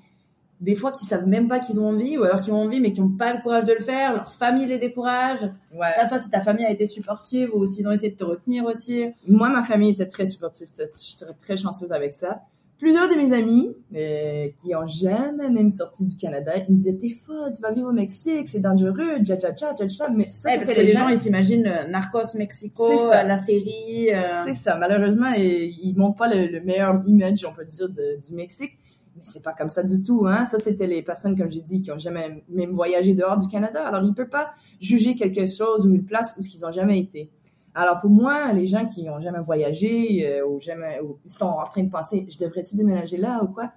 des 0.60 0.75
fois 0.75 0.91
qui 0.91 1.06
savent 1.06 1.27
même 1.27 1.47
pas 1.47 1.60
qu'ils 1.60 1.80
ont 1.80 1.89
envie, 1.89 2.17
ou 2.17 2.23
alors 2.23 2.41
qui 2.41 2.51
ont 2.51 2.62
envie 2.62 2.80
mais 2.80 2.93
qui 2.93 3.01
n'ont 3.01 3.10
pas 3.10 3.34
le 3.34 3.41
courage 3.41 3.65
de 3.65 3.73
le 3.73 3.82
faire. 3.82 4.13
Leur 4.13 4.32
famille 4.32 4.67
les 4.67 4.77
décourage. 4.77 5.41
Ouais. 5.73 5.93
Pas 5.95 6.06
toi 6.06 6.19
si 6.19 6.30
ta 6.30 6.41
famille 6.41 6.65
a 6.65 6.71
été 6.71 6.88
supportive 6.88 7.49
ou 7.54 7.65
s'ils 7.65 7.88
ont 7.88 7.91
essayé 7.91 8.12
de 8.12 8.17
te 8.17 8.23
retenir 8.23 8.65
aussi. 8.65 9.06
Moi, 9.27 9.49
ma 9.49 9.63
famille 9.63 9.91
était 9.91 10.08
très 10.08 10.25
supportive. 10.25 10.67
J'étais 10.77 11.34
très 11.41 11.58
chanceuse 11.58 11.91
avec 11.91 12.13
ça. 12.13 12.41
Plusieurs 12.81 13.07
de 13.07 13.13
mes 13.15 13.31
amis 13.33 13.69
euh, 13.95 14.47
qui 14.61 14.75
ont 14.75 14.87
jamais 14.87 15.49
même 15.49 15.71
sorti 15.71 16.05
du 16.05 16.17
Canada, 16.17 16.51
ils 16.57 16.71
me 16.71 16.75
disaient 16.75 16.97
t'es 16.99 17.09
folle, 17.09 17.53
tu 17.55 17.61
vas 17.61 17.71
vivre 17.71 17.87
au 17.89 17.93
Mexique, 17.93 18.49
c'est 18.49 18.59
dangereux, 18.59 19.19
tcha 19.23 19.37
tcha 19.37 19.53
tcha 19.53 19.73
tcha 19.75 19.87
tcha. 19.87 20.09
Mais 20.09 20.27
ça, 20.31 20.49
Ouais, 20.49 20.57
parce 20.57 20.73
que 20.73 20.81
les 20.81 20.91
gens 20.91 21.01
gens. 21.01 21.09
ils 21.09 21.19
s'imaginent 21.19 21.67
euh, 21.67 21.87
Narcos 21.87 22.35
Mexico, 22.35 22.83
euh, 22.91 23.23
la 23.23 23.37
série. 23.37 24.09
euh, 24.13 24.19
C'est 24.45 24.53
ça. 24.55 24.75
Malheureusement, 24.75 25.29
ils, 25.37 25.77
ils 25.83 25.93
montrent 25.95 26.17
pas 26.17 26.27
le, 26.33 26.47
le 26.51 26.59
meilleur 26.61 27.01
image, 27.07 27.45
on 27.49 27.53
peut 27.53 27.65
dire, 27.65 27.87
de- 27.87 28.19
du 28.27 28.33
Mexique. 28.35 28.71
Mais 29.15 29.23
c'est 29.25 29.43
pas 29.43 29.53
comme 29.53 29.69
ça 29.69 29.83
du 29.83 30.01
tout, 30.03 30.25
hein. 30.25 30.45
Ça, 30.45 30.57
c'était 30.57 30.87
les 30.87 31.01
personnes, 31.03 31.37
comme 31.37 31.51
j'ai 31.51 31.59
dit, 31.61 31.81
qui 31.81 31.91
ont 31.91 31.99
jamais 31.99 32.43
même 32.49 32.71
voyagé 32.71 33.13
dehors 33.13 33.37
du 33.37 33.47
Canada. 33.49 33.85
Alors, 33.85 34.03
ils 34.03 34.13
peuvent 34.13 34.29
pas 34.29 34.51
juger 34.79 35.15
quelque 35.15 35.47
chose 35.47 35.85
ou 35.85 35.93
une 35.93 36.05
place 36.05 36.33
où 36.39 36.41
ils 36.43 36.65
ont 36.65 36.71
jamais 36.71 36.99
été. 36.99 37.29
Alors, 37.73 38.01
pour 38.01 38.10
moi, 38.10 38.51
les 38.53 38.67
gens 38.67 38.86
qui 38.86 39.10
ont 39.10 39.19
jamais 39.19 39.39
voyagé 39.39 40.27
euh, 40.27 40.45
ou 40.45 40.60
jamais, 40.60 40.99
ou 41.01 41.17
sont 41.25 41.45
en 41.45 41.63
train 41.63 41.84
de 41.84 41.89
penser, 41.89 42.27
je 42.29 42.38
devrais-tu 42.38 42.75
déménager 42.75 43.17
là 43.17 43.41
ou 43.43 43.47
quoi? 43.47 43.71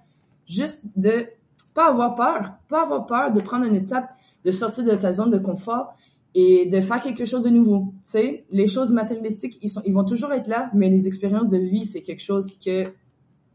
Juste 0.47 0.81
de 0.95 1.27
pas 1.73 1.89
avoir 1.89 2.15
peur, 2.15 2.53
pas 2.67 2.83
avoir 2.83 3.05
peur 3.05 3.31
de 3.31 3.41
prendre 3.41 3.65
une 3.65 3.75
étape, 3.75 4.09
de 4.43 4.51
sortir 4.51 4.85
de 4.85 4.95
ta 4.95 5.13
zone 5.13 5.31
de 5.31 5.37
confort 5.37 5.93
et 6.33 6.65
de 6.65 6.81
faire 6.81 7.01
quelque 7.01 7.25
chose 7.25 7.43
de 7.43 7.49
nouveau. 7.49 7.93
Tu 8.03 8.11
sais, 8.11 8.45
les 8.51 8.67
choses 8.67 8.91
matérialistiques, 8.91 9.57
ils 9.61 9.69
sont, 9.69 9.81
ils 9.85 9.93
vont 9.93 10.03
toujours 10.03 10.33
être 10.33 10.47
là, 10.47 10.69
mais 10.73 10.89
les 10.89 11.07
expériences 11.07 11.49
de 11.49 11.57
vie, 11.57 11.85
c'est 11.85 12.01
quelque 12.01 12.23
chose 12.23 12.47
que 12.63 12.91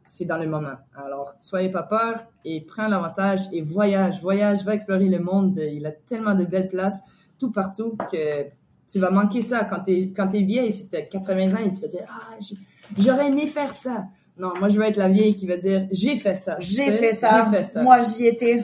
c'est 0.07 0.25
dans 0.25 0.39
le 0.39 0.49
moment. 0.49 0.77
Alors, 0.97 1.35
soyez 1.39 1.69
pas 1.69 1.83
peur 1.83 2.25
et 2.45 2.63
prends 2.63 2.89
l'avantage 2.89 3.43
et 3.53 3.63
voyage, 3.63 4.21
voyage, 4.23 4.65
va 4.65 4.75
explorer 4.75 5.09
le 5.09 5.21
monde. 5.21 5.59
Il 5.59 5.87
a 5.87 5.93
tellement 5.93 6.35
de 6.35 6.45
belles 6.45 6.69
places 6.69 7.05
tout 7.39 7.53
partout 7.53 7.97
que 8.11 8.47
tu 8.93 8.99
vas 8.99 9.11
manquer 9.11 9.43
ça 9.43 9.65
quand 9.65 9.81
t'es 9.81 10.13
quand 10.15 10.29
t'es 10.29 10.43
vieille, 10.43 10.73
si 10.73 10.89
t'as 10.89 11.03
80 11.03 11.55
ans 11.55 11.59
et 11.67 11.73
tu 11.73 11.81
vas 11.81 11.89
dire 11.89 12.05
ah 12.09 12.35
j'ai- 12.41 12.57
j'aurais 12.99 13.29
aimé 13.29 13.47
faire 13.47 13.73
ça. 13.73 14.05
Non, 14.39 14.53
moi 14.59 14.69
je 14.69 14.77
veux 14.79 14.85
être 14.85 14.97
la 14.97 15.09
vieille 15.09 15.37
qui 15.37 15.47
va 15.47 15.57
dire 15.57 15.87
j'ai 15.93 16.17
fait 16.17 16.35
ça. 16.37 16.57
J'ai 16.61 16.85
Tu 16.87 16.93
fait 16.93 17.13
ça. 17.15 17.49
J'ai 17.51 17.57
fait 17.59 17.65
ça. 17.65 17.83
Moi, 17.83 17.99
j'y 18.01 18.27
étais. 18.27 18.63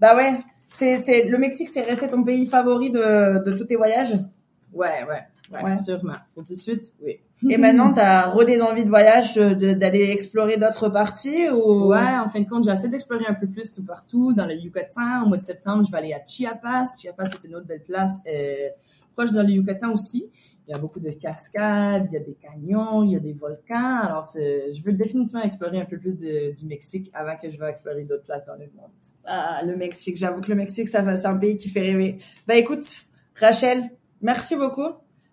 Bah 0.00 0.16
ouais. 0.16 0.32
C'est, 0.70 1.24
le 1.28 1.38
Mexique, 1.38 1.68
c'est 1.68 1.82
resté 1.82 2.08
ton 2.08 2.22
pays 2.22 2.46
favori 2.46 2.90
de, 2.90 3.42
de 3.42 3.52
tous 3.56 3.64
tes 3.64 3.74
voyages? 3.76 4.12
Ouais, 4.72 5.02
ouais, 5.08 5.22
ouais, 5.52 5.62
Ouais. 5.64 5.78
sûrement. 5.78 6.12
Pour 6.34 6.44
tout 6.44 6.54
de 6.54 6.58
suite, 6.58 6.84
oui. 7.02 7.18
Et 7.48 7.56
maintenant, 7.56 7.92
t'as 7.92 8.26
redé 8.30 8.60
envie 8.60 8.84
de 8.84 8.88
voyage, 8.88 9.38
euh, 9.38 9.54
d'aller 9.74 10.10
explorer 10.10 10.56
d'autres 10.56 10.88
parties 10.88 11.48
ou? 11.50 11.86
Ouais, 11.88 11.98
en 12.24 12.28
fin 12.28 12.40
de 12.40 12.48
compte, 12.48 12.64
j'essaie 12.64 12.88
d'explorer 12.88 13.24
un 13.26 13.34
peu 13.34 13.46
plus 13.46 13.74
tout 13.74 13.84
partout. 13.84 14.32
Dans 14.34 14.46
le 14.46 14.54
Yucatan, 14.54 15.22
au 15.24 15.28
mois 15.28 15.38
de 15.38 15.42
septembre, 15.42 15.84
je 15.86 15.90
vais 15.92 15.98
aller 15.98 16.12
à 16.12 16.20
Chiapas. 16.26 16.84
Chiapas, 17.00 17.24
c'est 17.26 17.48
une 17.48 17.56
autre 17.56 17.66
belle 17.66 17.82
place, 17.82 18.20
euh, 18.32 18.68
proche 19.18 19.32
dans 19.32 19.42
le 19.42 19.50
Yucatan 19.50 19.92
aussi. 19.92 20.30
Il 20.66 20.72
y 20.72 20.74
a 20.74 20.78
beaucoup 20.78 21.00
de 21.00 21.10
cascades, 21.10 22.08
il 22.10 22.12
y 22.12 22.16
a 22.18 22.20
des 22.20 22.36
canyons, 22.42 23.02
il 23.02 23.12
y 23.12 23.16
a 23.16 23.20
des 23.20 23.32
volcans. 23.32 24.00
Alors, 24.02 24.30
je 24.36 24.82
veux 24.82 24.92
définitivement 24.92 25.42
explorer 25.42 25.80
un 25.80 25.86
peu 25.86 25.96
plus 25.96 26.14
du 26.14 26.66
Mexique 26.66 27.10
avant 27.14 27.36
que 27.36 27.50
je 27.50 27.58
vais 27.58 27.70
explorer 27.70 28.04
d'autres 28.04 28.24
places 28.24 28.44
dans 28.46 28.54
le 28.54 28.68
monde. 28.76 28.90
Ah, 29.24 29.62
le 29.64 29.76
Mexique. 29.76 30.18
J'avoue 30.18 30.42
que 30.42 30.50
le 30.50 30.56
Mexique, 30.56 30.88
ça, 30.88 31.16
c'est 31.16 31.26
un 31.26 31.38
pays 31.38 31.56
qui 31.56 31.70
fait 31.70 31.80
rêver. 31.80 32.16
Bah 32.46 32.54
écoute, 32.54 32.84
Rachel, 33.40 33.82
merci 34.20 34.56
beaucoup. 34.56 34.92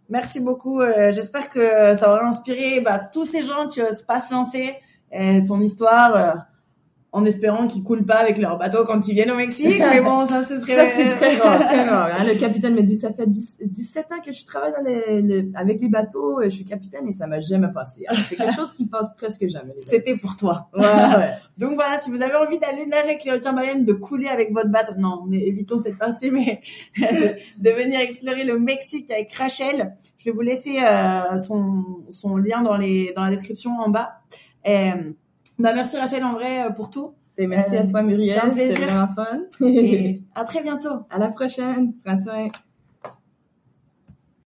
Merci 0.10 0.40
beaucoup. 0.40 0.80
Euh, 0.80 1.12
J'espère 1.12 1.50
que 1.50 1.96
ça 1.96 2.14
aura 2.14 2.26
inspiré 2.26 2.80
bah, 2.80 3.00
tous 3.12 3.26
ces 3.26 3.42
gens 3.42 3.68
qui 3.68 3.82
pas 4.08 4.22
se 4.22 4.34
lancer. 4.34 4.76
Euh, 5.14 5.42
ton 5.46 5.60
histoire, 5.60 6.16
euh, 6.16 6.34
en 7.16 7.24
espérant 7.24 7.66
qu'ils 7.66 7.82
coulent 7.82 8.04
pas 8.06 8.18
avec 8.18 8.38
leur 8.38 8.58
bateau 8.58 8.84
quand 8.84 9.08
ils 9.08 9.14
viennent 9.14 9.32
au 9.32 9.38
Mexique. 9.38 9.80
Mais 9.80 10.02
bon, 10.02 10.28
ça, 10.28 10.46
ce 10.46 10.60
serait... 10.60 10.76
Ça, 10.76 10.88
c'est 10.88 11.10
très 11.16 11.38
très 11.38 11.88
rare. 11.88 12.10
hein. 12.20 12.26
Le 12.28 12.38
capitaine 12.38 12.76
me 12.76 12.84
dit, 12.84 12.98
ça 12.98 13.14
fait 13.14 13.26
10 13.26 13.60
17 13.64 14.06
ans 14.12 14.22
que 14.26 14.34
je 14.34 14.46
travaille 14.46 14.74
dans 14.74 14.84
les, 14.84 15.22
le- 15.22 15.50
avec 15.56 15.80
les 15.80 15.88
bateaux, 15.88 16.42
je 16.44 16.50
suis 16.50 16.66
capitaine 16.66 17.08
et 17.08 17.14
ça 17.14 17.26
m'a 17.26 17.40
jamais 17.40 17.70
passé. 17.74 18.04
C'est 18.28 18.36
quelque 18.36 18.54
chose 18.54 18.74
qui 18.74 18.88
passe 18.88 19.16
presque 19.16 19.48
jamais. 19.48 19.74
les. 19.76 19.80
C'était 19.80 20.18
pour 20.18 20.36
toi. 20.36 20.68
Ouais, 20.76 20.82
ouais. 20.84 21.34
Donc 21.58 21.76
voilà, 21.76 21.98
si 22.00 22.12
vous 22.12 22.22
avez 22.22 22.36
envie 22.36 22.60
d'aller 22.60 22.86
nager 22.86 23.12
avec 23.12 23.24
les 23.24 23.32
requins 23.32 23.54
baleines, 23.54 23.86
de 23.86 23.94
couler 23.94 24.28
avec 24.28 24.52
votre 24.52 24.70
bateau, 24.70 24.92
non, 24.98 25.24
mais 25.26 25.40
évitons 25.40 25.80
cette 25.80 25.98
partie, 25.98 26.32
mais 26.32 26.60
de 26.98 27.70
venir 27.70 28.02
explorer 28.02 28.44
le 28.44 28.60
Mexique 28.60 29.10
avec 29.10 29.34
Rachel, 29.36 29.96
je 30.18 30.26
vais 30.26 30.32
vous 30.32 30.42
laisser 30.42 30.80
euh, 30.84 31.42
son, 31.44 31.86
son 32.10 32.36
lien 32.36 32.62
dans 32.62 32.76
les 32.76 33.14
dans 33.16 33.24
la 33.24 33.30
description 33.30 33.72
en 33.80 33.88
bas. 33.88 34.16
Et, 34.66 34.90
bah 35.60 35.74
merci 35.74 35.98
Rachel 35.98 36.24
en 36.24 36.34
vrai 36.34 36.66
euh, 36.66 36.70
pour 36.72 36.90
tout 36.90 37.14
Et 37.38 37.48
merci 37.48 37.76
Euh, 37.78 37.82
à 37.82 37.86
toi, 37.86 38.04
Muriel. 38.04 38.40
C'était 38.56 38.74
vraiment 38.74 39.08
fun. 39.14 39.40
et 39.62 40.22
à 40.36 40.44
très 40.44 40.62
bientôt. 40.62 41.06
à 41.10 41.18
la 41.20 41.30
prochaine. 41.30 41.94
Prends 42.04 42.18
soin. 42.18 42.48